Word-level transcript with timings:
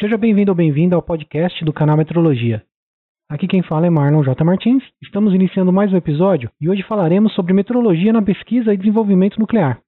Seja 0.00 0.16
bem-vindo 0.16 0.52
ou 0.52 0.54
bem-vinda 0.54 0.94
ao 0.94 1.02
podcast 1.02 1.64
do 1.64 1.72
canal 1.72 1.96
Metrologia. 1.96 2.62
Aqui 3.28 3.48
quem 3.48 3.64
fala 3.64 3.88
é 3.88 3.90
Marlon 3.90 4.22
J. 4.22 4.44
Martins. 4.44 4.84
Estamos 5.02 5.34
iniciando 5.34 5.72
mais 5.72 5.92
um 5.92 5.96
episódio 5.96 6.48
e 6.60 6.70
hoje 6.70 6.84
falaremos 6.84 7.34
sobre 7.34 7.52
metrologia 7.52 8.12
na 8.12 8.22
pesquisa 8.22 8.72
e 8.72 8.76
desenvolvimento 8.76 9.40
nuclear. 9.40 9.80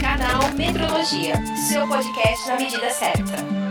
Canal 0.00 0.52
Metrologia, 0.56 1.36
seu 1.68 1.86
podcast 1.86 2.48
na 2.48 2.56
medida 2.56 2.90
certa. 2.90 3.69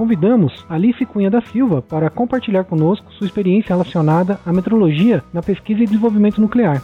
Convidamos 0.00 0.64
Alice 0.66 1.04
Cunha 1.04 1.30
da 1.30 1.42
Silva 1.42 1.82
para 1.82 2.08
compartilhar 2.08 2.64
conosco 2.64 3.12
sua 3.12 3.26
experiência 3.26 3.74
relacionada 3.74 4.40
à 4.46 4.50
metrologia 4.50 5.22
na 5.30 5.42
pesquisa 5.42 5.82
e 5.82 5.84
desenvolvimento 5.84 6.40
nuclear. 6.40 6.82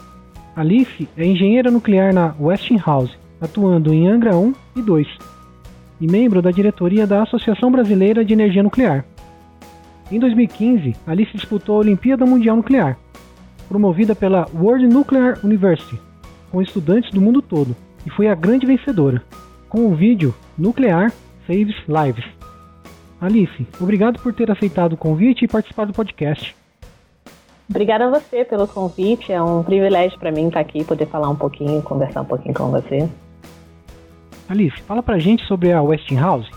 Alice 0.54 1.08
é 1.16 1.24
engenheira 1.24 1.70
nuclear 1.70 2.12
na 2.12 2.34
Westinghouse, 2.38 3.16
atuando 3.40 3.90
em 3.94 4.06
Angra 4.06 4.36
1 4.36 4.52
e 4.76 4.82
2, 4.82 5.08
e 5.98 6.06
membro 6.06 6.42
da 6.42 6.50
diretoria 6.50 7.06
da 7.06 7.22
Associação 7.22 7.72
Brasileira 7.72 8.22
de 8.22 8.34
Energia 8.34 8.62
Nuclear. 8.62 9.02
Em 10.12 10.20
2015, 10.20 10.94
Alice 11.06 11.32
disputou 11.32 11.76
a 11.76 11.80
Olimpíada 11.80 12.26
Mundial 12.26 12.56
Nuclear, 12.56 12.98
promovida 13.66 14.14
pela 14.14 14.46
World 14.54 14.86
Nuclear 14.88 15.38
University, 15.42 15.98
com 16.52 16.60
estudantes 16.60 17.10
do 17.12 17.22
mundo 17.22 17.40
todo, 17.40 17.74
e 18.04 18.10
foi 18.10 18.28
a 18.28 18.34
grande 18.34 18.66
vencedora, 18.66 19.22
com 19.70 19.86
o 19.86 19.94
vídeo 19.94 20.34
Nuclear 20.58 21.10
Saves 21.46 21.76
Lives. 21.88 22.35
Alice, 23.20 23.66
obrigado 23.80 24.20
por 24.20 24.32
ter 24.34 24.50
aceitado 24.50 24.92
o 24.92 24.96
convite 24.96 25.44
e 25.44 25.48
participar 25.48 25.86
do 25.86 25.92
podcast. 25.92 26.54
Obrigada 27.68 28.06
a 28.06 28.10
você 28.10 28.44
pelo 28.44 28.68
convite. 28.68 29.32
É 29.32 29.42
um 29.42 29.62
privilégio 29.62 30.18
para 30.18 30.30
mim 30.30 30.48
estar 30.48 30.60
aqui, 30.60 30.84
poder 30.84 31.06
falar 31.06 31.28
um 31.28 31.36
pouquinho, 31.36 31.82
conversar 31.82 32.22
um 32.22 32.24
pouquinho 32.24 32.54
com 32.54 32.70
você. 32.70 33.08
Alice, 34.48 34.80
fala 34.82 35.02
pra 35.02 35.18
gente 35.18 35.44
sobre 35.46 35.72
a 35.72 35.82
Westinghouse. 35.82 36.48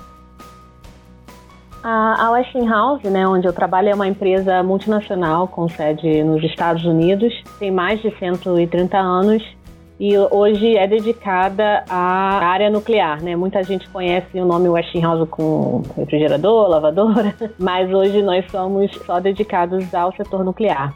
A, 1.81 2.25
a 2.25 2.31
Westinghouse, 2.31 3.09
né, 3.09 3.27
onde 3.27 3.47
eu 3.47 3.53
trabalho, 3.53 3.89
é 3.89 3.95
uma 3.95 4.07
empresa 4.07 4.61
multinacional 4.61 5.47
com 5.47 5.67
sede 5.67 6.23
nos 6.23 6.43
Estados 6.43 6.85
Unidos. 6.85 7.33
Tem 7.57 7.71
mais 7.71 8.01
de 8.01 8.11
130 8.19 8.97
anos 8.97 9.41
e 9.99 10.17
hoje 10.17 10.77
é 10.77 10.87
dedicada 10.87 11.83
à 11.89 12.39
área 12.45 12.69
nuclear, 12.69 13.21
né? 13.21 13.35
Muita 13.35 13.61
gente 13.63 13.89
conhece 13.89 14.39
o 14.39 14.45
nome 14.45 14.69
Westinghouse 14.69 15.29
com 15.29 15.81
refrigerador, 15.97 16.69
lavadora, 16.71 17.35
mas 17.59 17.93
hoje 17.93 18.21
nós 18.21 18.49
somos 18.49 18.89
só 19.05 19.19
dedicados 19.19 19.93
ao 19.93 20.15
setor 20.15 20.45
nuclear. 20.45 20.95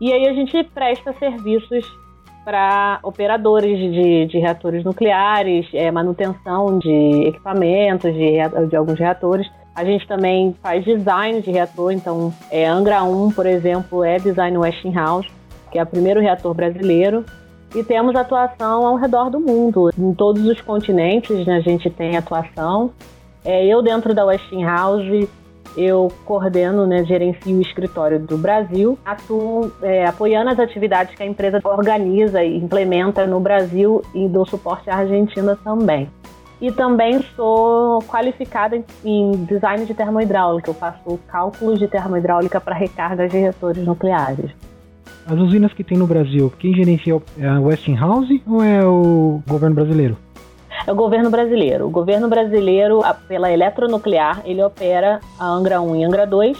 E 0.00 0.12
aí 0.12 0.26
a 0.26 0.32
gente 0.32 0.64
presta 0.72 1.12
serviços 1.18 1.84
para 2.42 3.00
operadores 3.02 3.78
de, 3.78 4.26
de, 4.26 4.38
reatores 4.38 4.82
nucleares, 4.82 5.66
é, 5.74 5.90
manutenção 5.90 6.78
de 6.78 7.26
equipamentos 7.26 8.14
de, 8.14 8.38
de, 8.70 8.76
alguns 8.76 8.98
reatores. 8.98 9.46
A 9.74 9.84
gente 9.84 10.06
também 10.06 10.56
faz 10.62 10.82
design 10.82 11.42
de 11.42 11.50
reator, 11.50 11.92
então 11.92 12.32
é, 12.50 12.66
Angra 12.66 13.02
1, 13.02 13.32
por 13.32 13.44
exemplo, 13.44 14.02
é 14.02 14.16
design 14.16 14.56
Westinghouse, 14.56 15.28
que 15.70 15.78
é 15.78 15.82
o 15.82 15.86
primeiro 15.86 16.20
reator 16.20 16.54
brasileiro 16.54 17.26
e 17.74 17.82
temos 17.82 18.14
atuação 18.14 18.86
ao 18.86 18.96
redor 18.96 19.30
do 19.30 19.40
mundo. 19.40 19.90
Em 19.98 20.14
todos 20.14 20.44
os 20.46 20.60
continentes 20.60 21.46
né, 21.46 21.56
a 21.56 21.60
gente 21.60 21.90
tem 21.90 22.16
atuação. 22.16 22.90
É, 23.44 23.64
eu, 23.66 23.82
dentro 23.82 24.14
da 24.14 24.24
Westinghouse, 24.24 25.28
eu 25.76 26.10
coordeno, 26.24 26.86
né, 26.86 27.04
gerencio 27.04 27.56
o 27.56 27.62
escritório 27.62 28.18
do 28.18 28.36
Brasil, 28.36 28.98
atuo 29.04 29.70
é, 29.82 30.06
apoiando 30.06 30.50
as 30.50 30.58
atividades 30.58 31.14
que 31.14 31.22
a 31.22 31.26
empresa 31.26 31.60
organiza 31.62 32.42
e 32.42 32.56
implementa 32.56 33.26
no 33.26 33.38
Brasil 33.38 34.02
e 34.14 34.26
dou 34.28 34.46
suporte 34.46 34.90
à 34.90 34.96
Argentina 34.96 35.56
também. 35.62 36.10
E 36.60 36.72
também 36.72 37.22
sou 37.36 38.02
qualificada 38.02 38.82
em 39.04 39.30
design 39.44 39.86
de 39.86 39.94
termohidráulica, 39.94 40.70
eu 40.70 40.74
faço 40.74 41.18
cálculos 41.28 41.78
de 41.78 41.86
termohidráulica 41.86 42.60
para 42.60 42.74
recargas 42.74 43.30
de 43.30 43.38
reatores 43.38 43.86
nucleares. 43.86 44.50
As 45.26 45.38
usinas 45.38 45.72
que 45.72 45.84
tem 45.84 45.98
no 45.98 46.06
Brasil, 46.06 46.52
quem 46.58 46.74
gerencia 46.74 47.20
é 47.38 47.46
a 47.46 47.60
Westinghouse 47.60 48.42
ou 48.46 48.62
é 48.62 48.84
o 48.84 49.42
governo 49.46 49.74
brasileiro? 49.74 50.16
É 50.86 50.92
o 50.92 50.94
governo 50.94 51.30
brasileiro. 51.30 51.86
O 51.86 51.90
governo 51.90 52.28
brasileiro, 52.28 53.00
pela 53.26 53.52
eletronuclear, 53.52 54.40
ele 54.44 54.62
opera 54.62 55.20
a 55.38 55.46
Angra 55.46 55.80
1 55.80 55.96
e 55.96 56.04
Angra 56.04 56.26
2 56.26 56.58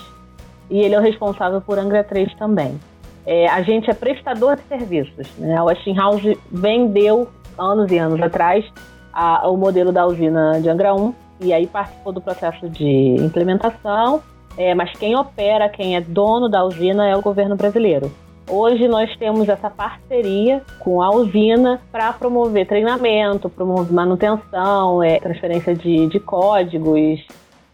e 0.70 0.81
ele 0.81 0.94
é 0.94 0.98
o 0.98 1.03
responsável 1.03 1.60
por 1.60 1.78
Angra 1.78 2.04
3 2.04 2.34
também. 2.34 2.78
É, 3.25 3.48
a 3.48 3.62
gente 3.62 3.91
é 3.91 3.94
prestador 3.94 4.56
de 4.56 4.62
serviços. 4.62 5.28
Né? 5.38 5.56
A 5.56 5.65
Westinghouse 5.65 6.38
vendeu, 6.50 7.28
anos 7.59 7.91
e 7.91 7.98
anos 7.98 8.20
atrás, 8.20 8.65
a, 9.12 9.48
o 9.48 9.56
modelo 9.56 9.92
da 9.92 10.06
usina 10.06 10.60
de 10.60 10.69
Angra 10.69 10.94
1 10.94 11.15
e 11.41 11.53
aí 11.53 11.66
participou 11.66 12.12
do 12.12 12.20
processo 12.20 12.69
de 12.69 13.16
implementação, 13.20 14.22
é, 14.56 14.75
mas 14.75 14.92
quem 14.92 15.16
opera, 15.16 15.69
quem 15.69 15.97
é 15.97 16.00
dono 16.00 16.48
da 16.48 16.65
usina 16.65 17.09
é 17.09 17.16
o 17.16 17.22
governo 17.22 17.56
brasileiro. 17.56 18.10
Hoje 18.50 18.88
nós 18.88 19.14
temos 19.19 19.47
essa 19.48 19.69
parceria 19.69 20.62
com 20.78 21.03
a 21.03 21.10
usina 21.10 21.81
para 21.92 22.12
promover 22.14 22.66
treinamento, 22.66 23.50
promover 23.50 23.92
manutenção, 23.92 25.03
é, 25.03 25.20
transferência 25.20 25.75
de, 25.75 26.06
de 26.06 26.19
códigos, 26.19 27.20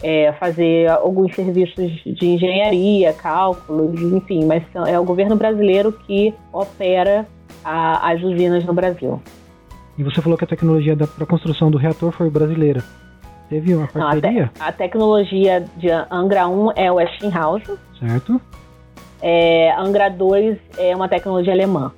é, 0.02 0.32
fazer 0.32 0.90
alguns 0.90 1.32
serviços 1.34 1.92
de 2.04 2.26
engenharia, 2.26 3.12
cálculos, 3.12 4.00
enfim, 4.00 4.44
mas 4.44 4.64
é 4.86 4.98
o 4.98 5.04
governo 5.04 5.36
brasileiro 5.36 5.92
que 5.92 6.34
opera 6.52 7.24
a, 7.64 8.10
as 8.10 8.20
usinas 8.22 8.64
no 8.64 8.74
Brasil. 8.74 9.22
E 9.96 10.02
você 10.02 10.20
falou 10.20 10.36
que 10.36 10.44
a 10.44 10.48
tecnologia 10.48 10.96
para 10.96 11.22
a 11.22 11.26
construção 11.26 11.70
do 11.70 11.78
reator 11.78 12.10
foi 12.10 12.28
brasileira. 12.28 12.82
Teve 13.48 13.74
uma 13.74 13.86
parceria? 13.86 14.32
Não, 14.32 14.44
a, 14.44 14.48
te, 14.48 14.62
a, 14.70 14.72
tecnologia 14.72 15.64
de 15.76 15.88
Angra 16.10 16.48
1 16.48 16.72
é 16.74 16.90
o 16.90 16.96
Westinghouse. 16.96 17.78
Certo. 18.00 18.40
É, 19.26 19.74
Angra 19.78 20.10
2 20.10 20.58
é 20.76 20.94
uma 20.94 21.08
tecnologia 21.08 21.54
alemã. 21.54 21.90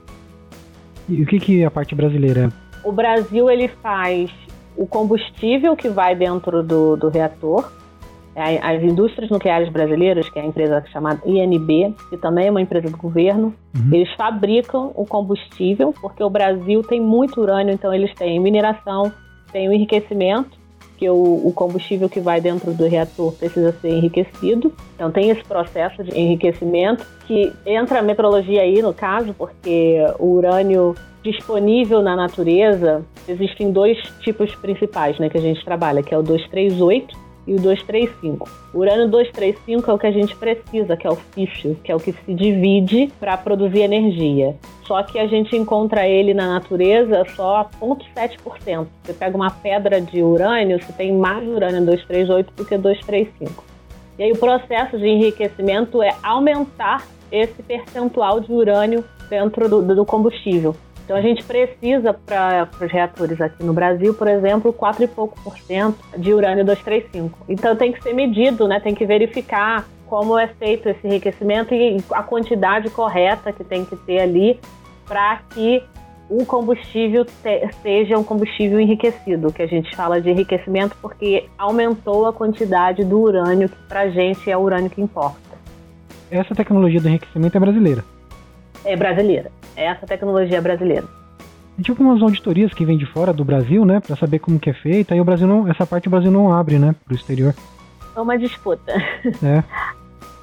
E 1.08 1.22
o 1.22 1.26
que, 1.26 1.40
que 1.40 1.60
é 1.60 1.66
a 1.66 1.70
parte 1.72 1.92
brasileira? 1.92 2.52
O 2.84 2.92
Brasil 2.92 3.50
ele 3.50 3.66
faz 3.66 4.30
o 4.76 4.86
combustível 4.86 5.74
que 5.74 5.88
vai 5.88 6.14
dentro 6.14 6.62
do, 6.62 6.96
do 6.96 7.08
reator. 7.08 7.68
É, 8.32 8.58
as 8.58 8.80
indústrias 8.80 9.28
nucleares 9.28 9.68
brasileiras, 9.70 10.28
que 10.28 10.38
é 10.38 10.42
a 10.42 10.46
empresa 10.46 10.84
chamada 10.92 11.20
INB, 11.26 11.96
que 12.10 12.16
também 12.16 12.46
é 12.46 12.50
uma 12.50 12.60
empresa 12.60 12.88
do 12.88 12.96
governo, 12.96 13.52
uhum. 13.74 13.92
eles 13.92 14.12
fabricam 14.14 14.92
o 14.94 15.04
combustível, 15.04 15.92
porque 16.00 16.22
o 16.22 16.30
Brasil 16.30 16.80
tem 16.82 17.00
muito 17.00 17.40
urânio, 17.40 17.74
então 17.74 17.92
eles 17.92 18.14
têm 18.14 18.38
mineração, 18.38 19.10
tem 19.50 19.68
o 19.68 19.72
enriquecimento 19.72 20.56
porque 20.96 21.10
o, 21.10 21.46
o, 21.46 21.52
combustível 21.52 22.08
que 22.08 22.20
vai 22.20 22.40
dentro 22.40 22.72
do 22.72 22.88
reator 22.88 23.30
precisa 23.34 23.70
ser 23.82 23.90
enriquecido. 23.90 24.72
Então 24.94 25.10
tem 25.10 25.28
esse 25.28 25.44
processo 25.44 26.02
de 26.02 26.18
enriquecimento 26.18 27.06
que 27.26 27.52
entra 27.66 27.98
a 27.98 28.02
metrologia 28.02 28.62
aí 28.62 28.80
no 28.80 28.94
caso, 28.94 29.34
porque 29.34 29.98
o 30.18 30.32
urânio 30.32 30.94
disponível 31.22 32.00
na 32.00 32.16
natureza 32.16 33.04
existem 33.28 33.70
dois 33.70 33.98
tipos 34.20 34.54
principais, 34.54 35.18
né, 35.18 35.28
que 35.28 35.36
a 35.36 35.40
gente 35.40 35.62
trabalha, 35.64 36.02
que 36.02 36.14
é 36.14 36.18
o 36.18 36.22
238 36.22 37.25
e 37.46 37.54
o 37.54 37.56
235. 37.56 38.48
O 38.74 38.78
urânio 38.78 39.08
235 39.08 39.90
é 39.90 39.94
o 39.94 39.98
que 39.98 40.06
a 40.06 40.10
gente 40.10 40.36
precisa, 40.36 40.96
que 40.96 41.06
é 41.06 41.10
o 41.10 41.16
físsil, 41.16 41.76
que 41.82 41.92
é 41.92 41.94
o 41.94 42.00
que 42.00 42.12
se 42.12 42.34
divide 42.34 43.12
para 43.20 43.36
produzir 43.36 43.80
energia. 43.80 44.56
Só 44.86 45.02
que 45.02 45.18
a 45.18 45.26
gente 45.26 45.56
encontra 45.56 46.06
ele 46.06 46.34
na 46.34 46.46
natureza 46.46 47.24
só 47.34 47.58
a 47.58 47.64
0,7%. 47.64 48.86
Você 49.02 49.12
pega 49.12 49.36
uma 49.36 49.50
pedra 49.50 50.00
de 50.00 50.22
urânio, 50.22 50.80
você 50.80 50.92
tem 50.92 51.12
mais 51.12 51.46
urânio 51.46 51.84
238 51.84 52.52
do 52.54 52.64
que 52.64 52.76
235. 52.76 53.64
E 54.18 54.22
aí 54.22 54.32
o 54.32 54.38
processo 54.38 54.98
de 54.98 55.06
enriquecimento 55.06 56.02
é 56.02 56.14
aumentar 56.22 57.06
esse 57.30 57.62
percentual 57.62 58.40
de 58.40 58.52
urânio 58.52 59.04
dentro 59.28 59.68
do, 59.68 59.94
do 59.94 60.04
combustível. 60.04 60.74
Então 61.06 61.16
a 61.16 61.20
gente 61.20 61.44
precisa 61.44 62.12
para 62.12 62.68
os 62.82 62.90
reatores 62.90 63.40
aqui 63.40 63.62
no 63.62 63.72
Brasil, 63.72 64.12
por 64.12 64.26
exemplo, 64.26 64.72
4 64.72 65.04
e 65.04 65.06
pouco 65.06 65.40
por 65.40 65.56
cento 65.56 65.96
de 66.18 66.34
urânio 66.34 66.64
235. 66.64 67.44
Então 67.48 67.76
tem 67.76 67.92
que 67.92 68.02
ser 68.02 68.12
medido, 68.12 68.66
né? 68.66 68.80
Tem 68.80 68.92
que 68.92 69.06
verificar 69.06 69.86
como 70.08 70.36
é 70.36 70.48
feito 70.48 70.88
esse 70.88 71.06
enriquecimento 71.06 71.72
e 71.72 72.02
a 72.10 72.24
quantidade 72.24 72.90
correta 72.90 73.52
que 73.52 73.62
tem 73.62 73.84
que 73.84 73.94
ter 73.94 74.18
ali 74.18 74.58
para 75.06 75.42
que 75.54 75.80
o 76.28 76.44
combustível 76.44 77.24
te, 77.24 77.68
seja 77.82 78.18
um 78.18 78.24
combustível 78.24 78.80
enriquecido, 78.80 79.52
que 79.52 79.62
a 79.62 79.66
gente 79.68 79.94
fala 79.94 80.20
de 80.20 80.28
enriquecimento 80.28 80.96
porque 81.00 81.48
aumentou 81.56 82.26
a 82.26 82.32
quantidade 82.32 83.04
do 83.04 83.20
urânio, 83.20 83.68
que 83.68 83.76
para 83.88 84.00
a 84.00 84.10
gente 84.10 84.50
é 84.50 84.56
o 84.56 84.60
urânio 84.60 84.90
que 84.90 85.00
importa. 85.00 85.38
Essa 86.32 86.52
tecnologia 86.52 87.00
do 87.00 87.08
enriquecimento 87.08 87.56
é 87.56 87.60
brasileira? 87.60 88.04
É 88.84 88.96
brasileira. 88.96 89.52
É 89.76 89.86
essa 89.86 90.06
tecnologia 90.06 90.60
brasileira. 90.60 91.04
E 91.78 91.82
tipo 91.82 92.02
umas 92.02 92.22
auditorias 92.22 92.72
que 92.72 92.84
vêm 92.84 92.96
de 92.96 93.06
fora 93.06 93.32
do 93.32 93.44
Brasil, 93.44 93.84
né, 93.84 94.00
para 94.00 94.16
saber 94.16 94.38
como 94.38 94.58
que 94.58 94.70
é 94.70 94.74
feita. 94.74 95.14
Aí 95.14 95.20
o 95.20 95.24
Brasil 95.24 95.46
não, 95.46 95.68
essa 95.68 95.86
parte 95.86 96.08
o 96.08 96.10
Brasil 96.10 96.30
não 96.30 96.52
abre, 96.52 96.78
né, 96.78 96.94
pro 97.04 97.14
exterior. 97.14 97.54
É 98.16 98.20
uma 98.20 98.38
disputa. 98.38 98.92
É. 99.42 99.62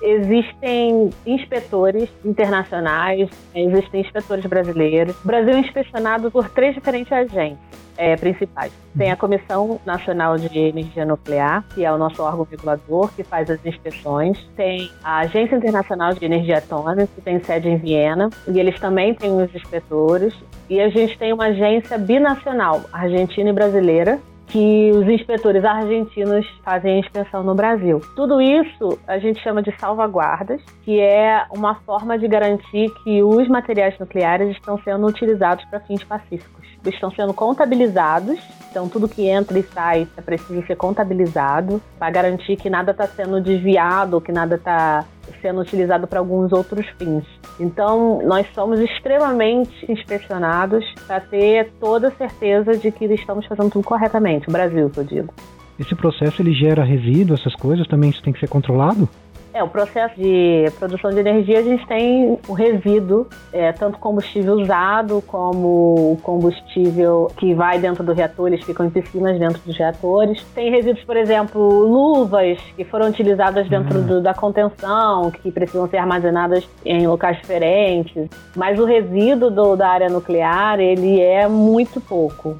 Existem 0.05 1.11
inspetores 1.25 2.09
internacionais, 2.25 3.29
existem 3.55 4.01
inspetores 4.01 4.45
brasileiros. 4.45 5.15
O 5.23 5.27
Brasil 5.27 5.53
é 5.53 5.59
inspecionado 5.59 6.29
por 6.29 6.49
três 6.49 6.75
diferentes 6.75 7.11
agentes 7.11 7.57
é, 7.97 8.17
principais. 8.17 8.73
Tem 8.97 9.11
a 9.11 9.15
Comissão 9.15 9.79
Nacional 9.85 10.37
de 10.37 10.59
Energia 10.59 11.05
Nuclear, 11.05 11.63
que 11.73 11.85
é 11.85 11.91
o 11.91 11.97
nosso 11.97 12.21
órgão 12.21 12.45
regulador, 12.49 13.13
que 13.15 13.23
faz 13.23 13.49
as 13.49 13.65
inspeções. 13.65 14.37
Tem 14.57 14.91
a 15.01 15.19
Agência 15.19 15.55
Internacional 15.55 16.13
de 16.13 16.25
Energia 16.25 16.57
Atômica, 16.57 17.07
que 17.07 17.21
tem 17.21 17.39
sede 17.41 17.69
em 17.69 17.77
Viena, 17.77 18.29
e 18.47 18.59
eles 18.59 18.77
também 18.81 19.13
têm 19.13 19.31
os 19.31 19.55
inspetores. 19.55 20.33
E 20.69 20.81
a 20.81 20.89
gente 20.89 21.17
tem 21.17 21.31
uma 21.31 21.45
agência 21.45 21.97
binacional, 21.97 22.81
argentina 22.91 23.49
e 23.49 23.53
brasileira, 23.53 24.19
que 24.47 24.91
os 24.93 25.07
inspetores 25.07 25.63
argentinos 25.63 26.45
fazem 26.63 26.95
a 26.95 26.99
inspeção 26.99 27.43
no 27.43 27.55
Brasil. 27.55 28.01
Tudo 28.15 28.41
isso 28.41 28.99
a 29.07 29.17
gente 29.17 29.41
chama 29.41 29.61
de 29.61 29.71
salvaguardas, 29.79 30.61
que 30.83 30.99
é 30.99 31.45
uma 31.51 31.75
forma 31.75 32.17
de 32.17 32.27
garantir 32.27 32.89
que 33.03 33.23
os 33.23 33.47
materiais 33.47 33.97
nucleares 33.99 34.51
estão 34.51 34.77
sendo 34.83 35.07
utilizados 35.07 35.65
para 35.65 35.79
fins 35.79 36.03
pacíficos. 36.03 36.63
Estão 36.85 37.09
sendo 37.11 37.33
contabilizados, 37.33 38.39
então 38.69 38.89
tudo 38.89 39.07
que 39.07 39.27
entra 39.27 39.57
e 39.57 39.63
sai 39.63 40.07
é 40.17 40.21
preciso 40.21 40.65
ser 40.67 40.75
contabilizado 40.75 41.81
para 41.97 42.11
garantir 42.11 42.57
que 42.57 42.69
nada 42.69 42.91
está 42.91 43.07
sendo 43.07 43.39
desviado, 43.39 44.19
que 44.19 44.33
nada 44.33 44.55
está 44.55 45.05
sendo 45.41 45.61
utilizado 45.61 46.07
para 46.07 46.19
alguns 46.19 46.51
outros 46.51 46.85
fins. 46.97 47.23
Então, 47.59 48.21
nós 48.25 48.47
somos 48.53 48.79
extremamente 48.79 49.91
inspecionados 49.91 50.85
para 51.07 51.19
ter 51.19 51.71
toda 51.79 52.07
a 52.07 52.11
certeza 52.11 52.77
de 52.77 52.91
que 52.91 53.05
estamos 53.05 53.45
fazendo 53.45 53.69
tudo 53.69 53.85
corretamente. 53.85 54.47
O 54.49 54.51
Brasil, 54.51 54.91
eu 54.95 55.03
digo. 55.03 55.33
Esse 55.79 55.95
processo 55.95 56.41
ele 56.41 56.53
gera 56.53 56.83
resíduo, 56.83 57.35
essas 57.35 57.55
coisas, 57.55 57.87
também 57.87 58.09
isso 58.09 58.21
tem 58.21 58.31
que 58.31 58.39
ser 58.39 58.47
controlado? 58.47 59.09
É, 59.53 59.63
o 59.63 59.67
processo 59.67 60.15
de 60.15 60.65
produção 60.79 61.11
de 61.11 61.19
energia, 61.19 61.59
a 61.59 61.61
gente 61.61 61.85
tem 61.85 62.39
o 62.47 62.53
resíduo, 62.53 63.27
é, 63.51 63.71
tanto 63.71 63.99
combustível 63.99 64.55
usado 64.55 65.23
como 65.27 66.13
o 66.13 66.19
combustível 66.23 67.31
que 67.37 67.53
vai 67.53 67.77
dentro 67.77 68.03
do 68.03 68.13
reator, 68.13 68.47
eles 68.47 68.65
ficam 68.65 68.87
em 68.87 68.89
piscinas 68.89 69.37
dentro 69.37 69.61
dos 69.63 69.77
reatores. 69.77 70.43
Tem 70.55 70.71
resíduos, 70.71 71.05
por 71.05 71.15
exemplo, 71.15 71.61
luvas 71.61 72.57
que 72.75 72.83
foram 72.83 73.09
utilizadas 73.09 73.69
dentro 73.69 73.99
uhum. 73.99 74.07
do, 74.07 74.21
da 74.21 74.33
contenção, 74.33 75.29
que 75.29 75.51
precisam 75.51 75.87
ser 75.87 75.97
armazenadas 75.97 76.67
em 76.83 77.05
locais 77.05 77.37
diferentes. 77.37 78.27
Mas 78.55 78.79
o 78.79 78.85
resíduo 78.85 79.51
do, 79.51 79.75
da 79.75 79.87
área 79.89 80.09
nuclear, 80.09 80.79
ele 80.79 81.21
é 81.21 81.47
muito 81.47 82.01
pouco. 82.01 82.57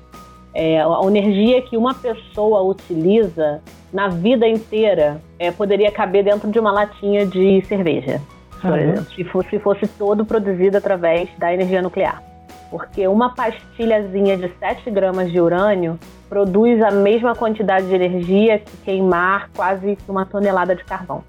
É, 0.54 0.82
a 0.82 1.02
energia 1.08 1.62
que 1.64 1.76
uma 1.76 1.94
pessoa 1.94 2.62
utiliza 2.62 3.62
na 3.92 4.08
vida 4.08 4.48
inteira 4.48 5.20
é, 5.40 5.52
poderia 5.52 5.92
caber 5.92 6.24
dentro 6.24 6.50
de 6.50 6.60
uma 6.60 6.72
latinha 6.72 7.26
de 7.26 7.62
cerveja, 7.68 8.22
por 8.62 8.78
exemplo, 8.78 9.06
se 9.16 9.24
fosse, 9.24 9.50
se 9.50 9.60
fosse 9.60 9.88
todo 9.88 10.26
produzido 10.26 10.78
através 10.78 11.30
da 11.38 11.54
energia 11.54 11.82
nuclear. 11.82 12.24
Porque 12.70 13.08
uma 13.08 13.36
pastilhazinha 13.36 14.38
de 14.38 14.52
7 14.60 14.90
gramas 14.90 15.32
de 15.32 15.40
urânio 15.40 16.00
produz 16.30 16.82
a 16.82 16.90
mesma 16.90 17.36
quantidade 17.36 17.88
de 17.88 17.94
energia 17.94 18.58
que 18.58 18.78
queimar 18.78 19.50
quase 19.56 19.98
uma 20.08 20.26
tonelada 20.26 20.76
de 20.76 20.84
carvão. 20.84 21.24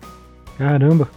Caramba! 0.57 1.09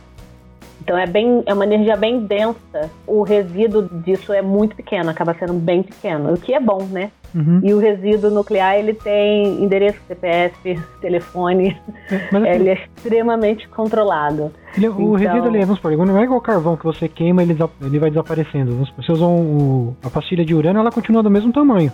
Então 0.81 0.97
é 0.97 1.05
bem, 1.05 1.43
é 1.45 1.53
uma 1.53 1.65
energia 1.65 1.95
bem 1.95 2.25
densa. 2.25 2.89
O 3.05 3.23
resíduo 3.23 3.83
disso 3.83 4.33
é 4.33 4.41
muito 4.41 4.75
pequeno, 4.75 5.09
acaba 5.09 5.33
sendo 5.33 5.53
bem 5.53 5.83
pequeno, 5.83 6.33
o 6.33 6.37
que 6.37 6.53
é 6.53 6.59
bom, 6.59 6.83
né? 6.83 7.11
Uhum. 7.37 7.61
E 7.63 7.71
o 7.71 7.77
resíduo 7.77 8.31
nuclear 8.31 8.75
ele 8.77 8.93
tem 8.93 9.63
endereço 9.63 9.99
CPF, 10.07 10.79
telefone, 10.99 11.79
é, 12.09 12.55
ele 12.55 12.69
é 12.69 12.73
extremamente 12.73 13.67
controlado. 13.69 14.51
Ele, 14.75 14.87
é, 14.87 14.89
o 14.89 14.93
então... 14.93 15.13
resíduo 15.13 15.47
ele, 15.47 15.59
vamos 15.59 15.77
supor, 15.77 15.95
não 15.95 16.17
é 16.17 16.23
igual 16.23 16.41
carvão 16.41 16.75
que 16.75 16.83
você 16.83 17.07
queima 17.07 17.43
ele, 17.43 17.55
ele 17.81 17.99
vai 17.99 18.09
desaparecendo. 18.09 18.87
Você 18.97 19.11
usa 19.11 19.25
um, 19.25 19.93
a 20.03 20.09
pastilha 20.09 20.43
de 20.43 20.55
urânio, 20.55 20.79
ela 20.79 20.91
continua 20.91 21.21
do 21.21 21.29
mesmo 21.29 21.53
tamanho. 21.53 21.91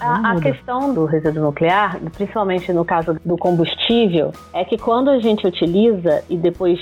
A, 0.00 0.32
a, 0.32 0.40
questão 0.40 0.94
do 0.94 1.04
resíduo 1.04 1.42
nuclear, 1.42 1.98
principalmente 2.14 2.72
no 2.72 2.84
caso 2.84 3.16
do 3.24 3.36
combustível, 3.36 4.32
é 4.52 4.64
que 4.64 4.78
quando 4.78 5.10
a 5.10 5.18
gente 5.18 5.46
utiliza 5.46 6.24
e 6.30 6.36
depois 6.36 6.80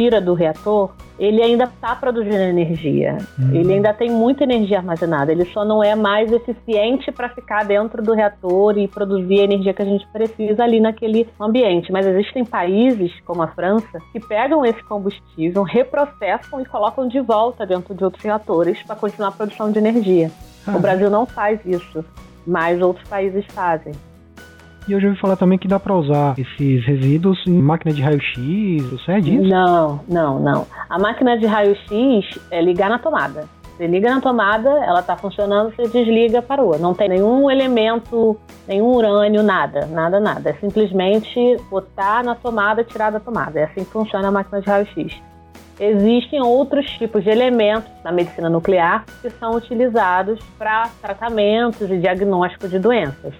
tira 0.00 0.18
do 0.18 0.32
reator, 0.32 0.92
ele 1.18 1.42
ainda 1.42 1.64
está 1.64 1.94
produzindo 1.94 2.36
energia. 2.36 3.18
Uhum. 3.38 3.54
Ele 3.54 3.74
ainda 3.74 3.92
tem 3.92 4.10
muita 4.10 4.44
energia 4.44 4.78
armazenada. 4.78 5.30
Ele 5.30 5.44
só 5.44 5.62
não 5.62 5.84
é 5.84 5.94
mais 5.94 6.32
eficiente 6.32 7.12
para 7.12 7.28
ficar 7.28 7.66
dentro 7.66 8.02
do 8.02 8.14
reator 8.14 8.78
e 8.78 8.88
produzir 8.88 9.40
a 9.40 9.44
energia 9.44 9.74
que 9.74 9.82
a 9.82 9.84
gente 9.84 10.06
precisa 10.10 10.64
ali 10.64 10.80
naquele 10.80 11.28
ambiente. 11.38 11.92
Mas 11.92 12.06
existem 12.06 12.46
países, 12.46 13.12
como 13.26 13.42
a 13.42 13.48
França, 13.48 14.00
que 14.10 14.18
pegam 14.18 14.64
esse 14.64 14.82
combustível, 14.84 15.62
reprocessam 15.64 16.62
e 16.62 16.64
colocam 16.64 17.06
de 17.06 17.20
volta 17.20 17.66
dentro 17.66 17.94
de 17.94 18.02
outros 18.02 18.24
reatores 18.24 18.82
para 18.82 18.96
continuar 18.96 19.28
a 19.28 19.32
produção 19.32 19.70
de 19.70 19.78
energia. 19.78 20.30
O 20.66 20.78
Brasil 20.78 21.10
não 21.10 21.26
faz 21.26 21.60
isso 21.66 22.02
mas 22.46 22.80
outros 22.80 23.06
países 23.08 23.44
fazem. 23.50 23.92
E 24.88 24.92
eu 24.92 25.00
já 25.00 25.08
ouvi 25.08 25.20
falar 25.20 25.36
também 25.36 25.58
que 25.58 25.68
dá 25.68 25.78
para 25.78 25.94
usar 25.94 26.34
esses 26.38 26.84
resíduos 26.84 27.38
em 27.46 27.60
máquina 27.60 27.92
de 27.92 28.02
raio-x, 28.02 28.82
você 28.90 29.12
é 29.12 29.20
disso? 29.20 29.48
Não, 29.48 30.00
não, 30.08 30.40
não. 30.40 30.66
A 30.88 30.98
máquina 30.98 31.38
de 31.38 31.46
raio-x 31.46 32.40
é 32.50 32.60
ligar 32.60 32.88
na 32.88 32.98
tomada. 32.98 33.44
Você 33.80 33.86
liga 33.86 34.14
na 34.14 34.20
tomada, 34.20 34.68
ela 34.84 35.00
está 35.00 35.16
funcionando, 35.16 35.74
você 35.74 35.88
desliga, 35.88 36.42
parou. 36.42 36.78
Não 36.78 36.92
tem 36.92 37.08
nenhum 37.08 37.50
elemento, 37.50 38.38
nenhum 38.68 38.94
urânio, 38.94 39.42
nada, 39.42 39.86
nada, 39.86 40.20
nada. 40.20 40.50
É 40.50 40.52
simplesmente 40.54 41.56
botar 41.70 42.22
na 42.22 42.34
tomada, 42.34 42.84
tirar 42.84 43.10
da 43.10 43.18
tomada. 43.18 43.58
É 43.58 43.64
assim 43.64 43.82
que 43.82 43.90
funciona 43.90 44.28
a 44.28 44.30
máquina 44.30 44.60
de 44.60 44.68
raio-x. 44.68 45.22
Existem 45.78 46.42
outros 46.42 46.90
tipos 46.90 47.24
de 47.24 47.30
elementos 47.30 47.90
na 48.04 48.12
medicina 48.12 48.50
nuclear 48.50 49.06
que 49.22 49.30
são 49.30 49.52
utilizados 49.52 50.38
para 50.58 50.90
tratamentos 51.00 51.90
e 51.90 51.96
diagnóstico 51.96 52.68
de 52.68 52.78
doenças. 52.78 53.32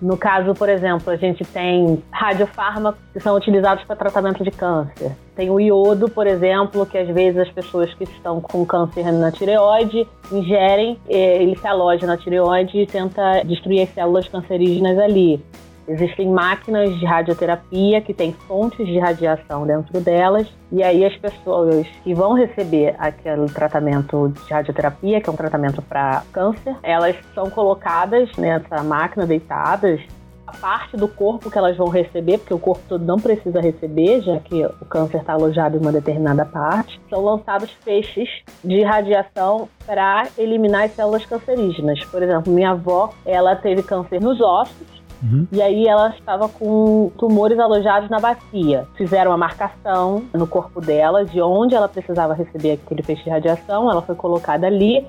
No 0.00 0.16
caso, 0.16 0.54
por 0.54 0.68
exemplo, 0.68 1.10
a 1.12 1.16
gente 1.16 1.44
tem 1.44 2.02
radiofármacos 2.12 3.00
que 3.12 3.18
são 3.18 3.36
utilizados 3.36 3.82
para 3.84 3.96
tratamento 3.96 4.44
de 4.44 4.50
câncer. 4.50 5.12
Tem 5.34 5.50
o 5.50 5.58
iodo, 5.58 6.08
por 6.08 6.26
exemplo, 6.26 6.86
que 6.86 6.96
às 6.96 7.08
vezes 7.08 7.40
as 7.40 7.50
pessoas 7.50 7.92
que 7.94 8.04
estão 8.04 8.40
com 8.40 8.64
câncer 8.64 9.12
na 9.12 9.32
tireoide 9.32 10.06
ingerem, 10.30 10.98
eh, 11.08 11.42
ele 11.42 11.56
se 11.56 11.66
aloja 11.66 12.06
na 12.06 12.16
tireoide 12.16 12.78
e 12.78 12.86
tenta 12.86 13.42
destruir 13.44 13.82
as 13.82 13.88
células 13.90 14.28
cancerígenas 14.28 14.98
ali. 14.98 15.42
Existem 15.88 16.28
máquinas 16.28 16.98
de 16.98 17.06
radioterapia 17.06 18.02
que 18.02 18.12
têm 18.12 18.32
fontes 18.32 18.86
de 18.86 18.98
radiação 18.98 19.66
dentro 19.66 19.98
delas, 20.00 20.46
e 20.70 20.82
aí 20.82 21.04
as 21.04 21.16
pessoas 21.16 21.86
que 22.04 22.12
vão 22.12 22.34
receber 22.34 22.94
aquele 22.98 23.46
tratamento 23.46 24.28
de 24.28 24.52
radioterapia, 24.52 25.20
que 25.20 25.28
é 25.28 25.32
um 25.32 25.36
tratamento 25.36 25.80
para 25.80 26.22
câncer, 26.30 26.76
elas 26.82 27.16
são 27.34 27.48
colocadas 27.48 28.30
nessa 28.36 28.82
máquina 28.82 29.26
deitadas 29.26 30.00
a 30.48 30.56
parte 30.56 30.96
do 30.96 31.06
corpo 31.06 31.50
que 31.50 31.58
elas 31.58 31.76
vão 31.76 31.88
receber, 31.88 32.38
porque 32.38 32.54
o 32.54 32.58
corpo 32.58 32.82
todo 32.88 33.04
não 33.04 33.18
precisa 33.18 33.60
receber, 33.60 34.22
já 34.22 34.38
que 34.38 34.64
o 34.64 34.84
câncer 34.86 35.18
está 35.18 35.34
alojado 35.34 35.76
em 35.76 35.80
uma 35.80 35.92
determinada 35.92 36.44
parte, 36.44 36.98
são 37.10 37.22
lançados 37.22 37.70
feixes 37.82 38.28
de 38.64 38.82
radiação 38.82 39.68
para 39.84 40.26
eliminar 40.38 40.84
as 40.84 40.92
células 40.92 41.26
cancerígenas. 41.26 42.02
Por 42.06 42.22
exemplo, 42.22 42.50
minha 42.50 42.70
avó, 42.70 43.10
ela 43.26 43.54
teve 43.56 43.82
câncer 43.82 44.22
nos 44.22 44.40
ossos 44.40 44.97
Uhum. 45.22 45.46
E 45.50 45.60
aí 45.60 45.86
ela 45.86 46.10
estava 46.10 46.48
com 46.48 47.10
tumores 47.18 47.58
alojados 47.58 48.08
na 48.08 48.20
bacia. 48.20 48.86
Fizeram 48.96 49.30
uma 49.30 49.36
marcação 49.36 50.24
no 50.32 50.46
corpo 50.46 50.80
dela 50.80 51.24
de 51.24 51.40
onde 51.40 51.74
ela 51.74 51.88
precisava 51.88 52.34
receber 52.34 52.72
aquele 52.72 53.02
feixe 53.02 53.24
de 53.24 53.30
radiação. 53.30 53.90
Ela 53.90 54.02
foi 54.02 54.14
colocada 54.14 54.66
ali. 54.66 55.06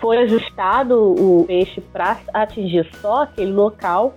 Foi 0.00 0.18
ajustado 0.18 1.12
o 1.12 1.44
peixe 1.46 1.80
para 1.80 2.18
atingir 2.32 2.88
só 3.00 3.22
aquele 3.22 3.52
local 3.52 4.14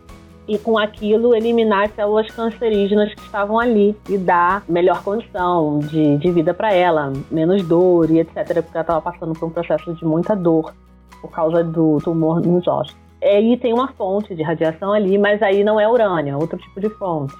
e 0.48 0.58
com 0.58 0.78
aquilo 0.78 1.36
eliminar 1.36 1.86
as 1.86 1.96
células 1.96 2.28
cancerígenas 2.28 3.14
que 3.14 3.22
estavam 3.22 3.60
ali 3.60 3.96
e 4.10 4.18
dar 4.18 4.64
melhor 4.68 5.04
condição 5.04 5.80
de, 5.80 6.18
de 6.18 6.32
vida 6.32 6.54
para 6.54 6.74
ela, 6.74 7.12
menos 7.30 7.64
dor 7.68 8.10
e 8.10 8.20
etc. 8.20 8.34
Porque 8.36 8.78
ela 8.78 8.82
estava 8.82 9.02
passando 9.02 9.34
por 9.34 9.48
um 9.48 9.50
processo 9.50 9.94
de 9.94 10.06
muita 10.06 10.36
dor 10.36 10.74
por 11.22 11.32
causa 11.32 11.64
do 11.64 11.98
tumor 12.02 12.42
nos 12.42 12.66
ossos. 12.68 13.07
Aí 13.24 13.58
tem 13.58 13.74
uma 13.74 13.88
fonte 13.90 14.36
de 14.36 14.44
radiação 14.44 14.94
ali, 14.94 15.18
mas 15.18 15.42
aí 15.42 15.64
não 15.64 15.80
é 15.80 15.88
urânio, 15.88 16.34
é 16.34 16.38
outro 16.38 16.58
tipo 16.58 16.80
de 16.80 16.90
fonte. 16.90 17.34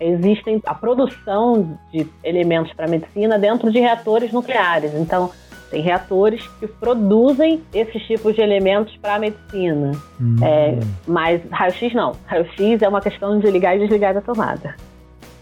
Existem 0.00 0.60
a 0.66 0.74
produção 0.74 1.78
de 1.92 2.06
elementos 2.24 2.72
para 2.72 2.86
a 2.86 2.88
medicina 2.88 3.38
dentro 3.38 3.70
de 3.70 3.78
reatores 3.78 4.32
nucleares. 4.32 4.92
Então, 4.94 5.30
tem 5.70 5.80
reatores 5.80 6.46
que 6.58 6.66
produzem 6.66 7.62
esses 7.72 8.02
tipos 8.02 8.34
de 8.34 8.42
elementos 8.42 8.96
para 8.98 9.14
a 9.14 9.18
medicina. 9.18 9.92
Hum. 10.20 10.36
É, 10.42 10.78
mas 11.06 11.40
raio-x 11.50 11.94
não. 11.94 12.12
Raio-x 12.26 12.82
é 12.82 12.88
uma 12.88 13.00
questão 13.00 13.38
de 13.38 13.50
ligar 13.50 13.76
e 13.76 13.80
desligar 13.80 14.12
da 14.12 14.20
tomada. 14.20 14.74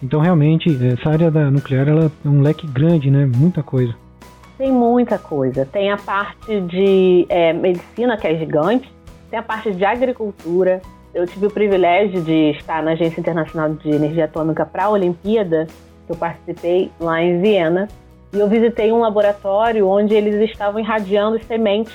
Então, 0.02 0.20
realmente, 0.20 0.68
essa 0.87 1.10
área 1.10 1.30
da 1.30 1.50
nuclear 1.50 1.88
ela 1.88 2.10
é 2.25 2.28
um 2.28 2.42
leque 2.42 2.66
grande, 2.66 3.10
né? 3.10 3.28
Muita 3.34 3.62
coisa. 3.62 3.94
Tem 4.56 4.70
muita 4.70 5.18
coisa. 5.18 5.66
Tem 5.66 5.90
a 5.90 5.96
parte 5.96 6.60
de 6.60 7.26
é, 7.28 7.52
medicina, 7.52 8.16
que 8.16 8.26
é 8.26 8.38
gigante, 8.38 8.90
tem 9.30 9.38
a 9.38 9.42
parte 9.42 9.70
de 9.72 9.84
agricultura. 9.84 10.82
Eu 11.14 11.26
tive 11.26 11.46
o 11.46 11.50
privilégio 11.50 12.20
de 12.22 12.50
estar 12.50 12.82
na 12.82 12.92
Agência 12.92 13.20
Internacional 13.20 13.70
de 13.75 13.88
Energia 13.88 14.25
Atômica 14.25 14.66
para 14.66 14.84
a 14.84 14.90
Olimpíada, 14.90 15.66
que 16.06 16.12
eu 16.12 16.16
participei 16.16 16.90
lá 17.00 17.22
em 17.22 17.40
Viena. 17.40 17.88
E 18.32 18.38
eu 18.38 18.49
visitei 18.49 18.92
um 18.92 19.00
laboratório 19.00 19.88
onde 19.88 20.14
eles 20.14 20.50
estavam 20.50 20.80
irradiando 20.80 21.42
sementes. 21.44 21.92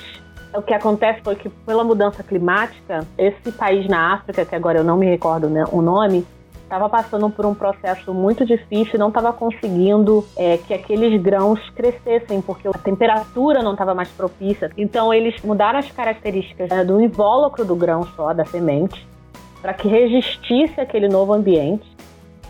O 0.54 0.62
que 0.62 0.72
acontece 0.72 1.20
foi 1.22 1.34
que, 1.34 1.48
pela 1.48 1.84
mudança 1.84 2.22
climática, 2.22 3.06
esse 3.18 3.52
país 3.52 3.86
na 3.88 4.14
África, 4.14 4.44
que 4.44 4.54
agora 4.54 4.78
eu 4.78 4.84
não 4.84 4.96
me 4.96 5.06
recordo 5.06 5.48
né, 5.48 5.64
o 5.70 5.82
nome, 5.82 6.26
estava 6.66 6.88
passando 6.88 7.30
por 7.30 7.46
um 7.46 7.54
processo 7.54 8.12
muito 8.12 8.44
difícil 8.44 8.98
não 8.98 9.08
estava 9.08 9.32
conseguindo 9.32 10.26
é, 10.36 10.58
que 10.58 10.74
aqueles 10.74 11.20
grãos 11.22 11.60
crescessem, 11.70 12.40
porque 12.42 12.66
a 12.66 12.72
temperatura 12.72 13.62
não 13.62 13.72
estava 13.72 13.94
mais 13.94 14.08
propícia. 14.10 14.70
Então, 14.76 15.14
eles 15.14 15.40
mudaram 15.42 15.78
as 15.78 15.90
características 15.90 16.70
é, 16.70 16.84
do 16.84 17.00
invólucro 17.00 17.64
do 17.64 17.76
grão 17.76 18.04
só, 18.16 18.32
da 18.34 18.44
semente, 18.44 19.06
para 19.62 19.72
que 19.72 19.86
resistisse 19.86 20.80
aquele 20.80 21.08
novo 21.08 21.32
ambiente. 21.32 21.86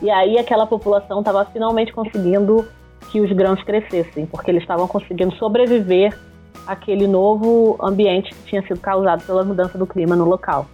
E 0.00 0.11
aí, 0.11 0.38
aquela 0.38 0.66
população 0.66 1.18
estava 1.20 1.44
finalmente 1.44 1.92
conseguindo 1.92 2.66
que 3.12 3.20
os 3.20 3.30
grãos 3.32 3.62
crescessem, 3.62 4.25
porque 4.26 4.50
eles 4.50 4.62
estavam 4.62 4.88
conseguindo 4.88 5.35
sobreviver 5.37 6.18
àquele 6.66 7.06
novo 7.06 7.76
ambiente 7.80 8.35
que 8.35 8.42
tinha 8.44 8.62
sido 8.62 8.80
causado 8.80 9.25
pela 9.26 9.44
mudança 9.44 9.76
do 9.76 9.87
clima 9.87 10.16
no 10.16 10.25
local. 10.25 10.66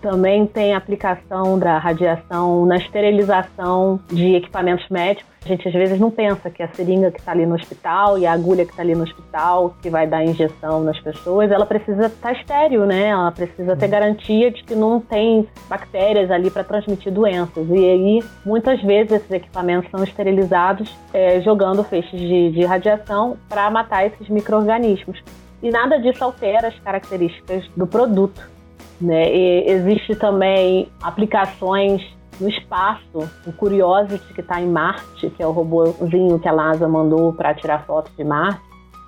Também 0.00 0.46
tem 0.46 0.74
aplicação 0.74 1.58
da 1.58 1.78
radiação 1.78 2.64
na 2.64 2.76
esterilização 2.76 3.98
de 4.08 4.36
equipamentos 4.36 4.88
médicos. 4.88 5.28
A 5.44 5.48
gente 5.48 5.66
às 5.66 5.74
vezes 5.74 5.98
não 5.98 6.10
pensa 6.10 6.50
que 6.50 6.62
a 6.62 6.68
seringa 6.68 7.10
que 7.10 7.18
está 7.18 7.32
ali 7.32 7.46
no 7.46 7.54
hospital 7.54 8.18
e 8.18 8.26
a 8.26 8.32
agulha 8.32 8.64
que 8.64 8.70
está 8.70 8.82
ali 8.82 8.94
no 8.94 9.02
hospital, 9.02 9.74
que 9.80 9.88
vai 9.88 10.06
dar 10.06 10.24
injeção 10.24 10.82
nas 10.84 11.00
pessoas, 11.00 11.50
ela 11.50 11.64
precisa 11.64 12.06
estar 12.06 12.32
tá 12.32 12.38
estéreo, 12.38 12.84
né? 12.86 13.08
Ela 13.08 13.32
precisa 13.32 13.76
ter 13.76 13.88
garantia 13.88 14.50
de 14.50 14.62
que 14.62 14.74
não 14.74 15.00
tem 15.00 15.48
bactérias 15.68 16.30
ali 16.30 16.50
para 16.50 16.62
transmitir 16.64 17.12
doenças. 17.12 17.66
E 17.68 17.90
aí, 17.90 18.24
muitas 18.44 18.80
vezes, 18.82 19.12
esses 19.12 19.30
equipamentos 19.30 19.90
são 19.90 20.02
esterilizados 20.04 20.96
é, 21.12 21.40
jogando 21.40 21.82
feixes 21.82 22.20
de, 22.20 22.50
de 22.50 22.64
radiação 22.64 23.36
para 23.48 23.70
matar 23.70 24.06
esses 24.06 24.28
micro-organismos. 24.28 25.22
E 25.62 25.70
nada 25.70 25.98
disso 25.98 26.22
altera 26.22 26.68
as 26.68 26.78
características 26.80 27.66
do 27.76 27.86
produto. 27.86 28.57
Né? 29.00 29.34
E 29.34 29.70
existe 29.70 30.14
também 30.16 30.88
aplicações 31.02 32.02
no 32.40 32.48
espaço, 32.48 33.28
o 33.46 33.52
Curiosity 33.52 34.32
que 34.32 34.40
está 34.40 34.60
em 34.60 34.68
Marte, 34.68 35.30
que 35.30 35.42
é 35.42 35.46
o 35.46 35.50
robôzinho 35.50 36.38
que 36.38 36.48
a 36.48 36.52
NASA 36.52 36.86
mandou 36.86 37.32
para 37.32 37.54
tirar 37.54 37.84
fotos 37.84 38.14
de 38.16 38.24
Marte, 38.24 38.60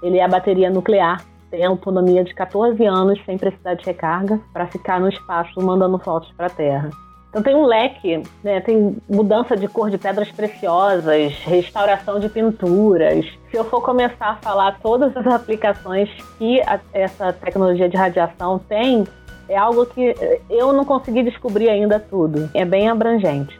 ele 0.02 0.18
é 0.18 0.24
a 0.24 0.28
bateria 0.28 0.70
nuclear, 0.70 1.24
tem 1.50 1.64
autonomia 1.64 2.24
de 2.24 2.34
14 2.34 2.84
anos 2.84 3.20
sem 3.24 3.36
precisar 3.36 3.74
de 3.74 3.84
recarga 3.84 4.40
para 4.52 4.66
ficar 4.66 5.00
no 5.00 5.08
espaço 5.08 5.60
mandando 5.60 5.98
fotos 5.98 6.30
para 6.32 6.46
a 6.46 6.50
Terra. 6.50 6.90
Então 7.30 7.42
tem 7.42 7.54
um 7.54 7.64
leque, 7.64 8.22
né? 8.42 8.60
tem 8.60 8.96
mudança 9.08 9.56
de 9.56 9.68
cor 9.68 9.88
de 9.88 9.96
pedras 9.96 10.30
preciosas, 10.32 11.32
restauração 11.44 12.18
de 12.18 12.28
pinturas. 12.28 13.24
Se 13.50 13.56
eu 13.56 13.64
for 13.64 13.80
começar 13.82 14.30
a 14.30 14.36
falar 14.36 14.80
todas 14.82 15.16
as 15.16 15.26
aplicações 15.28 16.10
que 16.38 16.60
a, 16.62 16.80
essa 16.92 17.32
tecnologia 17.32 17.88
de 17.88 17.96
radiação 17.96 18.58
tem, 18.58 19.04
é 19.50 19.56
algo 19.56 19.84
que 19.84 20.14
eu 20.48 20.72
não 20.72 20.84
consegui 20.84 21.24
descobrir 21.24 21.68
ainda 21.68 21.98
tudo. 21.98 22.48
É 22.54 22.64
bem 22.64 22.88
abrangente. 22.88 23.58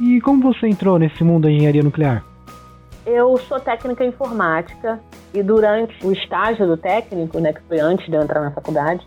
E 0.00 0.18
como 0.22 0.42
você 0.42 0.66
entrou 0.66 0.98
nesse 0.98 1.22
mundo 1.22 1.42
da 1.42 1.50
engenharia 1.50 1.82
nuclear? 1.82 2.24
Eu 3.04 3.36
sou 3.36 3.60
técnica 3.60 4.02
informática 4.02 4.98
e 5.34 5.42
durante 5.42 5.94
o 6.06 6.10
estágio 6.10 6.66
do 6.66 6.76
técnico, 6.76 7.38
né, 7.38 7.52
que 7.52 7.60
foi 7.68 7.78
antes 7.78 8.06
de 8.06 8.14
eu 8.14 8.22
entrar 8.22 8.40
na 8.40 8.50
faculdade, 8.50 9.06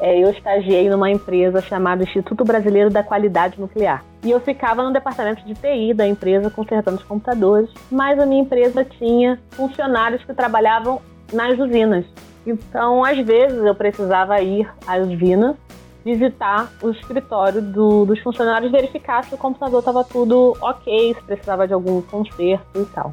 é, 0.00 0.22
eu 0.22 0.30
estagiei 0.30 0.88
numa 0.90 1.10
empresa 1.10 1.62
chamada 1.62 2.04
Instituto 2.04 2.44
Brasileiro 2.44 2.90
da 2.90 3.02
Qualidade 3.02 3.58
Nuclear. 3.58 4.04
E 4.22 4.30
eu 4.30 4.40
ficava 4.40 4.82
no 4.82 4.92
departamento 4.92 5.44
de 5.46 5.54
TI 5.54 5.94
da 5.94 6.06
empresa 6.06 6.50
consertando 6.50 6.98
os 6.98 7.04
computadores, 7.04 7.70
mas 7.90 8.18
a 8.18 8.26
minha 8.26 8.42
empresa 8.42 8.84
tinha 8.84 9.40
funcionários 9.52 10.22
que 10.24 10.34
trabalhavam 10.34 11.00
nas 11.32 11.58
usinas. 11.58 12.04
Então, 12.46 13.04
às 13.04 13.18
vezes, 13.18 13.62
eu 13.64 13.74
precisava 13.74 14.40
ir 14.40 14.68
à 14.86 14.96
usina 14.96 15.56
visitar 16.04 16.72
o 16.82 16.90
escritório 16.90 17.60
do, 17.60 18.06
dos 18.06 18.20
funcionários, 18.20 18.72
verificar 18.72 19.24
se 19.24 19.34
o 19.34 19.38
computador 19.38 19.80
estava 19.80 20.02
tudo 20.04 20.56
ok, 20.60 21.14
se 21.14 21.22
precisava 21.22 21.66
de 21.66 21.74
algum 21.74 22.00
conserto 22.00 22.80
e 22.80 22.84
tal. 22.86 23.12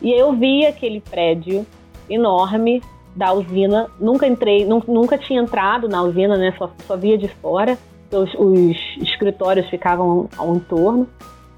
E 0.00 0.12
eu 0.12 0.32
vi 0.32 0.66
aquele 0.66 1.00
prédio 1.00 1.66
enorme 2.08 2.82
da 3.14 3.32
usina, 3.32 3.88
nunca 3.98 4.26
entrei, 4.26 4.64
nunca 4.64 5.18
tinha 5.18 5.40
entrado 5.40 5.88
na 5.88 6.02
usina, 6.02 6.36
né? 6.36 6.54
Só, 6.56 6.70
só 6.86 6.96
via 6.96 7.18
de 7.18 7.28
fora. 7.28 7.76
Os, 8.10 8.34
os 8.34 8.76
escritórios 9.02 9.68
ficavam 9.68 10.28
ao 10.36 10.54
entorno. 10.54 11.06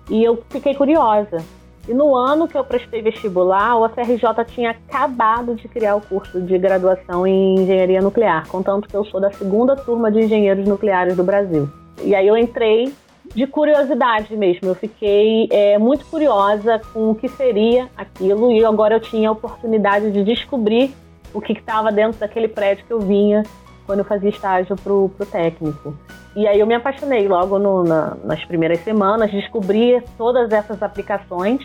E 0.09 0.25
eu 0.25 0.43
fiquei 0.49 0.75
curiosa. 0.75 1.45
E 1.89 1.95
no 1.95 2.15
ano 2.15 2.47
que 2.47 2.57
eu 2.57 2.65
prestei 2.65 3.03
vestibular, 3.03 3.77
o 3.77 3.89
FRJ 3.89 4.45
tinha 4.47 4.71
acabado 4.71 5.55
de 5.55 5.67
criar 5.67 5.97
o 5.97 6.01
curso 6.01 6.41
de 6.41 6.57
graduação 6.59 7.27
em 7.27 7.61
engenharia 7.61 8.01
nuclear, 8.01 8.47
contanto 8.49 8.89
que 8.89 8.97
eu 8.97 9.05
sou 9.05 9.21
da 9.21 9.31
segunda 9.33 9.75
turma 9.75 10.11
de 10.11 10.21
engenheiros 10.21 10.67
nucleares 10.67 11.17
do 11.17 11.25
Brasil. 11.25 11.69
E 12.03 12.15
aí 12.15 12.27
eu 12.27 12.37
entrei 12.37 12.93
de 13.35 13.47
curiosidade 13.47 14.37
mesmo. 14.37 14.69
Eu 14.69 14.75
fiquei 14.75 15.49
é, 15.51 15.79
muito 15.79 16.05
curiosa 16.07 16.81
com 16.93 17.11
o 17.11 17.15
que 17.15 17.29
seria 17.29 17.89
aquilo 17.97 18.53
e 18.53 18.65
agora 18.65 18.95
eu 18.95 19.01
tinha 19.01 19.29
a 19.29 19.33
oportunidade 19.33 20.11
de 20.11 20.25
descobrir 20.25 20.95
o 21.33 21.41
que 21.41 21.53
estava 21.53 21.93
dentro 21.93 22.19
daquele 22.19 22.49
prédio 22.49 22.85
que 22.87 22.93
eu 22.93 23.01
vinha 23.01 23.43
quando 23.91 23.99
eu 23.99 24.05
fazia 24.05 24.31
estágio 24.31 24.77
pro, 24.77 25.09
pro 25.17 25.27
técnico. 25.27 25.93
E 26.37 26.47
aí 26.47 26.61
eu 26.61 26.67
me 26.67 26.75
apaixonei 26.77 27.27
logo 27.27 27.59
no, 27.59 27.83
na, 27.83 28.17
nas 28.23 28.45
primeiras 28.45 28.79
semanas, 28.85 29.33
descobri 29.33 30.01
todas 30.17 30.53
essas 30.53 30.81
aplicações 30.81 31.61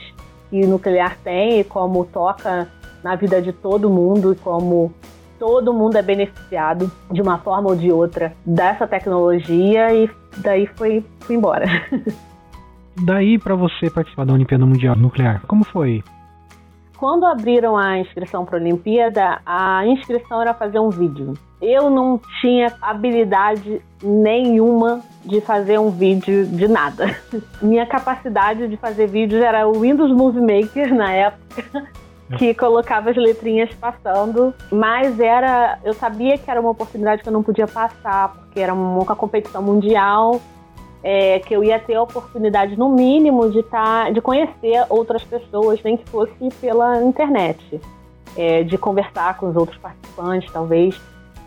que 0.49 0.65
nuclear 0.65 1.19
tem 1.23 1.59
e 1.59 1.63
como 1.63 2.03
toca 2.05 2.67
na 3.03 3.15
vida 3.15 3.39
de 3.39 3.53
todo 3.53 3.91
mundo 3.91 4.33
e 4.33 4.35
como 4.37 4.91
todo 5.37 5.71
mundo 5.71 5.97
é 5.97 6.01
beneficiado 6.01 6.91
de 7.11 7.21
uma 7.21 7.37
forma 7.37 7.69
ou 7.69 7.75
de 7.75 7.91
outra 7.91 8.33
dessa 8.43 8.87
tecnologia 8.87 9.93
e 9.93 10.09
daí 10.37 10.65
foi 10.65 11.05
fui 11.19 11.35
embora. 11.35 11.67
daí 13.05 13.37
para 13.37 13.53
você 13.53 13.87
participar 13.87 14.25
da 14.25 14.33
Olimpíada 14.33 14.65
Mundial 14.65 14.95
Nuclear, 14.95 15.43
como 15.45 15.63
foi? 15.63 16.03
Quando 16.97 17.25
abriram 17.25 17.77
a 17.77 17.99
inscrição 17.99 18.45
para 18.45 18.57
a 18.57 18.61
Olimpíada, 18.61 19.41
a 19.45 19.85
inscrição 19.85 20.41
era 20.41 20.53
fazer 20.53 20.79
um 20.79 20.89
vídeo. 20.89 21.33
Eu 21.61 21.89
não 21.89 22.19
tinha 22.41 22.73
habilidade 22.81 23.81
nenhuma 24.01 25.01
de 25.25 25.41
fazer 25.41 25.77
um 25.77 25.89
vídeo 25.89 26.45
de 26.45 26.67
nada. 26.67 27.17
Minha 27.61 27.85
capacidade 27.85 28.67
de 28.67 28.77
fazer 28.77 29.07
vídeos 29.07 29.41
era 29.41 29.67
o 29.67 29.79
Windows 29.79 30.11
Movie 30.11 30.41
Maker 30.41 30.93
na 30.93 31.11
época, 31.11 31.87
que 32.37 32.53
colocava 32.53 33.09
as 33.09 33.17
letrinhas 33.17 33.73
passando, 33.75 34.53
mas 34.71 35.19
era, 35.19 35.79
eu 35.83 35.93
sabia 35.93 36.37
que 36.37 36.49
era 36.49 36.61
uma 36.61 36.69
oportunidade 36.69 37.23
que 37.23 37.29
eu 37.29 37.33
não 37.33 37.43
podia 37.43 37.67
passar, 37.67 38.33
porque 38.35 38.59
era 38.59 38.73
uma 38.73 39.15
competição 39.15 39.61
mundial 39.61 40.39
é, 41.07 41.37
que 41.37 41.55
eu 41.55 41.63
ia 41.63 41.77
ter 41.77 41.93
a 41.93 42.01
oportunidade, 42.01 42.75
no 42.75 42.89
mínimo, 42.89 43.51
de, 43.51 43.61
tá, 43.61 44.09
de 44.09 44.19
conhecer 44.19 44.83
outras 44.89 45.23
pessoas, 45.23 45.79
nem 45.83 45.97
que 45.97 46.09
fosse 46.09 46.49
pela 46.59 46.99
internet, 47.03 47.79
é, 48.35 48.63
de 48.63 48.75
conversar 48.75 49.37
com 49.37 49.47
os 49.47 49.55
outros 49.55 49.77
participantes, 49.77 50.51
talvez. 50.51 50.99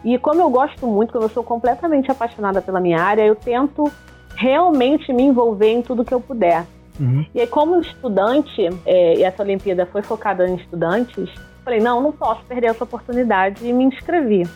E 0.05 0.17
como 0.17 0.41
eu 0.41 0.49
gosto 0.49 0.87
muito, 0.87 1.13
como 1.13 1.25
eu 1.25 1.29
sou 1.29 1.43
completamente 1.43 2.09
apaixonada 2.09 2.63
pela 2.63 2.79
minha 2.79 3.03
área, 3.03 3.27
eu 3.27 3.35
tento 3.35 3.91
realmente 4.37 5.13
me 5.13 5.25
envolver 5.25 5.73
em 5.73 5.83
tudo 5.83 6.05
que 6.05 6.15
eu 6.15 6.21
puder. 6.21 6.65
Uhum. 7.01 7.27
E 7.35 7.41
aí, 7.41 7.47
como 7.49 7.81
estudante, 7.81 8.65
é, 8.87 9.17
e 9.17 9.25
essa 9.25 9.43
Olimpíada 9.43 9.85
foi 9.87 10.03
focada 10.03 10.49
em 10.49 10.55
estudantes, 10.55 11.29
falei, 11.65 11.81
não, 11.81 12.01
não 12.01 12.13
posso 12.13 12.45
perder 12.45 12.69
essa 12.69 12.85
oportunidade 12.85 13.67
e 13.67 13.73
me 13.73 13.83
inscrevi. 13.83 14.49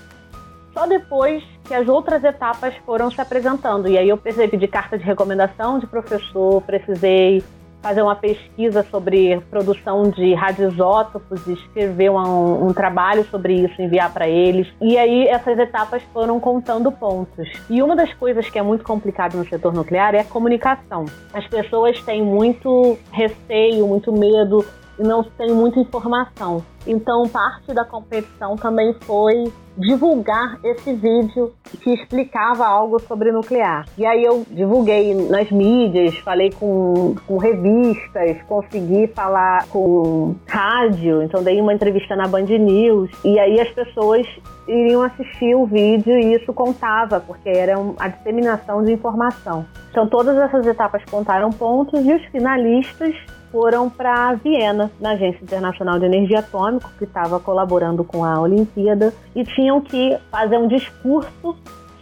Só 0.72 0.86
depois 0.86 1.42
que 1.64 1.74
as 1.74 1.88
outras 1.88 2.24
etapas 2.24 2.74
foram 2.86 3.10
se 3.10 3.20
apresentando. 3.20 3.88
E 3.88 3.98
aí 3.98 4.08
eu 4.08 4.16
precisei 4.16 4.48
pedir 4.48 4.68
carta 4.68 4.98
de 4.98 5.04
recomendação 5.04 5.78
de 5.78 5.86
professor, 5.86 6.62
precisei 6.62 7.42
fazer 7.82 8.00
uma 8.00 8.14
pesquisa 8.14 8.86
sobre 8.90 9.40
produção 9.50 10.08
de 10.08 10.32
radioisótopos, 10.34 11.46
escrever 11.48 12.10
um, 12.10 12.68
um 12.68 12.72
trabalho 12.72 13.24
sobre 13.24 13.54
isso, 13.54 13.82
enviar 13.82 14.12
para 14.12 14.28
eles. 14.28 14.68
E 14.80 14.96
aí 14.96 15.26
essas 15.26 15.58
etapas 15.58 16.00
foram 16.12 16.38
contando 16.38 16.92
pontos. 16.92 17.50
E 17.68 17.82
uma 17.82 17.96
das 17.96 18.14
coisas 18.14 18.48
que 18.48 18.58
é 18.58 18.62
muito 18.62 18.84
complicado 18.84 19.36
no 19.36 19.46
setor 19.46 19.74
nuclear 19.74 20.14
é 20.14 20.20
a 20.20 20.24
comunicação. 20.24 21.06
As 21.34 21.46
pessoas 21.48 22.00
têm 22.02 22.22
muito 22.22 22.96
receio, 23.10 23.86
muito 23.88 24.12
medo 24.12 24.64
e 24.98 25.02
não 25.02 25.22
tem 25.22 25.52
muita 25.52 25.80
informação. 25.80 26.64
Então, 26.86 27.28
parte 27.28 27.72
da 27.72 27.84
competição 27.84 28.56
também 28.56 28.94
foi 29.02 29.52
divulgar 29.76 30.58
esse 30.62 30.92
vídeo 30.92 31.52
que 31.80 31.94
explicava 31.94 32.66
algo 32.66 33.00
sobre 33.00 33.32
nuclear. 33.32 33.86
E 33.96 34.04
aí 34.04 34.22
eu 34.22 34.44
divulguei 34.50 35.14
nas 35.14 35.50
mídias, 35.50 36.14
falei 36.18 36.50
com, 36.50 37.14
com 37.26 37.38
revistas, 37.38 38.42
consegui 38.48 39.06
falar 39.08 39.66
com 39.68 40.34
rádio, 40.46 41.22
então 41.22 41.42
dei 41.42 41.60
uma 41.60 41.72
entrevista 41.72 42.14
na 42.14 42.28
Band 42.28 42.44
News. 42.44 43.10
E 43.24 43.38
aí 43.38 43.60
as 43.60 43.70
pessoas 43.70 44.26
iriam 44.68 45.02
assistir 45.02 45.54
o 45.54 45.64
vídeo 45.66 46.18
e 46.18 46.34
isso 46.34 46.52
contava, 46.52 47.20
porque 47.20 47.48
era 47.48 47.74
a 47.98 48.08
disseminação 48.08 48.84
de 48.84 48.92
informação. 48.92 49.64
Então 49.90 50.06
todas 50.06 50.36
essas 50.36 50.66
etapas 50.66 51.02
contaram 51.10 51.50
pontos 51.50 52.04
e 52.04 52.12
os 52.12 52.24
finalistas 52.26 53.14
foram 53.52 53.88
para 53.88 54.34
Viena, 54.34 54.90
na 54.98 55.10
Agência 55.10 55.44
Internacional 55.44 55.98
de 55.98 56.06
Energia 56.06 56.40
Atômica, 56.40 56.88
que 56.98 57.04
estava 57.04 57.38
colaborando 57.38 58.02
com 58.02 58.24
a 58.24 58.40
Olimpíada, 58.40 59.12
e 59.36 59.44
tinham 59.44 59.80
que 59.80 60.18
fazer 60.30 60.56
um 60.56 60.66
discurso 60.66 61.54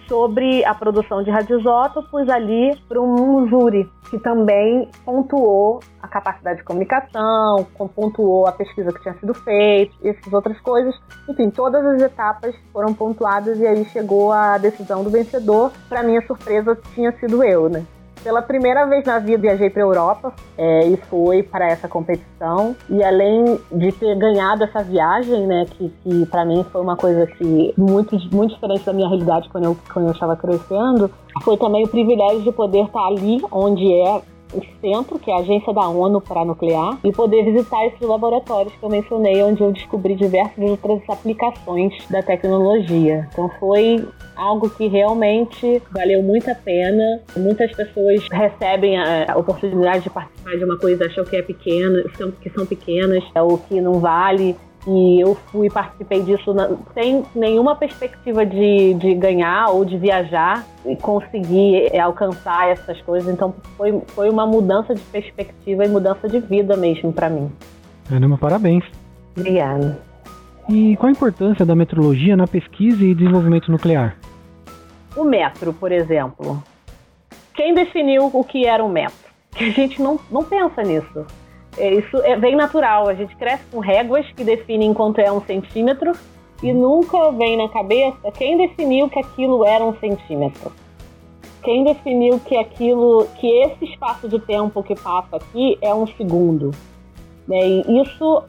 sobre 0.09 0.64
a 0.64 0.75
produção 0.75 1.23
de 1.23 1.30
radioisótopos 1.30 2.28
ali 2.28 2.76
para 2.88 3.00
um 3.00 3.47
júri 3.49 3.88
que 4.11 4.19
também 4.19 4.88
pontuou 5.04 5.78
a 6.02 6.09
capacidade 6.09 6.59
de 6.59 6.64
comunicação, 6.64 7.64
pontuou 7.95 8.49
a 8.49 8.50
pesquisa 8.50 8.92
que 8.92 9.00
tinha 9.02 9.14
sido 9.14 9.33
feita, 9.35 9.95
essas 10.02 10.33
outras 10.33 10.61
coisas. 10.61 10.92
Enfim, 11.28 11.49
todas 11.49 11.87
as 11.87 12.02
etapas 12.02 12.57
foram 12.73 12.92
pontuadas 12.92 13.61
e 13.61 13.66
aí 13.66 13.85
chegou 13.85 14.33
a 14.33 14.59
decisão 14.59 15.04
do 15.04 15.11
vencedor. 15.11 15.71
Para 15.88 16.02
minha 16.02 16.26
surpresa, 16.26 16.76
tinha 16.92 17.12
sido 17.12 17.45
eu, 17.45 17.69
né? 17.69 17.87
Pela 18.23 18.43
primeira 18.43 18.87
vez 18.87 19.05
na 19.05 19.19
vida 19.19 19.39
viajei 19.39 19.71
para 19.71 19.83
Europa 19.83 20.33
é, 20.59 20.87
e 20.87 20.97
fui 21.09 21.43
para 21.43 21.71
essa 21.71 21.89
competição. 21.89 22.77
E 22.89 23.03
além 23.03 23.59
de 23.73 23.93
ter 23.93 24.15
ganhado 24.17 24.65
essa 24.65 24.83
viagem, 24.83 25.47
né, 25.47 25.65
que, 25.71 25.89
que 26.03 26.27
para 26.27 26.45
mim 26.45 26.65
foi 26.71 26.81
uma 26.81 26.97
coisa 26.97 27.27
que 27.27 27.75
muito, 27.79 28.17
muito 28.33 28.55
diferente 28.55 28.85
da 28.85 28.93
minha 28.93 29.09
realidade 29.09 29.49
quando 29.49 29.65
eu, 29.65 29.77
quando 29.93 30.07
eu 30.07 30.12
estava 30.12 30.37
crescendo, 30.37 31.11
foi 31.43 31.57
também 31.57 31.85
o 31.85 31.89
privilégio 31.89 32.43
de 32.43 32.53
poder 32.53 32.85
estar 32.85 33.07
ali 33.07 33.41
onde 33.50 33.91
é 33.93 34.23
o 34.52 34.61
centro, 34.80 35.19
que 35.19 35.30
é 35.30 35.35
a 35.35 35.38
agência 35.38 35.73
da 35.73 35.88
ONU 35.88 36.21
para 36.21 36.45
nuclear, 36.45 36.99
e 37.04 37.12
poder 37.12 37.45
visitar 37.45 37.87
esses 37.87 38.00
laboratórios 38.00 38.75
que 38.75 38.83
eu 38.83 38.88
mencionei, 38.88 39.42
onde 39.42 39.62
eu 39.62 39.73
descobri 39.73 40.14
diversas 40.14 40.71
outras 40.71 41.00
aplicações 41.09 41.95
da 42.09 42.23
tecnologia. 42.23 43.28
Então 43.33 43.49
foi 43.61 44.07
algo 44.37 44.71
que 44.71 44.87
realmente 44.87 45.83
valeu 45.90 46.23
muito 46.23 46.50
a 46.50 46.54
pena. 46.54 47.21
Muitas 47.37 47.73
pessoas 47.73 48.26
recebem 48.30 48.99
a 48.99 49.37
oportunidade 49.37 50.04
de 50.04 50.11
participar 50.11 50.57
de 50.57 50.64
uma 50.64 50.78
coisa, 50.78 51.07
acham 51.07 51.25
que 51.25 51.37
é 51.37 51.42
pequena, 51.42 52.02
que 52.40 52.50
são 52.50 52.64
pequenas, 52.64 53.23
é 53.35 53.42
o 53.42 53.59
que 53.59 53.80
não 53.80 54.00
vale. 54.00 54.57
E 54.87 55.20
eu 55.20 55.34
fui 55.34 55.68
participei 55.68 56.22
disso 56.22 56.54
na, 56.54 56.70
sem 56.94 57.22
nenhuma 57.34 57.76
perspectiva 57.76 58.46
de, 58.46 58.94
de 58.94 59.14
ganhar 59.14 59.68
ou 59.68 59.84
de 59.84 59.99
viajar 59.99 60.64
e 60.87 60.96
conseguir 60.96 61.88
é, 61.92 62.00
alcançar 62.00 62.68
essas 62.70 63.00
coisas. 63.02 63.32
Então 63.32 63.54
foi, 63.76 64.00
foi 64.08 64.30
uma 64.30 64.46
mudança 64.46 64.94
de 64.94 65.02
perspectiva 65.02 65.84
e 65.84 65.88
mudança 65.88 66.28
de 66.28 66.40
vida 66.40 66.76
mesmo 66.76 67.12
para 67.12 67.28
mim. 67.28 67.50
Caramba, 68.08 68.38
parabéns. 68.38 68.84
Obrigada. 69.37 70.00
E 70.68 70.96
qual 70.96 71.08
a 71.08 71.12
importância 71.12 71.66
da 71.66 71.75
metrologia 71.75 72.37
na 72.37 72.46
pesquisa 72.46 73.04
e 73.04 73.14
desenvolvimento 73.14 73.70
nuclear? 73.70 74.16
O 75.16 75.25
metro, 75.25 75.72
por 75.72 75.92
exemplo. 75.92 76.62
Quem 77.54 77.75
definiu 77.75 78.30
o 78.32 78.44
que 78.44 78.66
era 78.66 78.82
um 78.82 78.88
metro? 78.88 79.28
Que 79.52 79.64
a 79.64 79.70
gente 79.70 80.00
não, 80.00 80.18
não 80.30 80.44
pensa 80.44 80.82
nisso. 80.82 81.26
É, 81.77 81.95
isso 81.95 82.17
é 82.19 82.37
bem 82.37 82.57
natural. 82.57 83.09
A 83.09 83.15
gente 83.15 83.35
cresce 83.37 83.65
com 83.71 83.79
réguas 83.79 84.27
que 84.33 84.45
definem 84.45 84.93
quanto 84.93 85.21
é 85.21 85.31
um 85.31 85.41
centímetro 85.43 86.12
e 86.62 86.73
nunca 86.73 87.31
vem 87.33 87.57
na 87.57 87.69
cabeça 87.69 88.31
quem 88.37 88.57
definiu 88.57 89.09
que 89.09 89.19
aquilo 89.19 89.65
era 89.65 89.85
um 89.85 89.95
centímetro. 89.97 90.73
Quem 91.62 91.85
definiu 91.85 92.41
que 92.41 92.57
aquilo, 92.57 93.27
que 93.39 93.47
esse 93.47 93.85
espaço 93.85 94.29
de 94.29 94.39
tempo 94.39 94.83
que 94.83 94.95
passa 94.95 95.37
aqui 95.37 95.79
é 95.81 95.95
um 95.95 96.07
segundo. 96.07 96.71
Né? 97.47 97.59
E 97.87 98.03
isso 98.03 98.43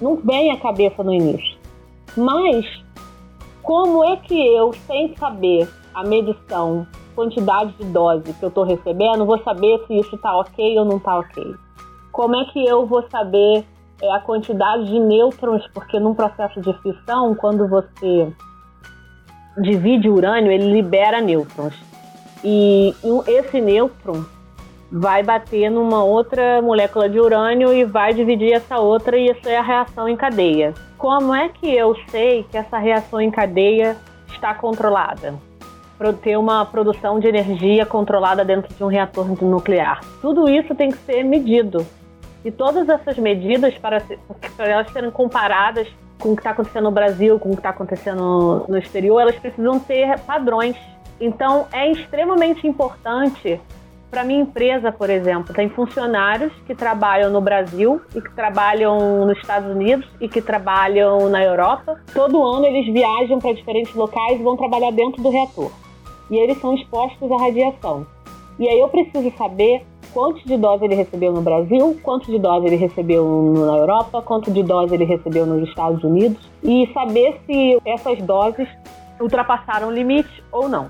não 0.00 0.16
vem 0.16 0.52
à 0.52 0.56
cabeça 0.58 1.02
no 1.02 1.12
início. 1.12 1.58
Mas 2.16 2.64
como 3.62 4.04
é 4.04 4.16
que 4.16 4.34
eu, 4.34 4.72
sem 4.86 5.14
saber 5.16 5.68
a 5.94 6.04
medição, 6.04 6.86
quantidade 7.14 7.72
de 7.78 7.84
dose 7.86 8.32
que 8.32 8.42
eu 8.42 8.48
estou 8.48 8.64
recebendo, 8.64 9.24
vou 9.24 9.38
saber 9.42 9.82
se 9.86 9.98
isso 9.98 10.14
está 10.14 10.36
ok 10.36 10.78
ou 10.78 10.84
não 10.84 10.98
está 10.98 11.18
ok? 11.18 11.54
Como 12.14 12.36
é 12.36 12.44
que 12.44 12.64
eu 12.64 12.86
vou 12.86 13.02
saber 13.10 13.64
é, 14.00 14.14
a 14.14 14.20
quantidade 14.20 14.86
de 14.86 15.00
nêutrons? 15.00 15.66
Porque 15.74 15.98
num 15.98 16.14
processo 16.14 16.60
de 16.60 16.72
fissão, 16.74 17.34
quando 17.34 17.66
você 17.66 18.32
divide 19.58 20.08
urânio, 20.08 20.52
ele 20.52 20.70
libera 20.70 21.20
nêutrons. 21.20 21.74
E 22.44 22.94
esse 23.26 23.60
nêutron 23.60 24.24
vai 24.92 25.24
bater 25.24 25.68
numa 25.68 26.04
outra 26.04 26.62
molécula 26.62 27.08
de 27.08 27.18
urânio 27.18 27.72
e 27.72 27.84
vai 27.84 28.14
dividir 28.14 28.52
essa 28.52 28.78
outra 28.78 29.16
e 29.16 29.30
isso 29.32 29.48
é 29.48 29.56
a 29.56 29.62
reação 29.62 30.08
em 30.08 30.16
cadeia. 30.16 30.72
Como 30.96 31.34
é 31.34 31.48
que 31.48 31.68
eu 31.68 31.96
sei 32.10 32.44
que 32.44 32.56
essa 32.56 32.78
reação 32.78 33.20
em 33.20 33.30
cadeia 33.32 33.96
está 34.28 34.54
controlada? 34.54 35.34
Para 35.98 36.12
ter 36.12 36.36
uma 36.36 36.64
produção 36.64 37.18
de 37.18 37.26
energia 37.26 37.84
controlada 37.84 38.44
dentro 38.44 38.72
de 38.72 38.84
um 38.84 38.88
reator 38.88 39.26
nuclear. 39.42 40.00
Tudo 40.22 40.48
isso 40.48 40.76
tem 40.76 40.92
que 40.92 40.98
ser 40.98 41.24
medido. 41.24 41.84
E 42.44 42.50
todas 42.50 42.88
essas 42.88 43.16
medidas, 43.16 43.74
para, 43.78 44.02
para 44.56 44.68
elas 44.68 44.92
serem 44.92 45.10
comparadas 45.10 45.88
com 46.18 46.32
o 46.32 46.36
que 46.36 46.40
está 46.40 46.50
acontecendo 46.50 46.84
no 46.84 46.90
Brasil, 46.90 47.38
com 47.38 47.48
o 47.48 47.52
que 47.52 47.58
está 47.58 47.70
acontecendo 47.70 48.64
no 48.68 48.76
exterior, 48.76 49.20
elas 49.20 49.36
precisam 49.36 49.80
ter 49.80 50.18
padrões. 50.20 50.76
Então, 51.20 51.66
é 51.72 51.90
extremamente 51.90 52.66
importante 52.66 53.60
para 54.14 54.22
minha 54.22 54.42
empresa, 54.42 54.92
por 54.92 55.10
exemplo, 55.10 55.52
tem 55.52 55.68
funcionários 55.68 56.52
que 56.68 56.74
trabalham 56.74 57.32
no 57.32 57.40
Brasil 57.40 58.00
e 58.14 58.20
que 58.20 58.30
trabalham 58.32 59.26
nos 59.26 59.36
Estados 59.38 59.68
Unidos 59.68 60.08
e 60.20 60.28
que 60.28 60.40
trabalham 60.40 61.28
na 61.28 61.42
Europa. 61.42 62.00
Todo 62.14 62.40
ano 62.40 62.64
eles 62.64 62.92
viajam 62.92 63.40
para 63.40 63.52
diferentes 63.52 63.92
locais 63.92 64.38
e 64.38 64.42
vão 64.44 64.56
trabalhar 64.56 64.92
dentro 64.92 65.20
do 65.20 65.30
reator. 65.30 65.72
E 66.30 66.36
eles 66.36 66.60
são 66.60 66.74
expostos 66.74 67.28
à 67.32 67.36
radiação. 67.36 68.06
E 68.56 68.68
aí 68.68 68.78
eu 68.78 68.88
preciso 68.88 69.36
saber 69.36 69.84
quanto 70.14 70.46
de 70.46 70.56
dose 70.56 70.84
ele 70.84 70.94
recebeu 70.94 71.32
no 71.32 71.42
Brasil, 71.42 71.98
quanto 72.00 72.30
de 72.30 72.38
dose 72.38 72.66
ele 72.66 72.76
recebeu 72.76 73.52
na 73.56 73.76
Europa, 73.78 74.22
quanto 74.22 74.50
de 74.52 74.62
dose 74.62 74.94
ele 74.94 75.04
recebeu 75.04 75.44
nos 75.44 75.68
Estados 75.68 76.02
Unidos 76.04 76.38
e 76.62 76.88
saber 76.94 77.40
se 77.44 77.78
essas 77.84 78.22
doses 78.22 78.68
ultrapassaram 79.20 79.88
o 79.88 79.90
limite 79.90 80.42
ou 80.52 80.68
não. 80.68 80.88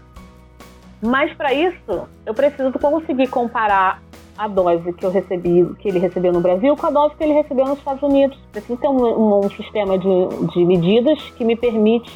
Mas 1.00 1.32
para 1.34 1.54
isso, 1.54 2.06
eu 2.26 2.34
preciso 2.34 2.72
conseguir 2.78 3.28
comparar 3.28 4.02
a 4.36 4.46
dose 4.46 4.92
que 4.92 5.06
eu 5.06 5.10
recebi, 5.10 5.74
que 5.78 5.88
ele 5.88 5.98
recebeu 5.98 6.32
no 6.32 6.40
Brasil, 6.40 6.76
com 6.76 6.86
a 6.86 6.90
dose 6.90 7.14
que 7.14 7.24
ele 7.24 7.32
recebeu 7.32 7.66
nos 7.66 7.78
Estados 7.78 8.02
Unidos. 8.02 8.38
Preciso 8.52 8.76
ter 8.78 8.88
um, 8.88 9.38
um, 9.38 9.50
sistema 9.50 9.96
de, 9.96 10.28
de 10.52 10.64
medidas 10.64 11.18
que 11.36 11.44
me 11.44 11.56
permite 11.56 12.10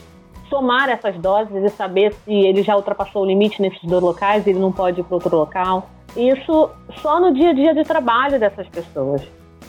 somar 0.51 0.89
essas 0.89 1.17
doses 1.19 1.63
e 1.63 1.69
saber 1.71 2.13
se 2.13 2.33
ele 2.33 2.63
já 2.63 2.77
ultrapassou 2.77 3.23
o 3.23 3.27
limite 3.27 3.61
nesses 3.61 3.83
dois 3.83 4.03
locais 4.03 4.47
ele 4.47 4.59
não 4.59 4.73
pode 4.73 5.01
ir 5.01 5.05
para 5.05 5.15
outro 5.15 5.37
local. 5.37 5.89
Isso 6.17 6.71
só 7.01 7.21
no 7.21 7.33
dia 7.33 7.51
a 7.51 7.53
dia 7.53 7.75
de 7.75 7.85
trabalho 7.85 8.39
dessas 8.39 8.69
pessoas. 8.69 9.23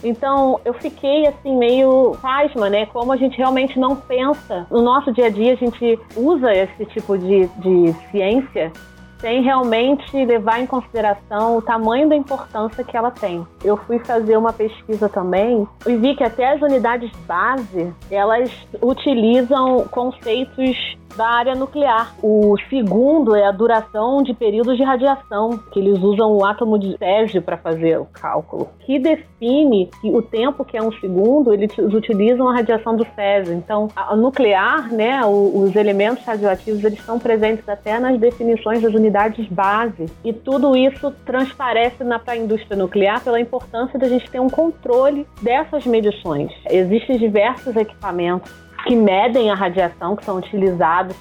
Então 0.04 0.60
eu 0.64 0.74
fiquei 0.74 1.28
assim 1.28 1.58
meio 1.58 2.16
pasma, 2.22 2.70
né? 2.70 2.86
Como 2.88 3.12
a 3.12 3.18
gente 3.18 3.38
realmente 3.38 3.78
não 3.78 3.96
pensa. 3.96 4.66
No 4.72 4.82
nosso 4.82 5.12
dia 5.12 5.26
a 5.26 5.30
dia 5.30 5.54
a 5.54 5.58
gente 5.58 6.00
usa 6.16 6.52
esse 6.54 6.86
tipo 6.86 7.18
de, 7.18 7.48
de 7.48 7.94
ciência 8.12 8.72
sem 9.20 9.42
realmente 9.42 10.26
levar 10.26 10.62
em 10.62 10.66
consideração 10.66 11.58
o 11.58 11.62
tamanho 11.62 12.08
da 12.08 12.16
importância 12.16 12.84
que 12.84 12.96
ela 12.96 13.12
tem. 13.12 13.46
Eu 13.64 13.76
fui 13.76 14.00
fazer 14.00 14.38
uma 14.38 14.54
pesquisa 14.54 15.10
também 15.10 15.68
e 15.86 15.96
vi 15.98 16.16
que 16.16 16.24
até 16.24 16.54
as 16.54 16.62
unidades 16.62 17.12
base, 17.28 17.94
elas 18.10 18.50
utilizam 18.82 19.86
conceitos 19.92 20.98
da 21.16 21.28
área 21.28 21.56
nuclear. 21.56 22.16
O 22.22 22.56
segundo 22.70 23.36
é 23.36 23.46
a 23.46 23.52
duração 23.52 24.22
de 24.24 24.34
períodos 24.34 24.78
de 24.78 24.84
radiação, 24.84 25.60
que 25.72 25.80
eles 25.80 26.00
usam 26.00 26.36
o 26.36 26.46
átomo 26.46 26.78
de 26.78 26.98
césio 26.98 27.42
para 27.42 27.58
fazer 27.58 28.00
o 28.00 28.06
cálculo, 28.06 28.70
que 28.86 29.00
define 29.00 29.90
que 30.02 30.10
o 30.10 30.22
tempo 30.22 30.64
que 30.64 30.78
é 30.78 30.82
um 30.82 30.92
segundo, 30.94 31.54
eles 31.54 31.72
utilizam 31.78 32.50
a 32.50 32.56
radiação 32.56 32.96
do 32.96 33.06
césio. 33.16 33.54
Então, 33.54 33.88
a 33.96 34.16
nuclear, 34.16 34.92
né, 34.92 35.22
os 35.26 35.76
elementos 35.76 36.24
radioativos, 36.26 36.84
eles 36.84 37.00
estão 37.00 37.20
presentes 37.20 37.68
até 37.68 38.00
nas 38.00 38.20
definições 38.20 38.82
das 38.82 38.94
unidades 38.94 39.48
base. 39.48 40.06
E 40.24 40.34
tudo 40.34 40.76
isso 40.76 41.12
transparece 41.26 42.04
para 42.24 42.34
a 42.34 42.38
indústria 42.38 42.78
nuclear 42.78 43.24
pela 43.24 43.40
importância 43.40 43.98
da 43.98 44.08
gente 44.08 44.30
ter 44.30 44.40
um 44.40 44.50
controle 44.50 45.28
dessas 45.42 45.86
medições. 45.86 46.52
Existem 46.70 47.18
diversos 47.18 47.76
equipamentos 47.76 48.69
que 48.90 48.96
medem 48.96 49.52
a 49.52 49.54
radiação 49.54 50.16
que 50.16 50.26
são 50.26 50.38
utilizados 50.38 51.16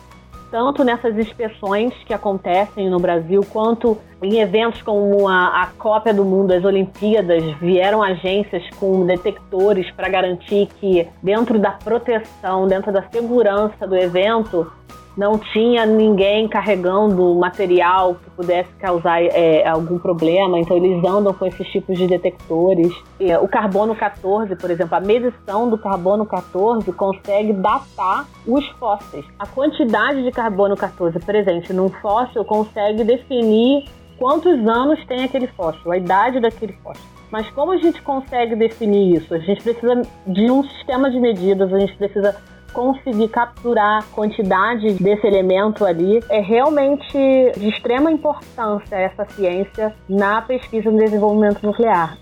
tanto 0.50 0.82
nessas 0.82 1.14
inspeções 1.18 1.92
que 2.06 2.14
acontecem 2.14 2.88
no 2.88 2.98
Brasil, 2.98 3.44
quanto 3.52 3.98
em 4.22 4.40
eventos 4.40 4.80
como 4.80 5.28
a, 5.28 5.64
a 5.64 5.66
Copa 5.78 6.14
do 6.14 6.24
Mundo, 6.24 6.54
as 6.54 6.64
Olimpíadas, 6.64 7.44
vieram 7.60 8.02
agências 8.02 8.64
com 8.80 9.04
detectores 9.04 9.90
para 9.90 10.08
garantir 10.08 10.66
que, 10.80 11.06
dentro 11.22 11.58
da 11.58 11.72
proteção, 11.72 12.66
dentro 12.66 12.90
da 12.90 13.02
segurança 13.10 13.86
do 13.86 13.94
evento, 13.94 14.72
não 15.18 15.36
tinha 15.36 15.84
ninguém 15.84 16.46
carregando 16.46 17.34
material 17.34 18.14
que 18.14 18.30
pudesse 18.30 18.70
causar 18.74 19.20
é, 19.20 19.66
algum 19.66 19.98
problema, 19.98 20.60
então 20.60 20.76
eles 20.76 21.04
andam 21.04 21.34
com 21.34 21.44
esses 21.44 21.66
tipos 21.72 21.98
de 21.98 22.06
detectores. 22.06 22.94
E, 23.18 23.34
o 23.34 23.48
carbono 23.48 23.96
14, 23.96 24.54
por 24.54 24.70
exemplo, 24.70 24.94
a 24.94 25.00
medição 25.00 25.68
do 25.68 25.76
carbono 25.76 26.24
14 26.24 26.92
consegue 26.92 27.52
datar 27.52 28.28
os 28.46 28.64
fósseis. 28.78 29.24
A 29.40 29.46
quantidade 29.46 30.22
de 30.22 30.30
carbono 30.30 30.76
14 30.76 31.18
presente 31.18 31.72
num 31.72 31.88
fóssil 31.88 32.44
consegue 32.44 33.02
definir 33.02 33.86
quantos 34.18 34.54
anos 34.68 35.04
tem 35.06 35.24
aquele 35.24 35.48
fóssil, 35.48 35.90
a 35.90 35.96
idade 35.96 36.38
daquele 36.38 36.74
fóssil. 36.74 37.04
Mas 37.28 37.50
como 37.50 37.72
a 37.72 37.76
gente 37.76 38.00
consegue 38.02 38.54
definir 38.54 39.16
isso? 39.16 39.34
A 39.34 39.38
gente 39.38 39.62
precisa 39.64 40.00
de 40.28 40.48
um 40.48 40.62
sistema 40.62 41.10
de 41.10 41.18
medidas, 41.18 41.72
a 41.72 41.78
gente 41.80 41.96
precisa 41.96 42.36
conseguir 42.72 43.28
capturar 43.28 44.04
quantidade 44.12 44.94
desse 44.94 45.26
elemento 45.26 45.84
ali 45.84 46.20
é 46.28 46.40
realmente 46.40 47.18
de 47.56 47.68
extrema 47.68 48.10
importância 48.10 48.96
essa 48.96 49.24
ciência 49.26 49.94
na 50.08 50.42
pesquisa 50.42 50.90
no 50.90 50.98
desenvolvimento 50.98 51.64
nuclear. 51.64 52.16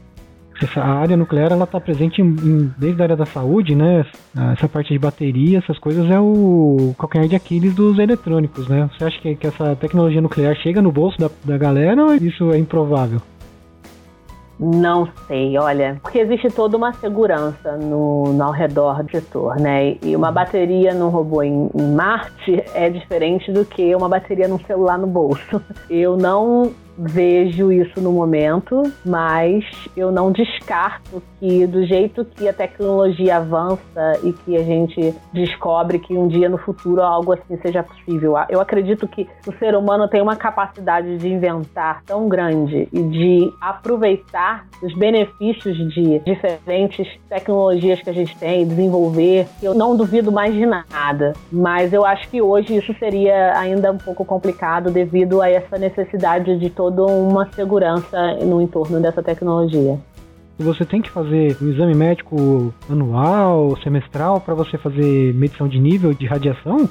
Essa 0.62 0.80
área 0.80 1.16
nuclear 1.16 1.52
ela 1.52 1.64
está 1.64 1.78
presente 1.78 2.22
em, 2.22 2.24
em, 2.24 2.74
desde 2.78 3.00
a 3.02 3.04
área 3.04 3.16
da 3.16 3.26
saúde, 3.26 3.74
né? 3.74 4.06
Essa 4.52 4.66
parte 4.66 4.92
de 4.92 4.98
bateria, 4.98 5.58
essas 5.58 5.78
coisas 5.78 6.10
é 6.10 6.18
o 6.18 6.94
calcanhar 6.98 7.28
de 7.28 7.36
Aquiles 7.36 7.74
dos 7.74 7.98
eletrônicos, 7.98 8.66
né? 8.66 8.88
Você 8.92 9.04
acha 9.04 9.20
que, 9.20 9.34
que 9.34 9.46
essa 9.46 9.76
tecnologia 9.76 10.20
nuclear 10.20 10.56
chega 10.56 10.80
no 10.80 10.90
bolso 10.90 11.18
da, 11.18 11.28
da 11.44 11.58
galera 11.58 12.02
ou 12.02 12.14
isso 12.14 12.50
é 12.52 12.58
improvável? 12.58 13.20
Não 14.58 15.06
sei, 15.26 15.58
olha, 15.58 15.98
porque 16.02 16.18
existe 16.18 16.48
toda 16.48 16.76
uma 16.78 16.92
segurança 16.94 17.76
no, 17.76 18.32
no 18.32 18.42
ao 18.42 18.52
redor 18.52 19.02
do 19.02 19.10
setor, 19.10 19.56
né? 19.56 19.96
E 20.02 20.16
uma 20.16 20.32
bateria 20.32 20.94
num 20.94 21.10
robô 21.10 21.42
em, 21.42 21.68
em 21.74 21.94
Marte 21.94 22.64
é 22.74 22.88
diferente 22.88 23.52
do 23.52 23.66
que 23.66 23.94
uma 23.94 24.08
bateria 24.08 24.48
num 24.48 24.58
celular 24.60 24.96
no 24.98 25.06
bolso. 25.06 25.60
Eu 25.90 26.16
não 26.16 26.72
vejo 26.98 27.70
isso 27.72 28.00
no 28.00 28.12
momento, 28.12 28.82
mas 29.04 29.64
eu 29.96 30.10
não 30.10 30.32
descarto 30.32 31.22
que 31.38 31.66
do 31.66 31.84
jeito 31.84 32.24
que 32.24 32.48
a 32.48 32.52
tecnologia 32.52 33.36
avança 33.36 34.18
e 34.22 34.32
que 34.32 34.56
a 34.56 34.62
gente 34.62 35.14
descobre 35.32 35.98
que 35.98 36.16
um 36.16 36.28
dia 36.28 36.48
no 36.48 36.58
futuro 36.58 37.02
algo 37.02 37.32
assim 37.32 37.58
seja 37.60 37.82
possível. 37.82 38.34
Eu 38.48 38.60
acredito 38.60 39.06
que 39.06 39.28
o 39.46 39.52
ser 39.58 39.74
humano 39.74 40.08
tem 40.08 40.22
uma 40.22 40.36
capacidade 40.36 41.18
de 41.18 41.28
inventar 41.28 42.02
tão 42.04 42.28
grande 42.28 42.88
e 42.92 43.02
de 43.02 43.52
aproveitar 43.60 44.66
os 44.82 44.94
benefícios 44.94 45.76
de 45.92 46.18
diferentes 46.20 47.08
tecnologias 47.28 48.00
que 48.00 48.10
a 48.10 48.12
gente 48.12 48.36
tem, 48.36 48.66
desenvolver. 48.66 49.46
Eu 49.62 49.74
não 49.74 49.96
duvido 49.96 50.32
mais 50.32 50.54
de 50.54 50.64
nada, 50.64 51.34
mas 51.52 51.92
eu 51.92 52.04
acho 52.04 52.28
que 52.28 52.40
hoje 52.40 52.76
isso 52.76 52.94
seria 52.98 53.58
ainda 53.58 53.92
um 53.92 53.98
pouco 53.98 54.24
complicado 54.24 54.90
devido 54.90 55.42
a 55.42 55.50
essa 55.50 55.78
necessidade 55.78 56.58
de 56.58 56.70
todo 56.70 56.85
toda 56.86 57.02
uma 57.04 57.50
segurança 57.52 58.34
no 58.44 58.60
entorno 58.60 59.00
dessa 59.00 59.22
tecnologia. 59.22 59.98
Você 60.58 60.84
tem 60.84 61.02
que 61.02 61.10
fazer 61.10 61.56
um 61.60 61.68
exame 61.68 61.94
médico 61.94 62.72
anual, 62.88 63.76
semestral, 63.82 64.40
para 64.40 64.54
você 64.54 64.78
fazer 64.78 65.34
medição 65.34 65.68
de 65.68 65.78
nível 65.78 66.14
de 66.14 66.26
radiação? 66.26 66.88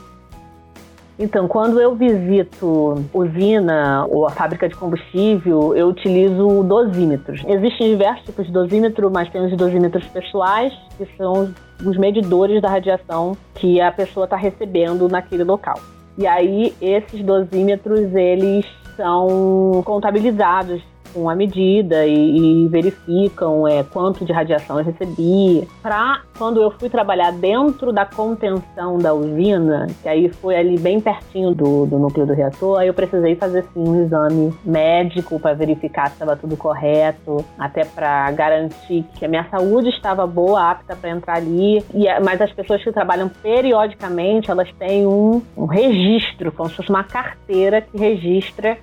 Então, 1.17 1.47
quando 1.47 1.79
eu 1.79 1.95
visito 1.95 3.05
usina 3.13 4.05
ou 4.09 4.27
a 4.27 4.31
fábrica 4.31 4.67
de 4.67 4.75
combustível, 4.75 5.73
eu 5.73 5.87
utilizo 5.87 6.61
dosímetros. 6.63 7.41
Existem 7.47 7.91
diversos 7.91 8.25
tipos 8.25 8.45
de 8.45 8.51
dosímetro, 8.51 9.09
mas 9.09 9.29
tem 9.29 9.45
os 9.45 9.55
dosímetros 9.55 10.05
pessoais, 10.07 10.73
que 10.97 11.07
são 11.15 11.53
os 11.83 11.97
medidores 11.97 12.61
da 12.61 12.69
radiação 12.69 13.35
que 13.55 13.79
a 13.79 13.91
pessoa 13.93 14.25
está 14.25 14.35
recebendo 14.35 15.07
naquele 15.07 15.45
local. 15.45 15.79
E 16.17 16.27
aí, 16.27 16.73
esses 16.81 17.23
dosímetros, 17.23 18.13
eles 18.13 18.65
são 18.95 19.81
contabilizados 19.85 20.81
com 21.15 21.29
a 21.29 21.35
medida 21.35 22.05
e, 22.05 22.65
e 22.65 22.67
verificam 22.67 23.65
é, 23.65 23.81
quanto 23.83 24.25
de 24.25 24.33
radiação 24.33 24.77
eu 24.77 24.83
recebi. 24.83 25.65
Para 25.81 26.21
quando 26.37 26.61
eu 26.61 26.69
fui 26.71 26.89
trabalhar 26.89 27.31
dentro 27.31 27.93
da 27.93 28.05
contenção 28.05 28.97
da 28.97 29.13
usina, 29.13 29.87
que 30.03 30.09
aí 30.09 30.27
foi 30.27 30.57
ali 30.57 30.77
bem 30.77 30.99
pertinho 30.99 31.55
do, 31.55 31.85
do 31.85 31.97
núcleo 31.97 32.27
do 32.27 32.33
reator, 32.33 32.79
aí 32.79 32.87
eu 32.87 32.93
precisei 32.93 33.35
fazer 33.37 33.63
sim 33.73 33.79
um 33.79 34.03
exame 34.03 34.53
médico 34.65 35.39
para 35.39 35.53
verificar 35.53 36.07
se 36.07 36.15
estava 36.15 36.35
tudo 36.35 36.57
correto, 36.57 37.45
até 37.57 37.85
para 37.85 38.29
garantir 38.31 39.05
que 39.17 39.23
a 39.23 39.29
minha 39.29 39.47
saúde 39.49 39.89
estava 39.89 40.27
boa, 40.27 40.71
apta 40.71 40.97
para 40.97 41.09
entrar 41.11 41.37
ali. 41.37 41.77
E, 41.93 42.05
mas 42.21 42.41
as 42.41 42.51
pessoas 42.51 42.83
que 42.83 42.91
trabalham 42.91 43.29
periodicamente, 43.29 44.51
elas 44.51 44.69
têm 44.77 45.07
um, 45.07 45.41
um 45.55 45.65
registro, 45.65 46.51
como 46.51 46.69
se 46.69 46.75
fosse 46.75 46.89
uma 46.89 47.05
carteira 47.05 47.79
que 47.79 47.97
registra 47.97 48.77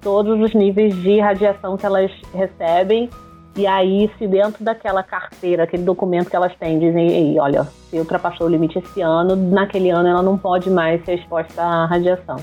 todos 0.00 0.40
os 0.40 0.54
níveis 0.54 0.94
de 1.02 1.20
radiação 1.20 1.76
que 1.76 1.86
elas 1.86 2.10
recebem. 2.32 3.08
E 3.56 3.66
aí, 3.66 4.10
se 4.18 4.26
dentro 4.26 4.62
daquela 4.62 5.02
carteira, 5.02 5.64
aquele 5.64 5.82
documento 5.82 6.30
que 6.30 6.36
elas 6.36 6.54
têm, 6.56 6.78
dizem, 6.78 7.40
olha, 7.40 7.64
se 7.64 7.98
ultrapassou 7.98 8.46
o 8.46 8.50
limite 8.50 8.78
esse 8.78 9.00
ano, 9.00 9.34
naquele 9.34 9.90
ano 9.90 10.08
ela 10.08 10.22
não 10.22 10.38
pode 10.38 10.70
mais 10.70 11.04
ser 11.04 11.14
exposta 11.14 11.60
à 11.60 11.86
radiação. 11.86 12.36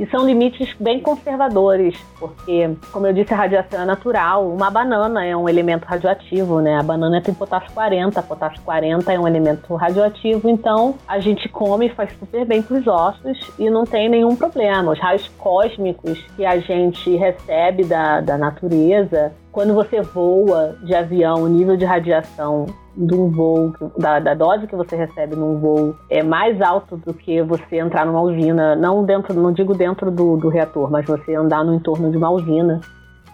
E 0.00 0.06
são 0.06 0.24
limites 0.24 0.74
bem 0.80 0.98
conservadores, 0.98 1.94
porque, 2.18 2.70
como 2.90 3.06
eu 3.06 3.12
disse, 3.12 3.34
a 3.34 3.36
radiação 3.36 3.82
é 3.82 3.84
natural. 3.84 4.48
Uma 4.50 4.70
banana 4.70 5.26
é 5.26 5.36
um 5.36 5.46
elemento 5.46 5.84
radioativo, 5.84 6.58
né? 6.62 6.78
A 6.78 6.82
banana 6.82 7.20
tem 7.20 7.34
potássio 7.34 7.70
40, 7.74 8.22
potássio 8.22 8.62
40 8.62 9.12
é 9.12 9.20
um 9.20 9.28
elemento 9.28 9.74
radioativo, 9.74 10.48
então 10.48 10.94
a 11.06 11.20
gente 11.20 11.50
come 11.50 11.88
e 11.88 11.90
faz 11.90 12.18
super 12.18 12.46
bem 12.46 12.62
para 12.62 12.78
os 12.78 12.86
ossos 12.86 13.50
e 13.58 13.68
não 13.68 13.84
tem 13.84 14.08
nenhum 14.08 14.34
problema. 14.34 14.90
Os 14.90 14.98
raios 14.98 15.28
cósmicos 15.36 16.18
que 16.34 16.46
a 16.46 16.58
gente 16.58 17.14
recebe 17.16 17.84
da, 17.84 18.22
da 18.22 18.38
natureza, 18.38 19.34
quando 19.52 19.74
você 19.74 20.00
voa 20.00 20.76
de 20.82 20.94
avião, 20.94 21.42
o 21.42 21.48
nível 21.48 21.76
de 21.76 21.84
radiação 21.84 22.66
de 22.96 23.14
um 23.14 23.28
voo, 23.30 23.72
da, 23.98 24.18
da, 24.18 24.34
dose 24.34 24.66
que 24.66 24.76
você 24.76 24.96
recebe 24.96 25.34
num 25.34 25.58
voo 25.58 25.96
é 26.08 26.22
mais 26.22 26.60
alto 26.60 26.96
do 26.96 27.14
que 27.14 27.42
você 27.42 27.78
entrar 27.78 28.04
numa 28.04 28.20
usina, 28.20 28.76
não 28.76 29.04
dentro, 29.04 29.34
não 29.34 29.52
digo 29.52 29.74
dentro 29.74 30.10
do, 30.10 30.36
do 30.36 30.48
reator, 30.48 30.90
mas 30.90 31.06
você 31.06 31.34
andar 31.34 31.64
no 31.64 31.74
entorno 31.74 32.10
de 32.10 32.16
uma 32.16 32.30
usina. 32.30 32.80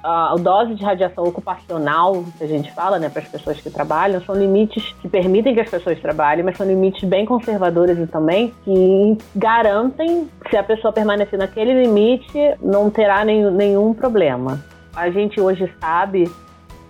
A 0.05 0.37
dose 0.39 0.77
de 0.77 0.85
radiação 0.85 1.25
ocupacional, 1.25 2.23
que 2.39 2.45
a 2.45 2.47
gente 2.47 2.73
fala, 2.73 2.97
né, 2.97 3.09
para 3.09 3.23
as 3.23 3.29
pessoas 3.29 3.61
que 3.61 3.69
trabalham, 3.69 4.21
são 4.21 4.37
limites 4.37 4.95
que 5.03 5.09
permitem 5.09 5.53
que 5.53 5.61
as 5.61 5.69
pessoas 5.69 5.99
trabalhem, 5.99 6.45
mas 6.45 6.57
são 6.57 6.65
limites 6.65 7.03
bem 7.09 7.27
conservadores 7.27 7.99
e 7.99 8.07
também 8.07 8.55
que 8.65 9.19
garantem 9.35 10.29
que 10.45 10.51
se 10.51 10.57
a 10.57 10.63
pessoa 10.63 10.93
permanecer 10.93 11.37
naquele 11.37 11.83
limite, 11.83 12.39
não 12.63 12.89
terá 12.89 13.25
nenhum 13.25 13.93
problema. 13.93 14.63
A 14.97 15.11
gente 15.11 15.39
hoje 15.39 15.71
sabe 15.79 16.33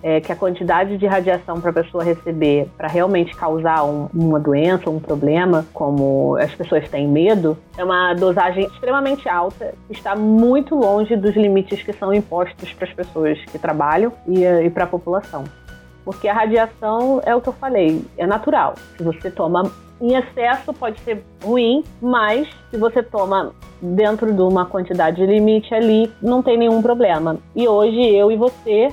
é, 0.01 0.21
que 0.21 0.31
a 0.31 0.37
quantidade 0.37 0.97
de 0.97 1.07
radiação 1.07 1.61
para 1.61 1.71
a 1.71 1.73
pessoa 1.73 2.05
receber 2.05 2.69
para 2.77 2.87
realmente 2.87 3.35
causar 3.35 3.85
um, 3.85 4.09
uma 4.15 4.39
doença, 4.39 4.89
um 4.89 5.01
problema, 5.01 5.67
como 5.73 6.37
as 6.37 6.55
pessoas 6.55 6.89
têm 6.89 7.09
medo, 7.09 7.59
é 7.77 7.83
uma 7.83 8.15
dosagem 8.15 8.67
extremamente 8.67 9.29
alta, 9.29 9.75
está 9.91 10.15
muito 10.15 10.77
longe 10.77 11.17
dos 11.17 11.35
limites 11.35 11.83
que 11.83 11.93
são 11.93 12.15
impostos 12.15 12.73
para 12.73 12.87
as 12.87 12.95
pessoas 12.95 13.45
que 13.47 13.59
trabalham 13.59 14.13
e, 14.29 14.45
e 14.45 14.71
para 14.71 14.85
a 14.85 14.87
população. 14.87 15.43
Porque 16.07 16.29
a 16.29 16.33
radiação 16.33 17.21
é 17.27 17.35
o 17.35 17.41
que 17.41 17.49
eu 17.49 17.53
falei, 17.53 18.03
é 18.17 18.27
natural. 18.27 18.77
Se 18.97 19.03
você 19.03 19.31
toma 19.31 19.71
em 20.01 20.15
excesso 20.15 20.73
pode 20.75 21.01
ser 21.01 21.25
ruim, 21.43 21.83
mas 22.01 22.49
se 22.71 22.77
você 22.77 23.03
toma 23.03 23.53
dentro 23.81 24.33
de 24.33 24.43
uma 24.43 24.67
quantidade 24.67 25.25
limite 25.25 25.75
ali, 25.75 26.13
não 26.23 26.43
tem 26.43 26.57
nenhum 26.57 26.81
problema. 26.81 27.39
E 27.55 27.67
hoje 27.67 28.01
eu 28.15 28.31
e 28.31 28.37
você 28.37 28.93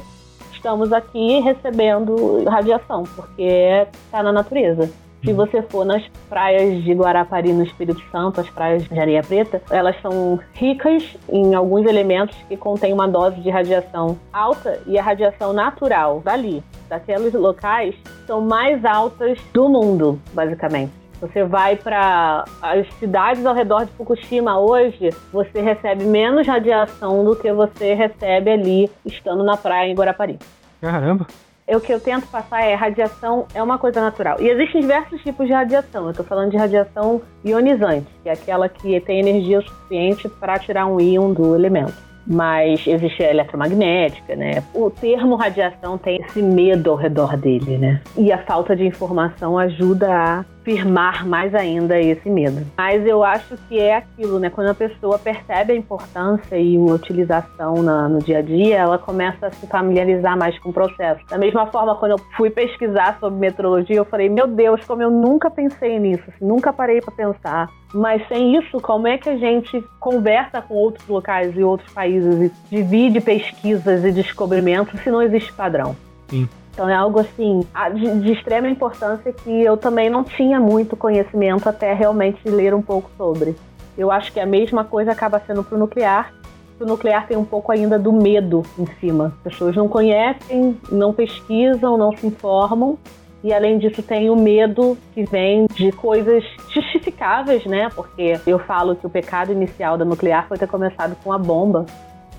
estamos 0.52 0.93
aqui 0.93 1.39
recebendo 1.41 2.43
radiação, 2.45 3.04
porque 3.15 3.86
está 4.06 4.23
na 4.23 4.32
natureza. 4.32 4.89
Se 5.24 5.32
uhum. 5.32 5.38
você 5.38 5.62
for 5.62 5.86
nas 5.86 6.04
praias 6.28 6.84
de 6.84 6.94
Guarapari, 6.94 7.54
no 7.54 7.64
Espírito 7.64 8.02
Santo, 8.12 8.42
as 8.42 8.50
praias 8.50 8.84
de 8.84 9.00
areia 9.00 9.24
preta, 9.24 9.62
elas 9.70 9.96
são 10.02 10.38
ricas 10.54 11.18
em 11.30 11.56
alguns 11.56 11.86
elementos 11.86 12.36
que 12.50 12.58
contêm 12.58 12.92
uma 12.92 13.08
dose 13.08 13.40
de 13.40 13.50
radiação 13.50 14.18
alta 14.34 14.82
e 14.86 15.00
a 15.00 15.02
radiação 15.02 15.54
natural 15.54 16.20
dali, 16.20 16.62
daqueles 16.90 17.34
locais, 17.34 17.96
são 18.28 18.42
mais 18.42 18.84
altas 18.84 19.40
do 19.54 19.70
mundo, 19.70 20.20
basicamente. 20.34 20.92
Você 21.22 21.46
vai 21.46 21.78
para 21.78 22.44
as 22.62 22.86
cidades 22.96 23.46
ao 23.46 23.56
redor 23.56 23.86
de 23.86 23.92
Fukushima 23.94 24.60
hoje, 24.60 25.10
você 25.32 25.62
recebe 25.62 26.04
menos 26.04 26.46
radiação 26.46 27.24
do 27.24 27.34
que 27.34 27.52
você 27.54 27.94
recebe 27.94 28.52
ali 28.52 28.92
estando 29.06 29.42
na 29.42 29.56
praia 29.56 29.90
em 29.90 29.96
Guarapari. 29.96 30.38
Caramba! 30.82 31.26
O 31.67 31.80
que 31.80 31.93
eu 31.93 31.99
tento 31.99 32.28
passar 32.28 32.62
é 32.62 32.73
radiação 32.73 33.47
é 33.54 33.63
uma 33.63 33.78
coisa 33.78 34.02
natural. 34.02 34.38
E 34.39 34.49
existem 34.49 34.82
diversos 34.82 35.21
tipos 35.21 35.47
de 35.47 35.54
radiação. 35.54 36.06
Eu 36.06 36.12
estou 36.12 36.26
falando 36.26 36.52
de 36.52 36.58
radiação 36.58 37.21
ionizante, 37.43 38.08
que 38.21 38.30
é 38.30 38.34
aquela 38.34 38.67
que 38.67 38.99
tem 39.02 39.19
energia 39.19 39.62
suficiente 39.62 40.28
para 40.28 40.60
tirar 40.60 40.86
um 40.86 40.99
íon 40.99 41.34
do 41.34 41.56
elemento 41.56 42.13
mas 42.26 42.86
existe 42.88 43.23
a 43.23 43.32
eletromagnética, 43.32 44.36
né? 44.36 44.63
O 44.73 44.89
termo 44.89 45.36
radiação 45.36 45.97
tem 45.97 46.21
esse 46.21 46.41
medo 46.41 46.91
ao 46.91 46.95
redor 46.95 47.36
dele, 47.38 47.78
né? 47.78 48.02
E 48.17 48.32
a 48.32 48.38
falta 48.38 48.76
de 48.76 48.86
informação 48.86 49.58
ajuda 49.58 50.10
a 50.10 50.45
firmar 50.63 51.28
mais 51.28 51.54
ainda 51.54 51.99
esse 51.99 52.30
medo. 52.30 52.65
Mas 52.78 53.06
eu 53.06 53.23
acho 53.23 53.58
que 53.67 53.80
é 53.80 53.97
aquilo, 53.97 54.39
né? 54.39 54.49
Quando 54.49 54.69
a 54.69 54.73
pessoa 54.73 55.19
percebe 55.19 55.73
a 55.73 55.76
importância 55.76 56.58
e 56.58 56.76
a 56.78 56.80
utilização 56.80 57.84
na, 57.84 58.08
no 58.08 58.19
dia 58.19 58.39
a 58.39 58.41
dia, 58.41 58.78
ela 58.78 58.97
começa 58.97 59.47
a 59.47 59.52
se 59.52 59.67
familiarizar 59.67 60.38
mais 60.38 60.58
com 60.60 60.69
o 60.69 60.73
processo. 60.73 61.21
Da 61.30 61.38
mesma 61.38 61.67
forma, 61.67 61.95
quando 61.95 62.13
eu 62.13 62.19
fui 62.36 62.49
pesquisar 62.49 63.17
sobre 63.19 63.39
metrologia, 63.39 63.95
eu 63.95 64.06
falei, 64.06 64.30
meu 64.30 64.47
Deus, 64.47 64.84
como 64.86 65.02
eu 65.02 65.12
nunca 65.12 65.49
pensei 65.52 65.99
nisso, 65.99 66.23
assim, 66.28 66.45
nunca 66.45 66.71
parei 66.71 67.02
para 67.02 67.13
pensar. 67.13 67.69
Mas 67.93 68.28
sem 68.28 68.58
isso, 68.58 68.80
como 68.82 69.08
é 69.08 69.17
que 69.17 69.30
a 69.30 69.38
gente 69.38 69.84
conversa 69.99 70.62
com 70.62 70.73
outros 70.73 71.08
locais 71.08 71.56
e 71.56 71.63
outros 71.63 71.91
países 71.93 72.52
e 72.69 72.76
divide 72.76 73.21
pesquisas 73.21 74.04
e 74.04 74.12
descobrimentos 74.12 74.99
se 75.02 75.12
não 75.12 75.21
existe 75.21 75.54
padrão? 75.54 75.95
Sim. 76.28 76.49
Então 76.74 76.90
é 76.90 76.96
algo 76.96 77.20
assim 77.20 77.62
de, 77.94 78.20
de, 78.22 78.32
extrema 78.32 78.68
importância 78.68 79.32
que 79.32 79.62
eu 79.62 79.78
também 79.78 80.10
não 80.10 80.24
tinha 80.24 80.60
muito 80.60 80.98
conhecimento 80.98 81.70
até 81.70 81.94
realmente 81.94 82.40
ler 82.50 82.74
um 82.74 82.82
pouco 82.82 83.12
sobre. 83.16 83.56
Eu 83.96 84.12
acho 84.12 84.34
que 84.34 84.40
a 84.40 84.46
mesma 84.46 84.84
coisa 84.84 85.12
acaba 85.12 85.40
sendo 85.46 85.64
para 85.64 85.76
o 85.76 85.80
nuclear. 85.80 86.34
O 86.80 86.86
nuclear 86.86 87.28
tem 87.28 87.38
um 87.38 87.46
pouco 87.46 87.72
ainda 87.72 88.00
do 88.00 88.12
medo 88.12 88.64
em 88.78 88.88
cima. 89.00 89.34
As 89.38 89.54
pessoas 89.54 89.76
não 89.76 89.88
conhecem, 89.88 90.76
não 90.92 91.14
pesquisam, 91.14 91.96
não 91.96 92.18
se 92.18 92.26
informam. 92.26 92.98
E 93.44 93.54
além 93.54 93.78
disso, 93.78 94.02
tem 94.02 94.30
o 94.32 94.36
medo 94.36 94.98
que 95.14 95.26
vem 95.26 95.68
de 95.76 95.92
coisas 95.92 96.44
justificáveis, 96.74 97.66
né? 97.66 97.90
Porque 97.94 98.40
eu 98.48 98.58
falo 98.58 98.96
que 98.96 99.06
o 99.06 99.10
pecado 99.10 99.52
inicial 99.52 99.96
da 99.96 100.06
nuclear 100.06 100.48
foi 100.48 100.58
ter 100.58 100.68
começado 100.68 101.16
com 101.24 101.32
a 101.32 101.38
bomba. 101.38 101.86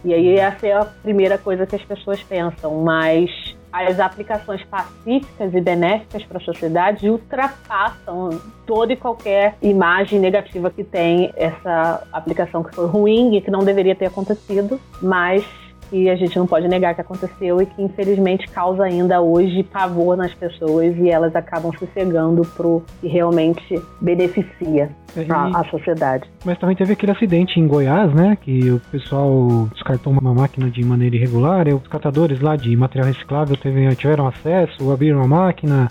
E 0.05 0.13
aí 0.13 0.37
essa 0.37 0.67
é 0.67 0.73
a 0.73 0.85
primeira 0.85 1.39
coisa 1.39 1.67
que 1.67 1.77
as 1.77 1.85
pessoas 1.85 2.23
pensam. 2.23 2.83
Mas 2.83 3.54
as 3.75 3.99
aplicações 3.99 4.63
pacíficas 4.65 5.53
e 5.53 5.61
benéficas 5.61 6.23
para 6.23 6.39
a 6.39 6.41
sociedade 6.41 7.11
ultrapassam 7.11 8.41
toda 8.65 8.93
e 8.93 8.97
qualquer 8.97 9.57
imagem 9.61 10.21
negativa 10.21 10.71
que 10.71 10.85
tem 10.85 11.33
essa 11.35 12.07
aplicação 12.13 12.63
que 12.63 12.73
foi 12.73 12.87
ruim 12.87 13.35
e 13.35 13.41
que 13.41 13.51
não 13.51 13.65
deveria 13.65 13.97
ter 13.97 14.07
acontecido, 14.07 14.81
mas 15.03 15.45
que 15.91 16.09
a 16.11 16.17
gente 16.17 16.39
não 16.39 16.47
pode 16.47 16.69
negar 16.69 16.95
que 16.95 17.01
aconteceu 17.01 17.61
e 17.61 17.67
que 17.67 17.83
infelizmente 17.83 18.49
causa 18.49 18.85
ainda 18.85 19.21
hoje 19.21 19.63
pavor 19.63 20.17
nas 20.17 20.33
pessoas 20.35 20.97
e 20.97 21.11
elas 21.11 21.35
acabam 21.35 21.73
se 21.79 21.87
cegando 21.95 22.43
pro 22.57 22.83
que 23.01 23.09
realmente 23.09 23.81
beneficia 24.01 24.91
a, 25.29 25.61
a, 25.61 25.65
sociedade. 25.71 26.29
Mas 26.45 26.59
também 26.59 26.77
teve 26.77 26.93
aquele 26.93 27.13
acidente 27.13 27.59
em 27.59 27.67
Goiás, 27.67 28.13
né? 28.13 28.37
Que 28.41 28.71
o 28.71 28.81
pessoal 28.91 29.69
descartou 29.73 30.13
uma 30.13 30.35
máquina 30.35 30.71
de 30.71 30.85
maneira 30.85 31.17
irregular, 31.17 31.69
e 31.69 31.73
os 31.73 31.87
catadores 31.87 32.41
lá 32.41 32.57
de 32.57 32.77
material 32.77 33.07
reciclável 33.07 33.57
teve, 33.57 33.95
tiveram 33.97 34.27
acesso, 34.27 34.91
abriram 34.91 35.23
a 35.23 35.27
máquina. 35.27 35.91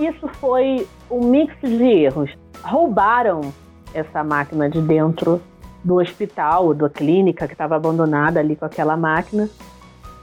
Isso 0.00 0.28
foi 0.34 0.86
um 1.10 1.30
mix 1.30 1.54
de 1.60 1.82
erros. 1.82 2.30
Roubaram 2.62 3.40
essa 3.94 4.22
máquina 4.22 4.68
de 4.68 4.80
dentro 4.80 5.40
do 5.88 5.96
hospital, 5.96 6.74
da 6.74 6.90
clínica 6.90 7.46
que 7.46 7.54
estava 7.54 7.74
abandonada 7.74 8.38
ali 8.38 8.54
com 8.54 8.66
aquela 8.66 8.94
máquina, 8.94 9.48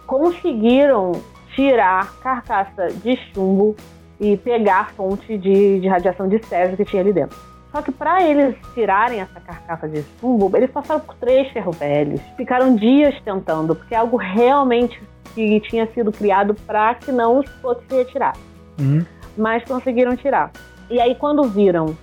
conseguiram 0.06 1.14
tirar 1.56 2.14
carcaça 2.22 2.90
de 3.04 3.18
chumbo 3.34 3.76
e 4.20 4.38
pegar 4.38 4.92
fonte 4.92 5.36
de, 5.38 5.80
de 5.80 5.88
radiação 5.88 6.28
de 6.28 6.40
césio 6.46 6.78
que 6.78 6.86
tinha 6.86 7.02
ali 7.02 7.12
dentro. 7.12 7.36
Só 7.72 7.82
que 7.82 7.92
para 7.92 8.24
eles 8.24 8.56
tirarem 8.76 9.20
essa 9.20 9.40
carcaça 9.42 9.90
de 9.90 10.04
chumbo, 10.20 10.56
eles 10.56 10.70
passaram 10.70 11.02
por 11.02 11.16
três 11.16 11.52
ferro 11.52 11.72
velhos. 11.72 12.22
Ficaram 12.38 12.76
dias 12.76 13.20
tentando, 13.26 13.76
porque 13.76 13.96
é 13.96 13.98
algo 13.98 14.18
realmente 14.18 15.02
que 15.34 15.60
tinha 15.62 15.88
sido 15.94 16.12
criado 16.12 16.54
para 16.54 16.94
que 16.94 17.12
não 17.12 17.42
fosse 17.62 17.84
retirado. 17.90 18.40
Uhum. 18.80 19.04
Mas 19.36 19.64
conseguiram 19.66 20.16
tirar. 20.16 20.52
E 20.92 21.02
aí, 21.02 21.16
quando 21.16 21.44
viram 21.44 21.98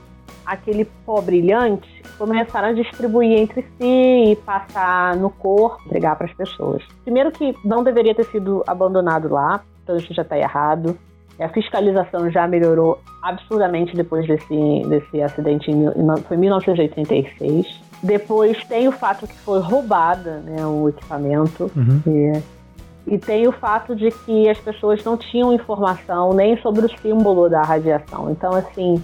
aquele 0.44 0.84
pó 1.06 1.20
brilhante, 1.20 1.88
começaram 2.18 2.68
a 2.68 2.72
distribuir 2.72 3.38
entre 3.38 3.62
si 3.62 4.32
e 4.32 4.36
passar 4.36 5.16
no 5.16 5.30
corpo, 5.30 5.82
entregar 5.86 6.16
para 6.16 6.26
as 6.26 6.34
pessoas. 6.34 6.82
Primeiro 7.04 7.30
que 7.30 7.54
não 7.64 7.82
deveria 7.82 8.14
ter 8.14 8.24
sido 8.24 8.62
abandonado 8.66 9.28
lá, 9.28 9.62
então 9.82 9.96
isso 9.96 10.12
já 10.14 10.22
está 10.22 10.38
errado. 10.38 10.96
A 11.40 11.48
fiscalização 11.48 12.30
já 12.30 12.46
melhorou 12.46 13.00
absurdamente 13.22 13.96
depois 13.96 14.26
desse, 14.26 14.82
desse 14.86 15.22
acidente, 15.22 15.70
em, 15.70 15.86
foi 16.26 16.36
em 16.36 16.40
1986. 16.40 17.80
Depois 18.02 18.62
tem 18.64 18.88
o 18.88 18.92
fato 18.92 19.26
que 19.26 19.38
foi 19.38 19.60
roubada 19.60 20.40
né, 20.40 20.64
o 20.66 20.88
equipamento. 20.88 21.70
Uhum. 21.74 22.02
E, 22.06 23.14
e 23.14 23.18
tem 23.18 23.48
o 23.48 23.52
fato 23.52 23.94
de 23.94 24.10
que 24.10 24.48
as 24.48 24.58
pessoas 24.58 25.02
não 25.04 25.16
tinham 25.16 25.52
informação 25.52 26.32
nem 26.32 26.56
sobre 26.58 26.86
o 26.86 26.98
símbolo 27.00 27.48
da 27.48 27.62
radiação. 27.62 28.30
Então, 28.30 28.52
assim, 28.54 29.02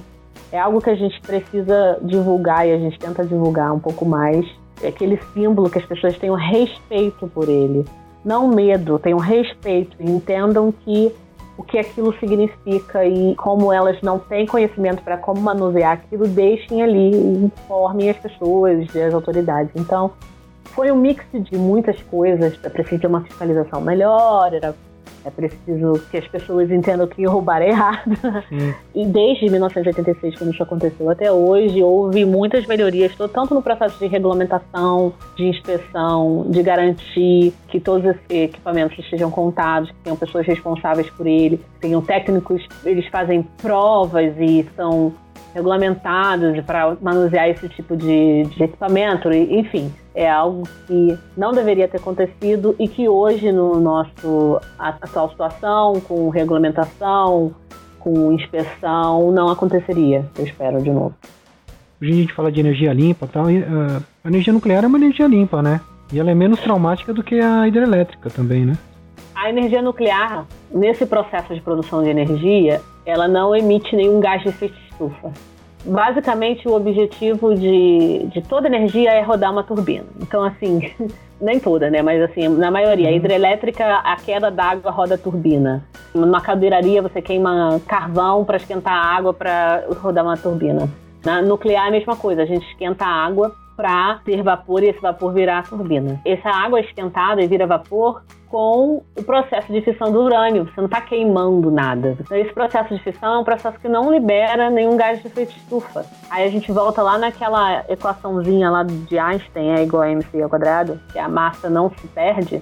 é 0.52 0.58
algo 0.58 0.80
que 0.80 0.90
a 0.90 0.94
gente 0.94 1.20
precisa 1.20 1.98
divulgar 2.02 2.66
e 2.66 2.72
a 2.72 2.78
gente 2.78 2.98
tenta 2.98 3.24
divulgar 3.24 3.72
um 3.72 3.78
pouco 3.78 4.04
mais. 4.04 4.46
É 4.82 4.88
aquele 4.88 5.18
símbolo 5.34 5.68
que 5.68 5.78
as 5.78 5.84
pessoas 5.84 6.16
tenham 6.18 6.37
respeito 6.37 7.26
por 7.28 7.48
ele. 7.48 7.84
Não 8.24 8.48
medo, 8.48 8.98
tenham 8.98 9.18
respeito 9.18 9.96
e 10.00 10.11
entendam 10.11 10.72
que 10.72 11.14
o 11.56 11.62
que 11.62 11.76
aquilo 11.76 12.16
significa 12.18 13.04
e 13.04 13.34
como 13.34 13.72
elas 13.72 14.00
não 14.00 14.18
têm 14.18 14.46
conhecimento 14.46 15.02
para 15.02 15.16
como 15.16 15.40
manusear 15.40 15.94
aquilo, 15.94 16.28
deixem 16.28 16.82
ali 16.82 17.11
e 17.11 17.44
informem 17.44 18.11
as 18.11 18.16
pessoas, 18.16 18.94
as 18.94 19.12
autoridades. 19.12 19.72
Então, 19.74 20.12
foi 20.64 20.92
um 20.92 20.96
mix 20.96 21.24
de 21.32 21.58
muitas 21.58 22.00
coisas. 22.02 22.56
Preciso 22.56 23.00
ter 23.00 23.06
uma 23.08 23.22
fiscalização 23.22 23.80
melhor, 23.80 24.54
era 24.54 24.74
é 25.28 25.30
preciso 25.30 26.02
que 26.10 26.16
as 26.16 26.26
pessoas 26.26 26.70
entendam 26.70 27.06
que 27.06 27.24
roubar 27.26 27.62
é 27.62 27.68
errado. 27.68 28.16
Sim. 28.48 28.74
E 28.94 29.06
desde 29.06 29.48
1986, 29.50 30.36
quando 30.36 30.52
isso 30.52 30.62
aconteceu 30.62 31.10
até 31.10 31.30
hoje, 31.30 31.82
houve 31.82 32.24
muitas 32.24 32.66
melhorias, 32.66 33.14
tanto 33.32 33.54
no 33.54 33.62
processo 33.62 33.98
de 33.98 34.06
regulamentação, 34.06 35.12
de 35.36 35.44
inspeção, 35.44 36.46
de 36.48 36.62
garantir 36.62 37.52
que 37.68 37.78
todos 37.78 38.04
esses 38.06 38.22
equipamentos 38.30 38.98
estejam 38.98 39.30
contados, 39.30 39.90
que 39.90 39.96
tenham 40.04 40.16
pessoas 40.16 40.46
responsáveis 40.46 41.08
por 41.10 41.26
ele, 41.26 41.60
tenham 41.80 42.00
técnicos, 42.00 42.66
eles 42.84 43.06
fazem 43.08 43.42
provas 43.60 44.34
e 44.38 44.66
são 44.74 45.12
regulamentados 45.58 46.64
para 46.64 46.96
manusear 47.00 47.48
esse 47.48 47.68
tipo 47.68 47.96
de, 47.96 48.44
de 48.44 48.62
equipamento, 48.62 49.32
enfim 49.32 49.92
é 50.18 50.28
algo 50.28 50.64
que 50.88 51.16
não 51.36 51.52
deveria 51.52 51.86
ter 51.86 51.98
acontecido 51.98 52.74
e 52.76 52.88
que 52.88 53.08
hoje, 53.08 53.52
no 53.52 53.78
nosso 53.78 54.60
atual 54.76 55.30
situação, 55.30 56.00
com 56.00 56.28
regulamentação, 56.28 57.54
com 58.00 58.32
inspeção, 58.32 59.30
não 59.30 59.48
aconteceria, 59.48 60.24
eu 60.36 60.44
espero 60.44 60.82
de 60.82 60.90
novo. 60.90 61.14
Hoje 62.02 62.10
a 62.10 62.14
gente 62.16 62.32
fala 62.32 62.50
de 62.50 62.58
energia 62.58 62.92
limpa 62.92 63.28
tal, 63.28 63.48
e, 63.48 63.60
uh, 63.60 64.02
a 64.24 64.28
energia 64.28 64.52
nuclear 64.52 64.82
é 64.82 64.88
uma 64.88 64.98
energia 64.98 65.28
limpa, 65.28 65.62
né? 65.62 65.80
E 66.12 66.18
ela 66.18 66.32
é 66.32 66.34
menos 66.34 66.58
traumática 66.58 67.14
do 67.14 67.22
que 67.22 67.38
a 67.38 67.68
hidrelétrica 67.68 68.28
também, 68.28 68.66
né? 68.66 68.76
A 69.36 69.48
energia 69.48 69.80
nuclear, 69.80 70.46
nesse 70.68 71.06
processo 71.06 71.54
de 71.54 71.60
produção 71.60 72.02
de 72.02 72.08
energia, 72.08 72.80
ela 73.06 73.28
não 73.28 73.54
emite 73.54 73.94
nenhum 73.94 74.18
gás 74.18 74.42
de 74.42 74.50
estufa 74.98 75.32
basicamente 75.84 76.68
o 76.68 76.74
objetivo 76.74 77.54
de, 77.54 78.26
de 78.32 78.42
toda 78.42 78.66
energia 78.66 79.12
é 79.12 79.22
rodar 79.22 79.52
uma 79.52 79.62
turbina. 79.62 80.06
Então, 80.20 80.44
assim, 80.44 80.92
nem 81.40 81.58
toda, 81.58 81.90
né? 81.90 82.02
Mas 82.02 82.22
assim, 82.22 82.48
na 82.48 82.70
maioria. 82.70 83.08
A 83.08 83.11
uhum. 83.11 83.16
hidrelétrica, 83.16 83.84
a 83.84 84.16
queda 84.16 84.50
d'água 84.50 84.90
roda 84.90 85.14
a 85.14 85.18
turbina. 85.18 85.84
Numa 86.14 86.40
caldeiraria, 86.40 87.02
você 87.02 87.22
queima 87.22 87.80
carvão 87.87 88.44
para 88.44 88.56
esquentar 88.56 88.92
a 88.92 89.16
água 89.16 89.32
para 89.32 89.84
rodar 90.00 90.24
uma 90.24 90.37
turbina. 90.37 90.88
Na 91.24 91.42
nuclear 91.42 91.87
é 91.87 91.88
a 91.88 91.90
mesma 91.90 92.16
coisa, 92.16 92.42
a 92.42 92.46
gente 92.46 92.66
esquenta 92.68 93.04
a 93.04 93.26
água 93.26 93.54
para 93.78 94.18
ter 94.24 94.42
vapor 94.42 94.82
e 94.82 94.88
esse 94.88 95.00
vapor 95.00 95.32
virar 95.32 95.60
a 95.60 95.62
turbina. 95.62 96.20
Essa 96.24 96.50
água 96.50 96.80
esquentada 96.80 97.40
e 97.40 97.46
vira 97.46 97.64
vapor 97.64 98.24
com 98.48 99.04
o 99.16 99.22
processo 99.22 99.72
de 99.72 99.80
fissão 99.82 100.10
do 100.10 100.20
urânio. 100.20 100.64
Você 100.64 100.80
não 100.80 100.86
está 100.86 101.00
queimando 101.00 101.70
nada. 101.70 102.16
Então, 102.18 102.36
esse 102.36 102.52
processo 102.52 102.92
de 102.92 103.00
fissão 103.00 103.34
é 103.34 103.38
um 103.38 103.44
processo 103.44 103.78
que 103.78 103.88
não 103.88 104.12
libera 104.12 104.68
nenhum 104.68 104.96
gás 104.96 105.20
de 105.22 105.28
efeito 105.28 105.56
estufa. 105.56 106.04
Aí 106.28 106.44
a 106.44 106.50
gente 106.50 106.72
volta 106.72 107.02
lá 107.02 107.18
naquela 107.18 107.84
equaçãozinha 107.88 108.68
lá 108.68 108.82
de 108.82 109.16
Einstein, 109.16 109.70
é 109.70 109.84
igual 109.84 110.02
a 110.02 110.10
mc 110.10 110.42
ao 110.42 110.48
quadrado, 110.48 110.98
que 111.12 111.18
a 111.18 111.28
massa 111.28 111.70
não 111.70 111.88
se 111.90 112.08
perde. 112.08 112.60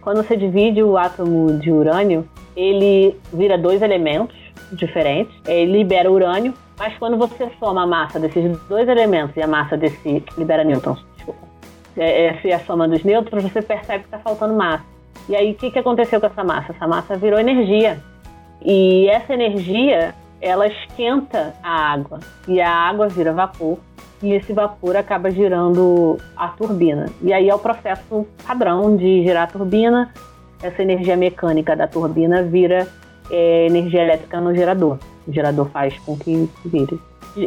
Quando 0.00 0.22
você 0.22 0.34
divide 0.34 0.82
o 0.82 0.96
átomo 0.96 1.58
de 1.58 1.70
urânio, 1.70 2.26
ele 2.56 3.20
vira 3.30 3.58
dois 3.58 3.82
elementos 3.82 4.43
diferentes. 4.72 5.34
Ele 5.46 5.78
libera 5.78 6.10
urânio, 6.10 6.54
mas 6.78 6.96
quando 6.98 7.16
você 7.16 7.50
soma 7.58 7.82
a 7.82 7.86
massa 7.86 8.18
desses 8.18 8.58
dois 8.68 8.88
elementos 8.88 9.36
e 9.36 9.42
a 9.42 9.46
massa 9.46 9.76
desse 9.76 10.24
libera 10.36 10.64
nêutrons, 10.64 11.04
desculpa, 11.16 11.40
é, 11.96 12.26
é 12.48 12.54
a 12.54 12.60
soma 12.60 12.88
dos 12.88 13.04
nêutrons, 13.04 13.42
você 13.42 13.62
percebe 13.62 14.00
que 14.00 14.06
está 14.06 14.18
faltando 14.18 14.54
massa. 14.54 14.84
E 15.28 15.34
aí, 15.34 15.52
o 15.52 15.54
que, 15.54 15.70
que 15.70 15.78
aconteceu 15.78 16.20
com 16.20 16.26
essa 16.26 16.44
massa? 16.44 16.72
Essa 16.72 16.86
massa 16.86 17.16
virou 17.16 17.38
energia. 17.38 17.98
E 18.62 19.08
essa 19.08 19.32
energia, 19.32 20.14
ela 20.40 20.66
esquenta 20.66 21.54
a 21.62 21.92
água. 21.92 22.20
E 22.46 22.60
a 22.60 22.70
água 22.70 23.08
vira 23.08 23.32
vapor. 23.32 23.78
E 24.22 24.32
esse 24.32 24.52
vapor 24.52 24.96
acaba 24.96 25.30
girando 25.30 26.18
a 26.36 26.48
turbina. 26.48 27.06
E 27.22 27.32
aí 27.32 27.48
é 27.48 27.54
o 27.54 27.58
processo 27.58 28.26
padrão 28.46 28.96
de 28.96 29.22
girar 29.22 29.44
a 29.44 29.46
turbina. 29.46 30.12
Essa 30.62 30.82
energia 30.82 31.16
mecânica 31.16 31.74
da 31.74 31.86
turbina 31.86 32.42
vira 32.42 32.86
é, 33.34 33.66
energia 33.66 34.02
elétrica 34.02 34.40
no 34.40 34.54
gerador. 34.54 34.98
O 35.26 35.32
gerador 35.32 35.66
faz 35.70 35.98
com 35.98 36.16
que 36.16 36.48
vire. 36.64 37.00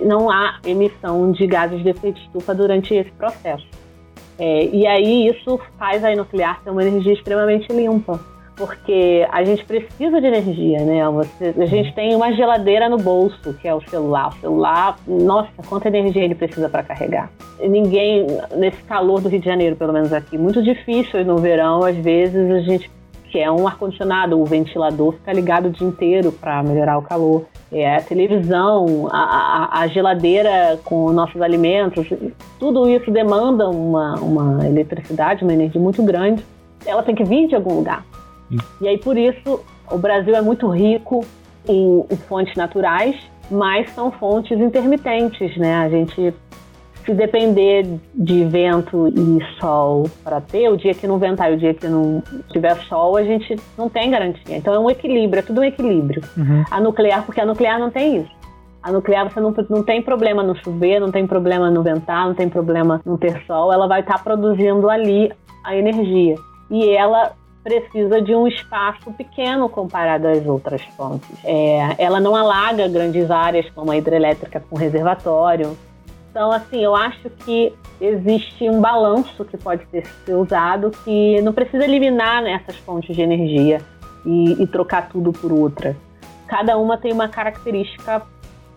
Não 0.04 0.30
há 0.30 0.60
emissão 0.65 1.32
de 1.32 1.47
gases 1.47 1.82
de 1.82 1.89
efeito 1.89 2.19
estufa 2.19 2.54
durante 2.54 2.93
esse 2.93 3.12
processo. 3.12 3.65
É, 4.38 4.65
e 4.65 4.86
aí 4.86 5.30
isso 5.30 5.58
faz 5.80 6.04
a 6.04 6.13
nuclear 6.13 6.62
ter 6.62 6.69
uma 6.69 6.84
energia 6.84 7.13
extremamente 7.13 7.71
limpa, 7.71 8.19
porque 8.58 9.26
a 9.32 9.43
gente 9.45 9.63
precisa 9.63 10.19
de 10.19 10.28
energia, 10.28 10.84
né? 10.84 11.08
Você, 11.10 11.56
a 11.58 11.65
gente 11.65 11.93
tem 11.93 12.13
uma 12.13 12.34
geladeira 12.34 12.89
no 12.89 12.97
bolso, 12.97 13.54
que 13.54 13.67
é 13.67 13.73
o 13.73 13.82
celular. 13.89 14.30
O 14.30 14.41
celular, 14.41 14.97
nossa, 15.08 15.50
quanta 15.69 15.88
energia 15.88 16.23
ele 16.23 16.36
precisa 16.36 16.67
para 16.67 16.84
carregar. 16.84 17.32
E 17.62 17.69
ninguém, 17.69 18.28
nesse 18.58 18.84
calor 18.84 19.21
do 19.21 19.30
Rio 19.30 19.39
de 19.39 19.45
Janeiro, 19.45 19.76
pelo 19.76 19.93
menos 19.93 20.12
aqui, 20.12 20.38
muito 20.38 20.62
difícil 20.62 21.23
no 21.23 21.38
verão, 21.38 21.84
às 21.84 21.95
vezes 21.95 22.52
a 22.52 22.60
gente 22.60 22.91
que 23.30 23.40
é 23.40 23.52
um 23.52 23.68
ar-condicionado, 23.68 24.40
o 24.40 24.46
ventilador 24.46 25.13
fica 25.13 25.34
ligado 25.34 25.68
o 25.68 25.70
dia 25.70 25.88
inteiro 25.88 26.32
para 26.32 26.63
melhorar 26.63 26.98
o 26.98 27.02
calor. 27.02 27.46
É, 27.72 27.98
a 27.98 28.02
televisão, 28.02 29.08
a, 29.12 29.18
a, 29.18 29.82
a, 29.82 29.88
geladeira 29.88 30.80
com 30.86 31.12
nossos 31.12 31.42
alimentos, 31.42 32.08
tudo 32.58 32.90
isso 32.90 33.12
demanda 33.12 33.68
uma, 33.70 34.16
uma 34.16 34.68
eletricidade, 34.68 35.44
uma 35.44 35.54
energia 35.54 35.82
muito 35.82 36.02
grande. 36.04 36.46
Ela 36.86 37.04
tem 37.04 37.13
que 37.13 37.24
vir 37.24 37.48
de 37.48 37.56
algum 37.56 37.76
lugar. 37.76 38.06
Sim. 38.50 38.58
E 38.82 38.88
aí, 38.88 38.98
por 38.98 39.18
isso, 39.18 39.60
o 39.92 39.98
Brasil 39.98 40.34
é 40.36 40.42
muito 40.42 40.68
rico 40.70 41.26
em, 41.68 42.06
em 42.10 42.16
fontes 42.16 42.56
naturais, 42.56 43.16
mas 43.52 43.90
são 43.92 44.12
fontes 44.12 44.58
intermitentes, 44.58 45.58
né? 45.58 45.76
A 45.76 45.90
gente 45.90 46.34
se 47.08 47.13
depender 47.13 47.88
de 48.13 48.43
vento 48.43 49.08
e 49.08 49.39
sol 49.62 50.10
para 50.26 50.41
ter, 50.41 50.70
o 50.70 50.76
dia 50.76 50.93
que 50.93 51.08
não 51.08 51.17
ventar 51.17 51.50
e 51.50 51.56
o 51.56 51.58
dia 51.58 51.74
que 51.74 51.88
não 51.88 52.22
tiver 52.52 52.76
sol, 52.84 53.15
a 53.15 53.24
gente 53.24 53.56
não 53.78 53.88
tem 53.88 54.12
garantia. 54.12 54.58
Então 54.58 54.74
é 54.74 54.80
um 54.80 54.89
equilíbrio, 54.89 55.39
é 55.39 55.41
tudo 55.41 55.62
um 55.62 55.63
equilíbrio. 55.63 56.22
Uhum. 56.36 56.65
A 56.70 56.82
nuclear, 56.82 57.24
porque 57.26 57.39
a 57.39 57.46
nuclear 57.46 57.80
não 57.80 57.89
tem 57.89 58.17
isso. 58.17 58.38
A 58.84 58.91
nuclear 58.91 59.32
você 59.32 59.39
não, 59.39 59.56
não 59.70 59.84
tem 59.84 60.02
problema 60.02 60.43
no 60.43 60.54
chover, 60.62 61.00
não 61.00 61.10
tem 61.10 61.26
problema 61.26 61.72
no 61.72 61.82
ventar, 61.82 62.28
não 62.28 62.34
tem 62.34 62.50
problema 62.50 63.02
no 63.06 63.17
ter 63.17 63.41
sol, 63.48 63.72
ela 63.72 63.88
vai 63.88 64.02
estar 64.02 64.17
tá 64.17 64.24
produzindo 64.24 64.89
ali 64.89 65.32
a 65.63 65.78
energia. 65.78 66.36
E 66.70 66.89
ela 66.89 67.32
precisa 67.63 68.22
de 68.22 68.36
um 68.36 68.48
espaço 68.48 69.12
pequeno 69.13 69.70
comparado 69.70 70.28
às 70.28 70.46
outras 70.46 70.82
fontes. 70.96 71.30
É, 71.43 71.96
ela 71.98 72.20
não 72.20 72.36
alaga 72.36 72.88
grandes 72.88 73.32
áreas 73.32 73.70
como 73.72 73.91
a 73.91 73.98
hidrelétrica 73.98 74.62
com 74.70 74.78
reservatório. 74.78 75.78
Então, 76.38 76.52
assim, 76.52 76.84
eu 76.84 76.95
acho 76.95 77.32
que 77.32 77.73
existe 78.00 78.69
um 78.69 78.80
balanço 78.80 79.43
que 79.43 79.58
pode 79.58 79.88
ser 79.88 80.36
usado 80.36 80.91
que 81.04 81.41
não 81.41 81.52
precisa 81.52 81.84
eliminar 81.84 82.43
né, 82.43 82.62
essas 82.62 82.76
fontes 82.82 83.15
de 83.15 83.23
energia 83.23 83.82
e, 84.23 84.62
e 84.62 84.67
trocar 84.67 85.10
tudo 85.10 85.34
por 85.34 85.52
outra. 85.52 85.97
Cada 86.45 86.78
uma 86.78 86.95
tem 86.95 87.12
uma 87.12 87.28
característica 87.28 88.21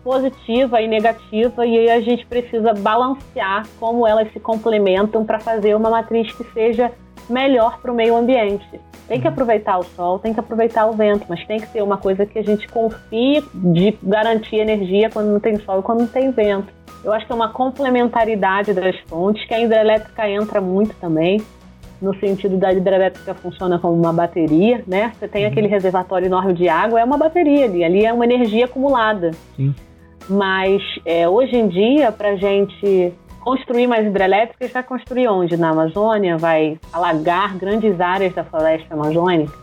positiva 0.03 0.81
e 0.81 0.87
negativa 0.87 1.63
e 1.63 1.77
aí 1.77 1.91
a 1.91 2.01
gente 2.01 2.25
precisa 2.25 2.73
balancear 2.73 3.67
como 3.79 4.07
elas 4.07 4.33
se 4.33 4.39
complementam 4.39 5.23
para 5.23 5.39
fazer 5.39 5.75
uma 5.75 5.91
matriz 5.91 6.33
que 6.33 6.43
seja 6.53 6.91
melhor 7.29 7.79
para 7.81 7.91
o 7.91 7.95
meio 7.95 8.15
ambiente. 8.15 8.67
Tem 9.07 9.19
que 9.19 9.27
aproveitar 9.27 9.77
o 9.77 9.83
sol, 9.83 10.19
tem 10.19 10.33
que 10.33 10.39
aproveitar 10.39 10.85
o 10.85 10.93
vento, 10.93 11.25
mas 11.27 11.45
tem 11.45 11.59
que 11.59 11.67
ser 11.67 11.81
uma 11.81 11.97
coisa 11.97 12.25
que 12.25 12.39
a 12.39 12.43
gente 12.43 12.67
confie 12.67 13.43
de 13.53 13.97
garantir 14.01 14.57
energia 14.57 15.09
quando 15.09 15.27
não 15.27 15.39
tem 15.39 15.59
sol 15.59 15.79
e 15.79 15.83
quando 15.83 15.99
não 15.99 16.07
tem 16.07 16.31
vento. 16.31 16.71
Eu 17.03 17.11
acho 17.11 17.25
que 17.25 17.31
é 17.31 17.35
uma 17.35 17.49
complementaridade 17.49 18.73
das 18.73 18.95
fontes, 19.07 19.43
que 19.45 19.53
a 19.53 19.59
hidrelétrica 19.59 20.29
entra 20.29 20.61
muito 20.61 20.95
também, 20.95 21.41
no 22.01 22.15
sentido 22.19 22.57
da 22.57 22.73
hidrelétrica 22.73 23.33
funciona 23.35 23.77
como 23.77 23.93
uma 23.93 24.11
bateria, 24.11 24.83
né? 24.87 25.11
Você 25.17 25.27
tem 25.27 25.45
uhum. 25.45 25.51
aquele 25.51 25.67
reservatório 25.67 26.25
enorme 26.25 26.53
de 26.53 26.67
água, 26.67 26.99
é 26.99 27.03
uma 27.03 27.17
bateria 27.17 27.65
ali, 27.65 27.83
ali 27.83 28.05
é 28.05 28.11
uma 28.11 28.25
energia 28.25 28.65
acumulada. 28.65 29.31
Sim. 29.55 29.75
Mas 30.27 30.81
é, 31.05 31.27
hoje 31.27 31.55
em 31.55 31.67
dia, 31.67 32.11
para 32.11 32.29
a 32.29 32.35
gente 32.35 33.13
construir 33.41 33.87
mais 33.87 34.05
hidrelétricas, 34.05 34.71
vai 34.71 34.83
construir 34.83 35.27
onde? 35.27 35.57
Na 35.57 35.69
Amazônia? 35.69 36.37
Vai 36.37 36.79
alagar 36.93 37.57
grandes 37.57 37.99
áreas 37.99 38.33
da 38.33 38.43
floresta 38.43 38.93
amazônica? 38.93 39.53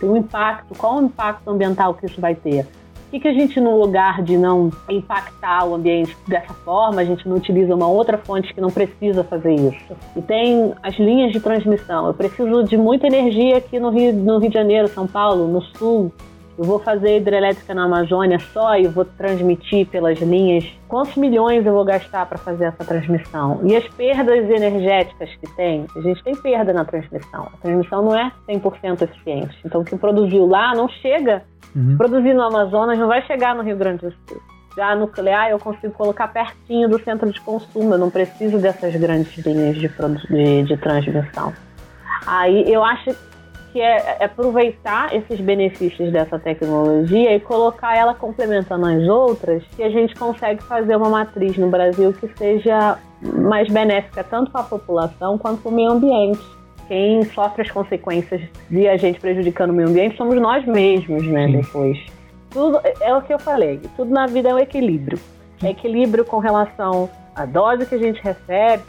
Tem 0.00 0.08
um 0.08 0.16
impacto, 0.16 0.76
qual 0.76 0.98
o 0.98 1.04
impacto 1.04 1.48
ambiental 1.48 1.94
que 1.94 2.06
isso 2.06 2.20
vai 2.20 2.34
ter? 2.34 2.66
que, 3.10 3.20
que 3.20 3.28
a 3.28 3.32
gente, 3.32 3.60
no 3.60 3.78
lugar 3.78 4.22
de 4.22 4.36
não 4.36 4.70
impactar 4.88 5.64
o 5.64 5.74
ambiente 5.74 6.16
dessa 6.26 6.52
forma, 6.52 7.00
a 7.00 7.04
gente 7.04 7.28
não 7.28 7.36
utiliza 7.36 7.74
uma 7.74 7.88
outra 7.88 8.18
fonte 8.18 8.52
que 8.52 8.60
não 8.60 8.70
precisa 8.70 9.24
fazer 9.24 9.54
isso? 9.54 9.96
E 10.14 10.22
tem 10.22 10.74
as 10.82 10.96
linhas 10.96 11.32
de 11.32 11.40
transmissão. 11.40 12.06
Eu 12.06 12.14
preciso 12.14 12.64
de 12.64 12.76
muita 12.76 13.06
energia 13.06 13.58
aqui 13.58 13.78
no 13.78 13.90
Rio, 13.90 14.12
no 14.12 14.38
Rio 14.38 14.48
de 14.48 14.54
Janeiro, 14.54 14.88
São 14.88 15.06
Paulo, 15.06 15.48
no 15.48 15.62
Sul, 15.62 16.12
eu 16.58 16.64
vou 16.64 16.78
fazer 16.78 17.18
hidrelétrica 17.18 17.74
na 17.74 17.84
Amazônia 17.84 18.38
só 18.38 18.76
e 18.76 18.86
vou 18.86 19.04
transmitir 19.04 19.86
pelas 19.88 20.18
linhas. 20.20 20.64
Quantos 20.88 21.14
milhões 21.16 21.66
eu 21.66 21.72
vou 21.72 21.84
gastar 21.84 22.24
para 22.26 22.38
fazer 22.38 22.64
essa 22.64 22.84
transmissão? 22.84 23.60
E 23.62 23.76
as 23.76 23.86
perdas 23.88 24.48
energéticas 24.48 25.28
que 25.36 25.54
tem? 25.54 25.86
A 25.94 26.00
gente 26.00 26.22
tem 26.24 26.34
perda 26.34 26.72
na 26.72 26.84
transmissão. 26.84 27.48
A 27.52 27.56
transmissão 27.58 28.02
não 28.02 28.18
é 28.18 28.32
100% 28.48 29.02
eficiente. 29.02 29.56
Então, 29.64 29.82
o 29.82 29.84
que 29.84 29.96
produziu 29.96 30.46
lá 30.46 30.74
não 30.74 30.88
chega. 30.88 31.42
Uhum. 31.74 31.96
Produzir 31.98 32.32
no 32.32 32.42
Amazonas 32.42 32.98
não 32.98 33.06
vai 33.06 33.20
chegar 33.26 33.54
no 33.54 33.62
Rio 33.62 33.76
Grande 33.76 34.06
do 34.06 34.10
Sul. 34.10 34.40
Já 34.76 34.92
a 34.92 34.96
nuclear 34.96 35.50
eu 35.50 35.58
consigo 35.58 35.92
colocar 35.92 36.28
pertinho 36.28 36.88
do 36.88 36.98
centro 37.02 37.30
de 37.30 37.40
consumo. 37.40 37.94
Eu 37.94 37.98
não 37.98 38.10
preciso 38.10 38.58
dessas 38.58 38.94
grandes 38.96 39.36
linhas 39.44 39.76
de, 39.76 39.88
de, 39.88 40.62
de 40.62 40.76
transmissão. 40.78 41.52
Aí 42.26 42.72
eu 42.72 42.82
acho 42.82 43.14
que 43.76 43.82
é, 43.82 44.16
é 44.20 44.24
aproveitar 44.24 45.14
esses 45.14 45.38
benefícios 45.38 46.10
dessa 46.10 46.38
tecnologia 46.38 47.36
e 47.36 47.40
colocar 47.40 47.94
ela 47.94 48.14
complementando 48.14 48.86
as 48.86 49.06
outras, 49.06 49.62
que 49.76 49.82
a 49.82 49.90
gente 49.90 50.14
consegue 50.14 50.62
fazer 50.62 50.96
uma 50.96 51.10
matriz 51.10 51.58
no 51.58 51.68
Brasil 51.68 52.10
que 52.14 52.26
seja 52.38 52.96
mais 53.20 53.68
benéfica 53.68 54.24
tanto 54.24 54.50
para 54.50 54.62
a 54.62 54.64
população 54.64 55.36
quanto 55.36 55.60
para 55.60 55.70
o 55.70 55.74
meio 55.74 55.90
ambiente. 55.90 56.40
Quem 56.88 57.22
sofre 57.24 57.64
as 57.64 57.70
consequências 57.70 58.40
de 58.70 58.88
a 58.88 58.96
gente 58.96 59.20
prejudicando 59.20 59.72
o 59.72 59.74
meio 59.74 59.90
ambiente 59.90 60.16
somos 60.16 60.40
nós 60.40 60.64
mesmos, 60.64 61.26
né? 61.26 61.46
Sim. 61.46 61.52
Depois. 61.58 61.98
Tudo 62.48 62.80
é 63.02 63.14
o 63.14 63.20
que 63.20 63.34
eu 63.34 63.38
falei. 63.38 63.78
Tudo 63.94 64.10
na 64.10 64.26
vida 64.26 64.48
é 64.48 64.54
um 64.54 64.58
equilíbrio. 64.58 65.18
É 65.62 65.68
equilíbrio 65.68 66.24
com 66.24 66.38
relação 66.38 67.10
à 67.36 67.44
dose 67.44 67.84
que 67.84 67.94
a 67.94 67.98
gente 67.98 68.20
recebe, 68.22 68.82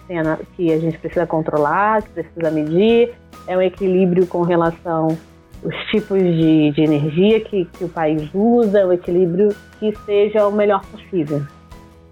que 0.55 0.71
a 0.71 0.79
gente 0.79 0.97
precisa 0.97 1.27
controlar, 1.27 2.01
que 2.01 2.10
precisa 2.10 2.49
medir, 2.49 3.13
é 3.45 3.57
um 3.57 3.62
equilíbrio 3.62 4.25
com 4.25 4.41
relação 4.41 5.17
aos 5.63 5.75
tipos 5.91 6.17
de, 6.17 6.71
de 6.71 6.81
energia 6.81 7.41
que, 7.41 7.65
que 7.65 7.83
o 7.83 7.89
país 7.89 8.29
usa, 8.33 8.86
o 8.86 8.89
um 8.89 8.93
equilíbrio 8.93 9.53
que 9.79 9.93
seja 10.05 10.47
o 10.47 10.51
melhor 10.51 10.81
possível. 10.86 11.41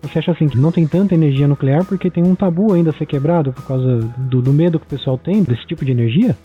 Você 0.02 0.20
acha 0.20 0.32
assim 0.34 0.48
que 0.48 0.58
não 0.58 0.72
tem 0.72 0.86
tanta 0.86 1.16
energia 1.16 1.48
nuclear 1.48 1.86
porque 1.86 2.12
tem 2.12 2.24
um 2.24 2.36
tabu 2.36 2.74
ainda 2.74 2.90
a 2.90 2.94
ser 2.94 3.06
quebrado 3.06 3.54
por 3.54 3.66
causa 3.66 3.98
do, 4.18 4.42
do 4.42 4.54
medo 4.54 4.80
que 4.80 4.86
o 4.86 4.90
pessoal 4.90 5.18
tem 5.18 5.42
desse 5.42 5.66
tipo 5.66 5.86
de 5.86 5.92
energia? 5.92 6.36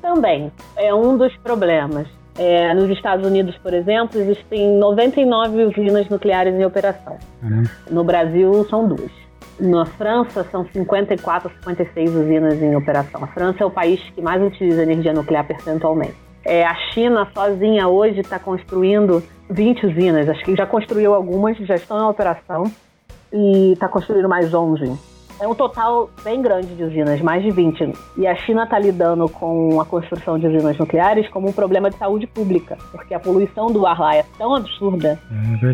Também. 0.00 0.50
É 0.76 0.92
um 0.92 1.16
dos 1.16 1.36
problemas. 1.36 2.08
É, 2.38 2.74
nos 2.74 2.90
Estados 2.90 3.26
Unidos, 3.26 3.56
por 3.58 3.72
exemplo, 3.72 4.20
existem 4.20 4.76
99 4.78 5.64
usinas 5.64 6.08
nucleares 6.08 6.54
em 6.54 6.64
operação. 6.64 7.16
Uhum. 7.42 7.64
No 7.90 8.04
Brasil, 8.04 8.66
são 8.68 8.86
duas. 8.86 9.10
Na 9.58 9.86
França, 9.86 10.44
são 10.50 10.66
54, 10.70 11.50
56 11.60 12.14
usinas 12.14 12.60
em 12.60 12.76
operação. 12.76 13.24
A 13.24 13.26
França 13.28 13.62
é 13.62 13.66
o 13.66 13.70
país 13.70 14.00
que 14.14 14.20
mais 14.20 14.42
utiliza 14.42 14.82
energia 14.82 15.14
nuclear 15.14 15.46
percentualmente. 15.46 16.14
É, 16.44 16.64
a 16.64 16.74
China 16.92 17.26
sozinha 17.34 17.88
hoje 17.88 18.20
está 18.20 18.38
construindo 18.38 19.22
20 19.48 19.86
usinas. 19.86 20.28
Acho 20.28 20.44
que 20.44 20.54
já 20.54 20.66
construiu 20.66 21.14
algumas, 21.14 21.56
já 21.58 21.74
estão 21.74 21.98
em 21.98 22.10
operação. 22.10 22.64
E 23.32 23.72
está 23.72 23.88
construindo 23.88 24.28
mais 24.28 24.52
11. 24.52 25.15
É 25.38 25.46
um 25.46 25.54
total 25.54 26.08
bem 26.24 26.40
grande 26.40 26.74
de 26.74 26.82
usinas, 26.82 27.20
mais 27.20 27.42
de 27.42 27.50
20. 27.50 27.92
E 28.16 28.26
a 28.26 28.34
China 28.36 28.64
está 28.64 28.78
lidando 28.78 29.28
com 29.28 29.80
a 29.80 29.84
construção 29.84 30.38
de 30.38 30.46
usinas 30.46 30.78
nucleares 30.78 31.28
como 31.28 31.48
um 31.48 31.52
problema 31.52 31.90
de 31.90 31.96
saúde 31.98 32.26
pública, 32.26 32.78
porque 32.90 33.12
a 33.12 33.20
poluição 33.20 33.66
do 33.66 33.86
ar 33.86 34.00
lá 34.00 34.16
é 34.16 34.24
tão 34.38 34.54
absurda, 34.54 35.18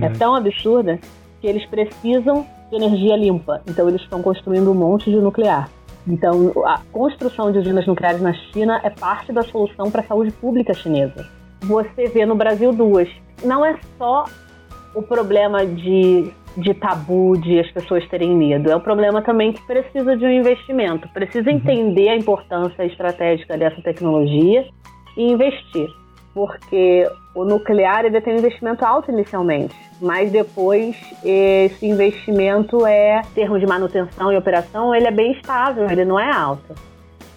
é, 0.03 0.07
é 0.07 0.11
tão 0.11 0.35
absurda, 0.35 0.99
que 1.41 1.47
eles 1.47 1.65
precisam 1.67 2.45
de 2.71 2.77
energia 2.77 3.17
limpa. 3.17 3.63
Então 3.69 3.89
eles 3.89 4.01
estão 4.01 4.21
construindo 4.21 4.71
um 4.71 4.75
monte 4.75 5.11
de 5.11 5.17
nuclear. 5.17 5.69
Então 6.07 6.53
a 6.65 6.81
construção 6.91 7.53
de 7.53 7.59
usinas 7.59 7.87
nucleares 7.87 8.21
na 8.21 8.33
China 8.33 8.81
é 8.83 8.91
parte 8.91 9.33
da 9.33 9.43
solução 9.43 9.91
para 9.91 10.01
a 10.01 10.05
saúde 10.05 10.33
pública 10.33 10.75
chinesa. 10.75 11.27
Você 11.61 12.07
vê 12.09 12.27
no 12.27 12.35
Brasil 12.35 12.73
duas. 12.73 13.09
Não 13.45 13.65
é 13.65 13.79
só 13.97 14.25
o 14.95 15.03
problema 15.03 15.65
de 15.65 16.33
de 16.57 16.75
tabu 16.75 17.37
de 17.37 17.61
as 17.61 17.71
pessoas 17.71 18.07
terem 18.09 18.35
medo. 18.37 18.71
É 18.71 18.77
um 18.77 18.81
problema 18.81 19.23
também 19.23 19.53
que 19.53 19.63
precisa 19.67 20.17
de 20.17 20.25
um 20.25 20.31
investimento. 20.31 21.09
Precisa 21.09 21.51
uhum. 21.51 21.57
entender 21.57 22.09
a 22.09 22.17
importância 22.17 22.85
estratégica 22.85 23.57
dessa 23.57 23.81
tecnologia 23.83 24.67
e 25.17 25.33
investir. 25.33 25.89
Porque 26.35 27.07
o 27.35 27.45
nuclear 27.45 28.05
ele 28.05 28.21
tem 28.21 28.35
um 28.35 28.39
investimento 28.39 28.85
alto 28.85 29.11
inicialmente, 29.11 29.75
mas 30.01 30.31
depois 30.31 30.97
esse 31.23 31.87
investimento 31.87 32.87
é, 32.87 33.21
em 33.21 33.35
termos 33.35 33.61
de 33.61 33.67
manutenção 33.67 34.33
e 34.33 34.37
operação, 34.37 34.95
ele 34.95 35.07
é 35.07 35.11
bem 35.11 35.33
estável, 35.33 35.91
ele 35.91 36.07
não 36.07 36.19
é 36.19 36.31
alto. 36.31 36.75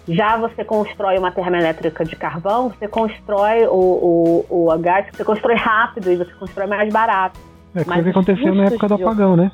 Já 0.08 0.36
você 0.36 0.64
constrói 0.64 1.18
uma 1.18 1.32
termoelétrica 1.32 2.04
de 2.04 2.14
carvão, 2.14 2.68
você 2.68 2.86
constrói 2.86 3.66
o, 3.66 4.44
o, 4.48 4.70
o 4.70 4.78
gás, 4.78 5.06
você 5.12 5.24
constrói 5.24 5.56
rápido 5.56 6.10
e 6.12 6.16
você 6.16 6.32
constrói 6.34 6.66
mais 6.66 6.92
barato. 6.92 7.38
É 7.76 7.82
o 7.82 8.02
que 8.02 8.10
aconteceu 8.10 8.54
na 8.54 8.64
época 8.64 8.88
do 8.88 8.94
apagão, 8.94 9.36
né? 9.36 9.52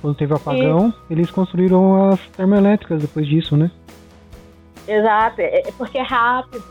Quando 0.00 0.16
teve 0.16 0.32
apagão, 0.32 0.92
e... 1.10 1.12
eles 1.12 1.30
construíram 1.30 2.10
as 2.10 2.20
termoelétricas 2.28 3.02
depois 3.02 3.26
disso, 3.26 3.56
né? 3.56 3.70
Exato, 4.86 5.40
é, 5.42 5.68
é 5.68 5.72
porque 5.76 5.98
é 5.98 6.02
rápido 6.02 6.64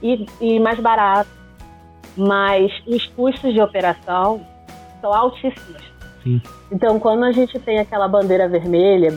e, 0.00 0.26
e 0.40 0.60
mais 0.60 0.78
barato. 0.78 1.30
Mas 2.16 2.70
os 2.86 3.04
custos 3.08 3.52
de 3.52 3.60
operação 3.60 4.46
são 5.00 5.12
altíssimos. 5.12 5.82
Sim. 6.22 6.40
Então, 6.70 7.00
quando 7.00 7.24
a 7.24 7.32
gente 7.32 7.58
tem 7.58 7.80
aquela 7.80 8.06
bandeira 8.06 8.48
vermelha 8.48 9.10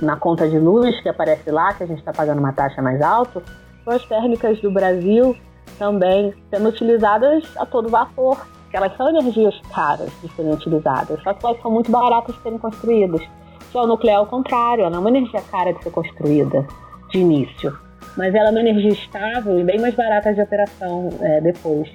na 0.00 0.16
conta 0.16 0.48
de 0.48 0.58
luz 0.58 0.98
que 1.00 1.08
aparece 1.08 1.50
lá, 1.50 1.74
que 1.74 1.82
a 1.82 1.86
gente 1.86 1.98
está 1.98 2.12
pagando 2.12 2.38
uma 2.38 2.52
taxa 2.52 2.80
mais 2.80 3.02
alta, 3.02 3.42
as 3.86 4.04
térmicas 4.06 4.60
do 4.60 4.70
Brasil 4.70 5.36
também 5.78 6.32
sendo 6.50 6.68
utilizadas 6.68 7.44
a 7.56 7.66
todo 7.66 7.88
vapor 7.88 8.38
que 8.74 8.78
elas 8.78 8.96
são 8.96 9.08
energias 9.08 9.54
caras 9.72 10.10
de 10.20 10.28
serem 10.32 10.52
utilizadas, 10.52 11.22
só 11.22 11.32
que 11.32 11.46
elas 11.46 11.62
são 11.62 11.70
muito 11.70 11.92
baratas 11.92 12.34
de 12.34 12.42
serem 12.42 12.58
construídas. 12.58 13.20
Já 13.72 13.82
o 13.82 13.86
nuclear 13.86 14.16
é 14.16 14.20
o 14.20 14.26
contrário, 14.26 14.82
ela 14.82 14.96
é 14.96 14.98
uma 14.98 15.10
energia 15.10 15.40
cara 15.42 15.72
de 15.72 15.80
ser 15.80 15.90
construída 15.92 16.66
de 17.08 17.18
início, 17.18 17.72
mas 18.16 18.34
ela 18.34 18.48
é 18.48 18.50
uma 18.50 18.58
energia 18.58 18.90
estável 18.90 19.60
e 19.60 19.62
bem 19.62 19.78
mais 19.78 19.94
barata 19.94 20.34
de 20.34 20.42
operação 20.42 21.08
é, 21.20 21.40
depois. 21.40 21.88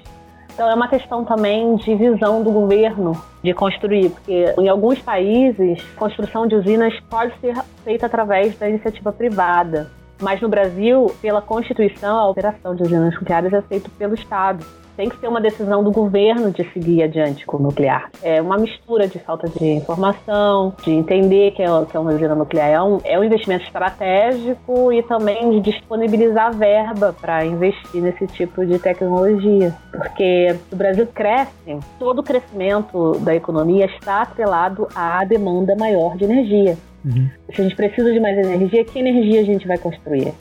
Então 0.54 0.70
é 0.70 0.74
uma 0.74 0.88
questão 0.88 1.22
também 1.22 1.76
de 1.76 1.94
visão 1.96 2.42
do 2.42 2.50
governo 2.50 3.12
de 3.44 3.52
construir, 3.52 4.08
porque 4.08 4.54
em 4.58 4.66
alguns 4.66 4.98
países 5.00 5.86
a 5.94 5.98
construção 5.98 6.46
de 6.46 6.54
usinas 6.54 6.98
pode 7.10 7.38
ser 7.40 7.56
feita 7.84 8.06
através 8.06 8.58
da 8.58 8.66
iniciativa 8.66 9.12
privada. 9.12 9.90
Mas 10.22 10.40
no 10.40 10.48
Brasil, 10.48 11.14
pela 11.20 11.42
Constituição, 11.42 12.16
a 12.16 12.26
operação 12.26 12.74
de 12.74 12.84
usinas 12.84 13.14
nucleares 13.14 13.52
é 13.52 13.60
feita 13.60 13.90
pelo 13.98 14.14
Estado 14.14 14.64
tem 15.00 15.08
que 15.08 15.18
ser 15.18 15.28
uma 15.28 15.40
decisão 15.40 15.82
do 15.82 15.90
governo 15.90 16.50
de 16.50 16.62
seguir 16.74 17.02
adiante 17.02 17.46
com 17.46 17.56
o 17.56 17.60
nuclear. 17.60 18.10
É 18.22 18.42
uma 18.42 18.58
mistura 18.58 19.08
de 19.08 19.18
falta 19.18 19.48
de 19.48 19.64
informação, 19.64 20.74
de 20.84 20.90
entender 20.90 21.52
que, 21.52 21.62
é, 21.62 21.66
que 21.86 21.96
é 21.96 22.00
uma 22.00 22.12
usina 22.12 22.34
nuclear 22.34 22.68
é 22.68 22.82
um, 22.82 23.00
é 23.02 23.18
um 23.18 23.24
investimento 23.24 23.64
estratégico 23.64 24.92
e 24.92 25.02
também 25.02 25.52
de 25.52 25.60
disponibilizar 25.60 26.54
verba 26.54 27.16
para 27.18 27.46
investir 27.46 28.02
nesse 28.02 28.26
tipo 28.26 28.66
de 28.66 28.78
tecnologia. 28.78 29.74
Porque 29.90 30.54
o 30.70 30.76
Brasil 30.76 31.06
cresce, 31.06 31.78
todo 31.98 32.18
o 32.18 32.22
crescimento 32.22 33.12
da 33.20 33.34
economia 33.34 33.86
está 33.86 34.20
atrelado 34.20 34.86
à 34.94 35.24
demanda 35.24 35.74
maior 35.76 36.14
de 36.18 36.24
energia. 36.24 36.76
Uhum. 37.06 37.26
Se 37.54 37.62
a 37.62 37.64
gente 37.64 37.74
precisa 37.74 38.12
de 38.12 38.20
mais 38.20 38.36
energia, 38.36 38.84
que 38.84 38.98
energia 38.98 39.40
a 39.40 39.44
gente 39.44 39.66
vai 39.66 39.78
construir? 39.78 40.34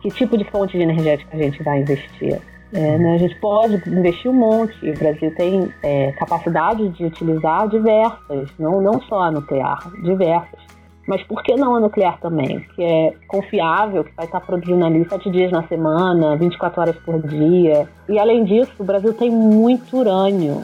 Que 0.00 0.08
tipo 0.08 0.36
de 0.36 0.42
fonte 0.50 0.76
de 0.76 0.82
energética 0.82 1.36
a 1.36 1.40
gente 1.40 1.62
vai 1.62 1.82
investir? 1.82 2.40
É, 2.72 2.96
né, 2.98 3.14
a 3.14 3.18
gente 3.18 3.34
pode 3.36 3.74
investir 3.88 4.30
um 4.30 4.34
monte. 4.34 4.90
O 4.90 4.98
Brasil 4.98 5.34
tem 5.34 5.70
é, 5.82 6.12
capacidade 6.12 6.88
de 6.90 7.04
utilizar 7.04 7.68
diversas, 7.68 8.48
não, 8.58 8.80
não 8.80 9.00
só 9.02 9.24
a 9.24 9.30
nuclear, 9.30 9.78
diversas. 10.02 10.60
Mas 11.06 11.22
por 11.24 11.42
que 11.42 11.54
não 11.56 11.74
a 11.74 11.80
nuclear 11.80 12.18
também? 12.20 12.60
Que 12.74 12.82
é 12.82 13.14
confiável, 13.26 14.04
que 14.04 14.14
vai 14.16 14.24
estar 14.24 14.40
produzindo 14.40 14.84
ali 14.84 15.06
sete 15.08 15.30
dias 15.30 15.50
na 15.50 15.62
semana, 15.64 16.36
24 16.36 16.80
horas 16.80 16.96
por 17.04 17.20
dia. 17.20 17.88
E 18.08 18.18
além 18.18 18.44
disso, 18.44 18.72
o 18.78 18.84
Brasil 18.84 19.12
tem 19.12 19.30
muito 19.30 19.96
urânio. 19.96 20.62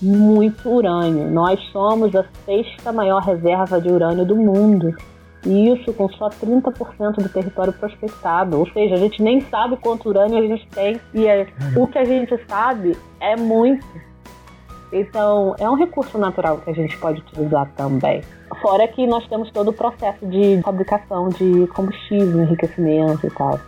Muito 0.00 0.68
urânio. 0.68 1.30
Nós 1.30 1.58
somos 1.72 2.14
a 2.14 2.24
sexta 2.44 2.92
maior 2.92 3.22
reserva 3.22 3.80
de 3.80 3.90
urânio 3.90 4.24
do 4.24 4.36
mundo. 4.36 4.94
E 5.46 5.72
isso 5.72 5.92
com 5.92 6.08
só 6.10 6.28
30% 6.28 7.22
do 7.22 7.28
território 7.28 7.72
prospectado. 7.72 8.58
Ou 8.58 8.68
seja, 8.70 8.94
a 8.94 8.98
gente 8.98 9.22
nem 9.22 9.40
sabe 9.42 9.76
quanto 9.76 10.08
urânio 10.08 10.38
a 10.38 10.42
gente 10.42 10.66
tem. 10.68 11.00
E 11.14 11.26
é, 11.26 11.46
o 11.76 11.86
que 11.86 11.98
a 11.98 12.04
gente 12.04 12.38
sabe 12.48 12.96
é 13.20 13.36
muito. 13.36 13.86
Então, 14.92 15.54
é 15.58 15.68
um 15.68 15.74
recurso 15.74 16.16
natural 16.18 16.58
que 16.58 16.70
a 16.70 16.72
gente 16.72 16.96
pode 16.98 17.20
utilizar 17.20 17.70
também. 17.76 18.22
Fora 18.62 18.88
que 18.88 19.06
nós 19.06 19.26
temos 19.28 19.50
todo 19.52 19.68
o 19.68 19.72
processo 19.72 20.26
de 20.26 20.60
fabricação 20.62 21.28
de 21.28 21.66
combustível, 21.68 22.42
enriquecimento 22.42 23.26
e 23.26 23.30
tal. 23.30 23.60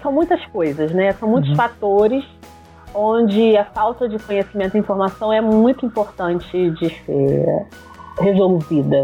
São 0.00 0.12
muitas 0.12 0.44
coisas, 0.46 0.92
né? 0.92 1.12
São 1.14 1.28
muitos 1.28 1.50
uhum. 1.50 1.56
fatores 1.56 2.24
onde 2.94 3.56
a 3.56 3.64
falta 3.64 4.08
de 4.08 4.18
conhecimento 4.18 4.76
e 4.76 4.80
informação 4.80 5.32
é 5.32 5.40
muito 5.40 5.84
importante 5.84 6.70
de 6.70 6.88
ser 7.04 7.66
resolvida 8.20 9.02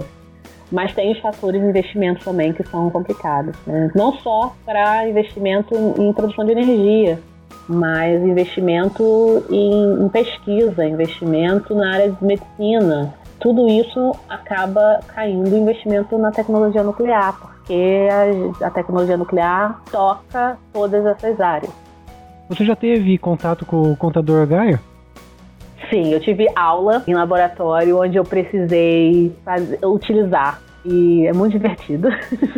mas 0.70 0.92
tem 0.94 1.12
os 1.12 1.18
fatores 1.20 1.60
de 1.60 1.66
investimento 1.66 2.24
também 2.24 2.52
que 2.52 2.62
são 2.64 2.90
complicados. 2.90 3.56
Né? 3.66 3.90
Não 3.94 4.12
só 4.14 4.54
para 4.64 5.08
investimento 5.08 5.74
em 5.98 6.12
produção 6.12 6.44
de 6.44 6.52
energia, 6.52 7.18
mas 7.68 8.22
investimento 8.22 9.44
em, 9.50 10.04
em, 10.04 10.08
pesquisa, 10.08 10.84
investimento 10.84 11.74
na 11.74 11.94
área 11.94 12.10
de 12.10 12.24
medicina. 12.24 13.14
Tudo 13.40 13.68
isso 13.68 14.12
acaba 14.28 15.00
caindo 15.08 15.54
em 15.54 15.62
investimento 15.62 16.16
na 16.16 16.30
tecnologia 16.30 16.82
nuclear, 16.82 17.38
porque 17.38 18.08
a, 18.60 18.66
a 18.66 18.70
tecnologia 18.70 19.16
nuclear 19.16 19.80
toca 19.90 20.56
todas 20.72 21.04
essas 21.04 21.40
áreas. 21.40 21.72
Você 22.48 22.64
já 22.64 22.76
teve 22.76 23.18
contato 23.18 23.66
com 23.66 23.92
o 23.92 23.96
contador 23.96 24.46
Gaia? 24.46 24.80
Sim, 25.91 26.12
eu 26.12 26.20
tive 26.20 26.47
aula 26.57 27.03
em 27.07 27.14
laboratório 27.14 28.01
onde 28.01 28.16
eu 28.16 28.24
precisei 28.24 29.33
fazer, 29.45 29.79
utilizar 29.85 30.61
e 30.85 31.27
é 31.27 31.33
muito 31.33 31.53
divertido. 31.53 32.09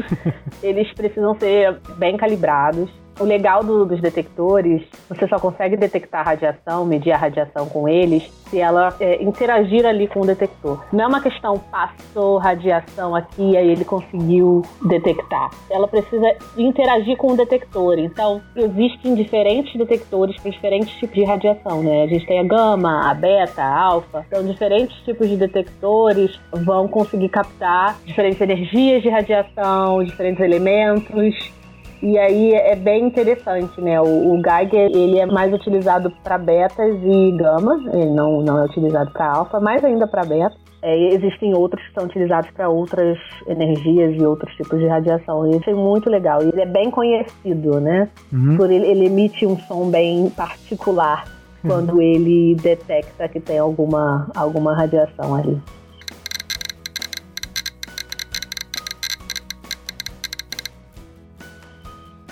Eles 0.62 0.92
precisam 0.92 1.34
ser 1.38 1.78
bem 1.96 2.16
calibrados. 2.16 2.90
O 3.20 3.24
legal 3.24 3.64
do, 3.64 3.84
dos 3.84 4.00
detectores, 4.00 4.82
você 5.08 5.26
só 5.26 5.38
consegue 5.38 5.76
detectar 5.76 6.20
a 6.20 6.30
radiação, 6.30 6.84
medir 6.84 7.12
a 7.12 7.16
radiação 7.16 7.68
com 7.68 7.88
eles, 7.88 8.30
se 8.48 8.58
ela 8.60 8.94
é, 9.00 9.22
interagir 9.22 9.84
ali 9.84 10.06
com 10.06 10.20
o 10.20 10.26
detector. 10.26 10.84
Não 10.92 11.04
é 11.04 11.06
uma 11.08 11.20
questão 11.20 11.58
passou 11.58 12.38
radiação 12.38 13.14
aqui 13.14 13.50
e 13.50 13.56
aí 13.56 13.68
ele 13.68 13.84
conseguiu 13.84 14.62
detectar. 14.82 15.50
Ela 15.70 15.88
precisa 15.88 16.26
interagir 16.56 17.16
com 17.16 17.32
o 17.32 17.36
detector. 17.36 17.98
Então, 17.98 18.40
existem 18.54 19.14
diferentes 19.14 19.76
detectores 19.76 20.40
para 20.40 20.50
diferentes 20.50 20.94
tipos 20.98 21.16
de 21.16 21.24
radiação, 21.24 21.82
né? 21.82 22.04
A 22.04 22.06
gente 22.06 22.26
tem 22.26 22.38
a 22.38 22.44
gama, 22.44 23.10
a 23.10 23.14
beta, 23.14 23.62
a 23.62 23.80
alfa. 23.80 24.24
Então, 24.28 24.44
diferentes 24.44 24.96
tipos 25.04 25.28
de 25.28 25.36
detectores 25.36 26.38
vão 26.52 26.88
conseguir 26.88 27.28
captar 27.28 27.96
diferentes 28.04 28.40
energias 28.40 29.02
de 29.02 29.08
radiação, 29.08 30.02
diferentes 30.04 30.40
elementos 30.40 31.57
e 32.02 32.16
aí 32.18 32.54
é 32.54 32.76
bem 32.76 33.06
interessante, 33.06 33.80
né? 33.80 34.00
O, 34.00 34.34
o 34.34 34.42
Geiger 34.42 34.90
ele 34.94 35.18
é 35.18 35.26
mais 35.26 35.52
utilizado 35.52 36.12
para 36.22 36.38
betas 36.38 36.96
e 37.02 37.32
gamas, 37.32 37.84
ele 37.94 38.10
não, 38.10 38.40
não 38.40 38.58
é 38.60 38.64
utilizado 38.64 39.10
para 39.12 39.30
alfa, 39.30 39.60
mais 39.60 39.84
ainda 39.84 40.06
para 40.06 40.24
beta. 40.24 40.56
É, 40.80 40.96
existem 41.12 41.56
outros 41.56 41.84
que 41.88 41.94
são 41.94 42.04
utilizados 42.04 42.50
para 42.52 42.68
outras 42.68 43.18
energias 43.48 44.14
e 44.14 44.24
outros 44.24 44.54
tipos 44.54 44.78
de 44.78 44.86
radiação. 44.86 45.44
E 45.46 45.56
isso 45.56 45.68
é 45.68 45.74
muito 45.74 46.08
legal. 46.08 46.40
E 46.40 46.48
ele 46.50 46.60
é 46.60 46.66
bem 46.66 46.88
conhecido, 46.88 47.80
né? 47.80 48.08
Uhum. 48.32 48.56
Por 48.56 48.70
ele, 48.70 48.86
ele 48.86 49.06
emite 49.06 49.44
um 49.44 49.58
som 49.58 49.90
bem 49.90 50.30
particular 50.30 51.24
uhum. 51.64 51.70
quando 51.70 52.00
ele 52.00 52.54
detecta 52.54 53.28
que 53.28 53.40
tem 53.40 53.58
alguma, 53.58 54.30
alguma 54.36 54.72
radiação 54.72 55.34
ali. 55.34 55.60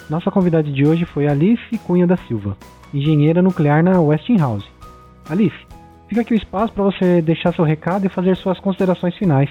Nossa 0.09 0.31
convidada 0.31 0.71
de 0.71 0.87
hoje 0.87 1.05
foi 1.05 1.27
Alice 1.27 1.79
Cunha 1.79 2.07
da 2.07 2.17
Silva, 2.17 2.57
engenheira 2.95 3.43
nuclear 3.43 3.83
na 3.83 4.01
Westinghouse. 4.01 4.67
Alice, 5.29 5.57
fica 6.09 6.21
aqui 6.21 6.33
o 6.33 6.37
espaço 6.37 6.73
para 6.73 6.85
você 6.85 7.21
deixar 7.21 7.53
seu 7.53 7.65
recado 7.65 8.07
e 8.07 8.09
fazer 8.09 8.37
suas 8.37 8.61
considerações 8.61 9.17
finais. 9.17 9.51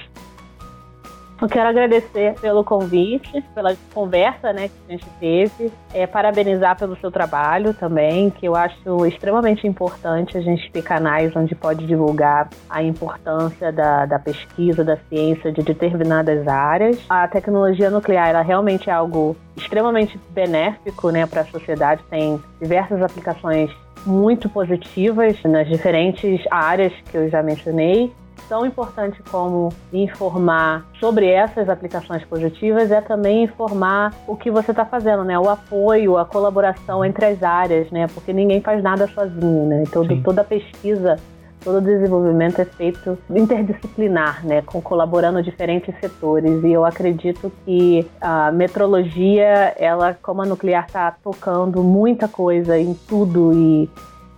Eu 1.42 1.50
quero 1.50 1.68
agradecer 1.68 2.34
pelo 2.40 2.64
convite, 2.64 3.44
pela 3.54 3.76
conversa 3.94 4.54
né, 4.54 4.70
que 4.70 4.74
a 4.88 4.92
gente 4.94 5.06
teve, 5.20 5.72
é, 5.94 6.08
parabenizar 6.08 6.78
pelo 6.78 6.96
seu 6.96 7.12
trabalho 7.12 7.74
também, 7.74 8.30
que 8.30 8.46
eu 8.48 8.56
acho 8.56 9.06
extremamente 9.06 9.68
importante 9.68 10.38
a 10.38 10.42
gente 10.42 10.72
ter 10.72 10.82
canais 10.82 11.36
onde 11.36 11.54
pode 11.54 11.86
divulgar 11.86 12.50
a 12.70 12.82
importância 12.82 13.70
da, 13.70 14.06
da 14.06 14.18
pesquisa, 14.18 14.84
da 14.84 14.96
ciência 15.10 15.52
de 15.52 15.62
determinadas 15.62 16.48
áreas. 16.48 17.04
A 17.10 17.28
tecnologia 17.28 17.90
nuclear 17.90 18.30
ela 18.30 18.42
realmente 18.42 18.90
é 18.90 18.94
algo 18.94 19.36
extremamente 19.58 20.18
benéfico 20.30 21.10
né, 21.10 21.26
para 21.26 21.42
a 21.42 21.46
sociedade, 21.46 22.02
tem 22.10 22.42
diversas 22.62 23.02
aplicações 23.02 23.70
muito 24.06 24.48
positivas 24.48 25.42
nas 25.44 25.68
diferentes 25.68 26.42
áreas 26.50 26.94
que 27.12 27.18
eu 27.18 27.30
já 27.30 27.44
mencionei 27.44 28.14
tão 28.48 28.66
importante 28.66 29.22
como 29.30 29.70
informar 29.91 30.86
sobre 31.00 31.28
essas 31.28 31.70
aplicações 31.70 32.24
positivas 32.26 32.91
é 32.91 33.02
também 33.02 33.43
informar 33.43 34.14
o 34.28 34.36
que 34.36 34.52
você 34.52 34.72
está 34.72 34.86
fazendo, 34.86 35.24
né? 35.24 35.38
O 35.38 35.50
apoio, 35.50 36.18
a 36.18 36.26
colaboração 36.26 37.04
entre 37.04 37.26
as 37.26 37.43
áreas, 37.43 37.89
né? 37.91 38.08
Porque 38.08 38.34
ninguém 38.34 38.62
faz 38.62 38.82
nada 38.82 39.08
sozinho, 39.08 39.66
né? 39.68 39.84
Então, 39.84 40.06
toda 40.24 40.41
a 40.41 40.46
pesquisa 40.46 41.18
todo 41.66 41.80
o 41.80 41.82
desenvolvimento 41.82 42.62
é 42.62 42.66
feito 42.66 43.18
interdisciplinar, 43.28 44.46
né, 44.46 44.62
com 44.62 44.80
colaborando 44.80 45.41
diferentes 45.41 45.93
setores. 46.00 46.64
E 46.64 46.72
eu 46.72 46.86
acredito 46.86 47.52
que 47.66 48.08
a 48.22 48.52
metrologia, 48.52 49.74
ela 49.78 50.16
como 50.22 50.43
a 50.43 50.46
nuclear 50.46 50.86
está 50.86 51.12
tocando 51.12 51.84
muita 51.84 52.28
coisa 52.28 52.78
em 52.78 52.93
tudo 52.93 53.52
e 53.52 53.89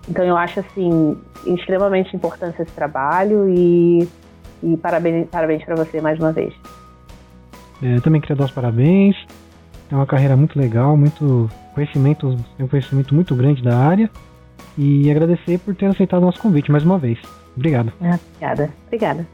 então 0.08 0.24
eu 0.24 0.38
acho 0.38 0.60
assim 0.60 1.18
extremamente 1.46 2.16
importante 2.16 2.62
esse 2.62 2.72
trabalho 2.72 3.48
e, 3.50 4.08
e 4.64 4.78
parabéns 4.78 5.28
parabéns 5.30 5.64
para 5.64 5.76
você 5.76 6.02
mais 6.02 6.20
uma 6.20 6.32
vez. 6.32 6.54
É, 7.82 7.98
eu 7.98 8.02
também 8.02 8.22
queria 8.22 8.36
dar 8.36 8.46
os 8.46 8.52
parabéns. 8.52 9.16
É 9.92 9.96
uma 9.96 10.06
carreira 10.06 10.36
muito 10.36 10.58
legal, 10.60 10.98
muito 10.98 11.50
conhecimento, 11.74 12.36
um 12.60 12.68
conhecimento 12.68 13.14
muito 13.14 13.36
grande 13.36 13.62
da 13.62 13.78
área 13.78 14.10
e 14.78 15.10
agradecer 15.10 15.60
por 15.60 15.76
ter 15.76 15.86
aceitado 15.86 16.22
o 16.22 16.26
nosso 16.26 16.40
convite 16.40 16.72
mais 16.72 16.84
uma 16.84 16.98
vez. 16.98 17.20
Obrigado. 17.56 17.92
Ah, 18.02 18.20
obrigada. 18.30 18.70
Obrigada. 18.86 19.28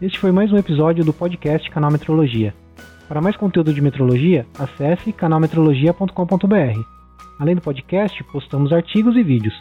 Este 0.00 0.18
foi 0.18 0.32
mais 0.32 0.52
um 0.52 0.56
episódio 0.56 1.04
do 1.04 1.12
podcast 1.12 1.70
Canal 1.70 1.90
Metrologia. 1.90 2.54
Para 3.08 3.20
mais 3.20 3.36
conteúdo 3.36 3.72
de 3.72 3.80
metrologia, 3.80 4.46
acesse 4.58 5.12
canalmetrologia.com.br. 5.12 6.93
Além 7.38 7.54
do 7.54 7.60
podcast, 7.60 8.24
postamos 8.24 8.72
artigos 8.72 9.14
e 9.16 9.22
vídeos. 9.22 9.54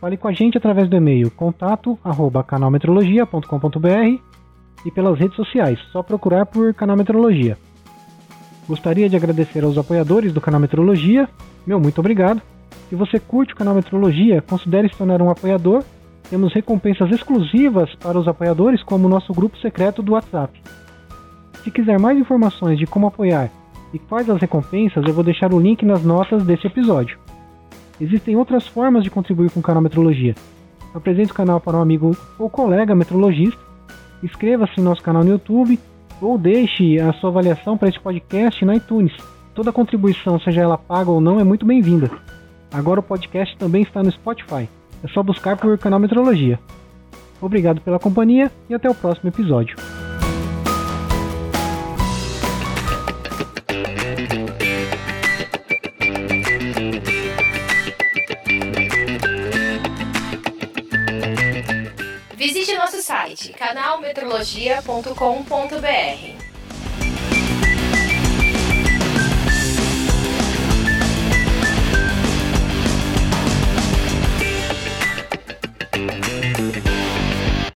Fale 0.00 0.16
com 0.16 0.28
a 0.28 0.32
gente 0.32 0.56
através 0.56 0.88
do 0.88 0.94
e-mail 0.96 1.28
contato@canalmetrologia.com.br 1.30 4.22
e 4.84 4.90
pelas 4.90 5.18
redes 5.18 5.36
sociais, 5.36 5.78
só 5.92 6.02
procurar 6.02 6.46
por 6.46 6.72
Canal 6.74 6.96
Metrologia. 6.96 7.58
Gostaria 8.68 9.08
de 9.08 9.16
agradecer 9.16 9.64
aos 9.64 9.78
apoiadores 9.78 10.32
do 10.32 10.40
Canal 10.40 10.60
Metrologia. 10.60 11.28
Meu 11.66 11.80
muito 11.80 11.98
obrigado 11.98 12.40
se 12.88 12.94
você 12.94 13.20
curte 13.20 13.52
o 13.52 13.56
canal 13.56 13.74
Metrologia, 13.74 14.40
considere 14.40 14.88
se 14.88 14.96
tornar 14.96 15.20
um 15.20 15.30
apoiador. 15.30 15.84
Temos 16.30 16.54
recompensas 16.54 17.10
exclusivas 17.10 17.94
para 17.96 18.18
os 18.18 18.26
apoiadores, 18.26 18.82
como 18.82 19.06
o 19.06 19.10
nosso 19.10 19.32
grupo 19.32 19.58
secreto 19.58 20.02
do 20.02 20.12
WhatsApp. 20.12 20.60
Se 21.62 21.70
quiser 21.70 21.98
mais 21.98 22.18
informações 22.18 22.78
de 22.78 22.86
como 22.86 23.06
apoiar 23.06 23.50
e 23.92 23.98
quais 23.98 24.28
as 24.28 24.40
recompensas, 24.40 25.04
eu 25.06 25.14
vou 25.14 25.24
deixar 25.24 25.52
o 25.52 25.60
link 25.60 25.84
nas 25.84 26.02
notas 26.02 26.44
desse 26.44 26.66
episódio. 26.66 27.18
Existem 28.00 28.36
outras 28.36 28.66
formas 28.66 29.02
de 29.02 29.10
contribuir 29.10 29.50
com 29.50 29.60
o 29.60 29.62
canal 29.62 29.82
Metrologia. 29.82 30.34
Apresente 30.94 31.32
o 31.32 31.34
canal 31.34 31.60
para 31.60 31.76
um 31.76 31.82
amigo 31.82 32.16
ou 32.38 32.48
colega 32.48 32.94
metrologista, 32.94 33.60
inscreva-se 34.22 34.78
no 34.78 34.84
nosso 34.84 35.02
canal 35.02 35.22
no 35.22 35.30
YouTube 35.30 35.78
ou 36.20 36.38
deixe 36.38 36.98
a 37.00 37.12
sua 37.14 37.30
avaliação 37.30 37.76
para 37.76 37.88
este 37.88 38.00
podcast 38.00 38.64
na 38.64 38.76
iTunes. 38.76 39.12
Toda 39.54 39.72
contribuição, 39.72 40.38
seja 40.40 40.62
ela 40.62 40.78
paga 40.78 41.10
ou 41.10 41.20
não, 41.20 41.40
é 41.40 41.44
muito 41.44 41.66
bem-vinda. 41.66 42.10
Agora 42.72 43.00
o 43.00 43.02
podcast 43.02 43.56
também 43.56 43.82
está 43.82 44.02
no 44.02 44.10
Spotify. 44.10 44.68
É 45.02 45.08
só 45.08 45.22
buscar 45.22 45.56
por 45.56 45.76
canal 45.78 45.98
Metrologia. 45.98 46.58
Obrigado 47.40 47.80
pela 47.80 47.98
companhia 47.98 48.50
e 48.68 48.74
até 48.74 48.88
o 48.90 48.94
próximo 48.94 49.28
episódio. 49.28 49.76
site 63.08 63.54
canalmetrologia.com.br. 63.54 66.48
thank 75.90 76.37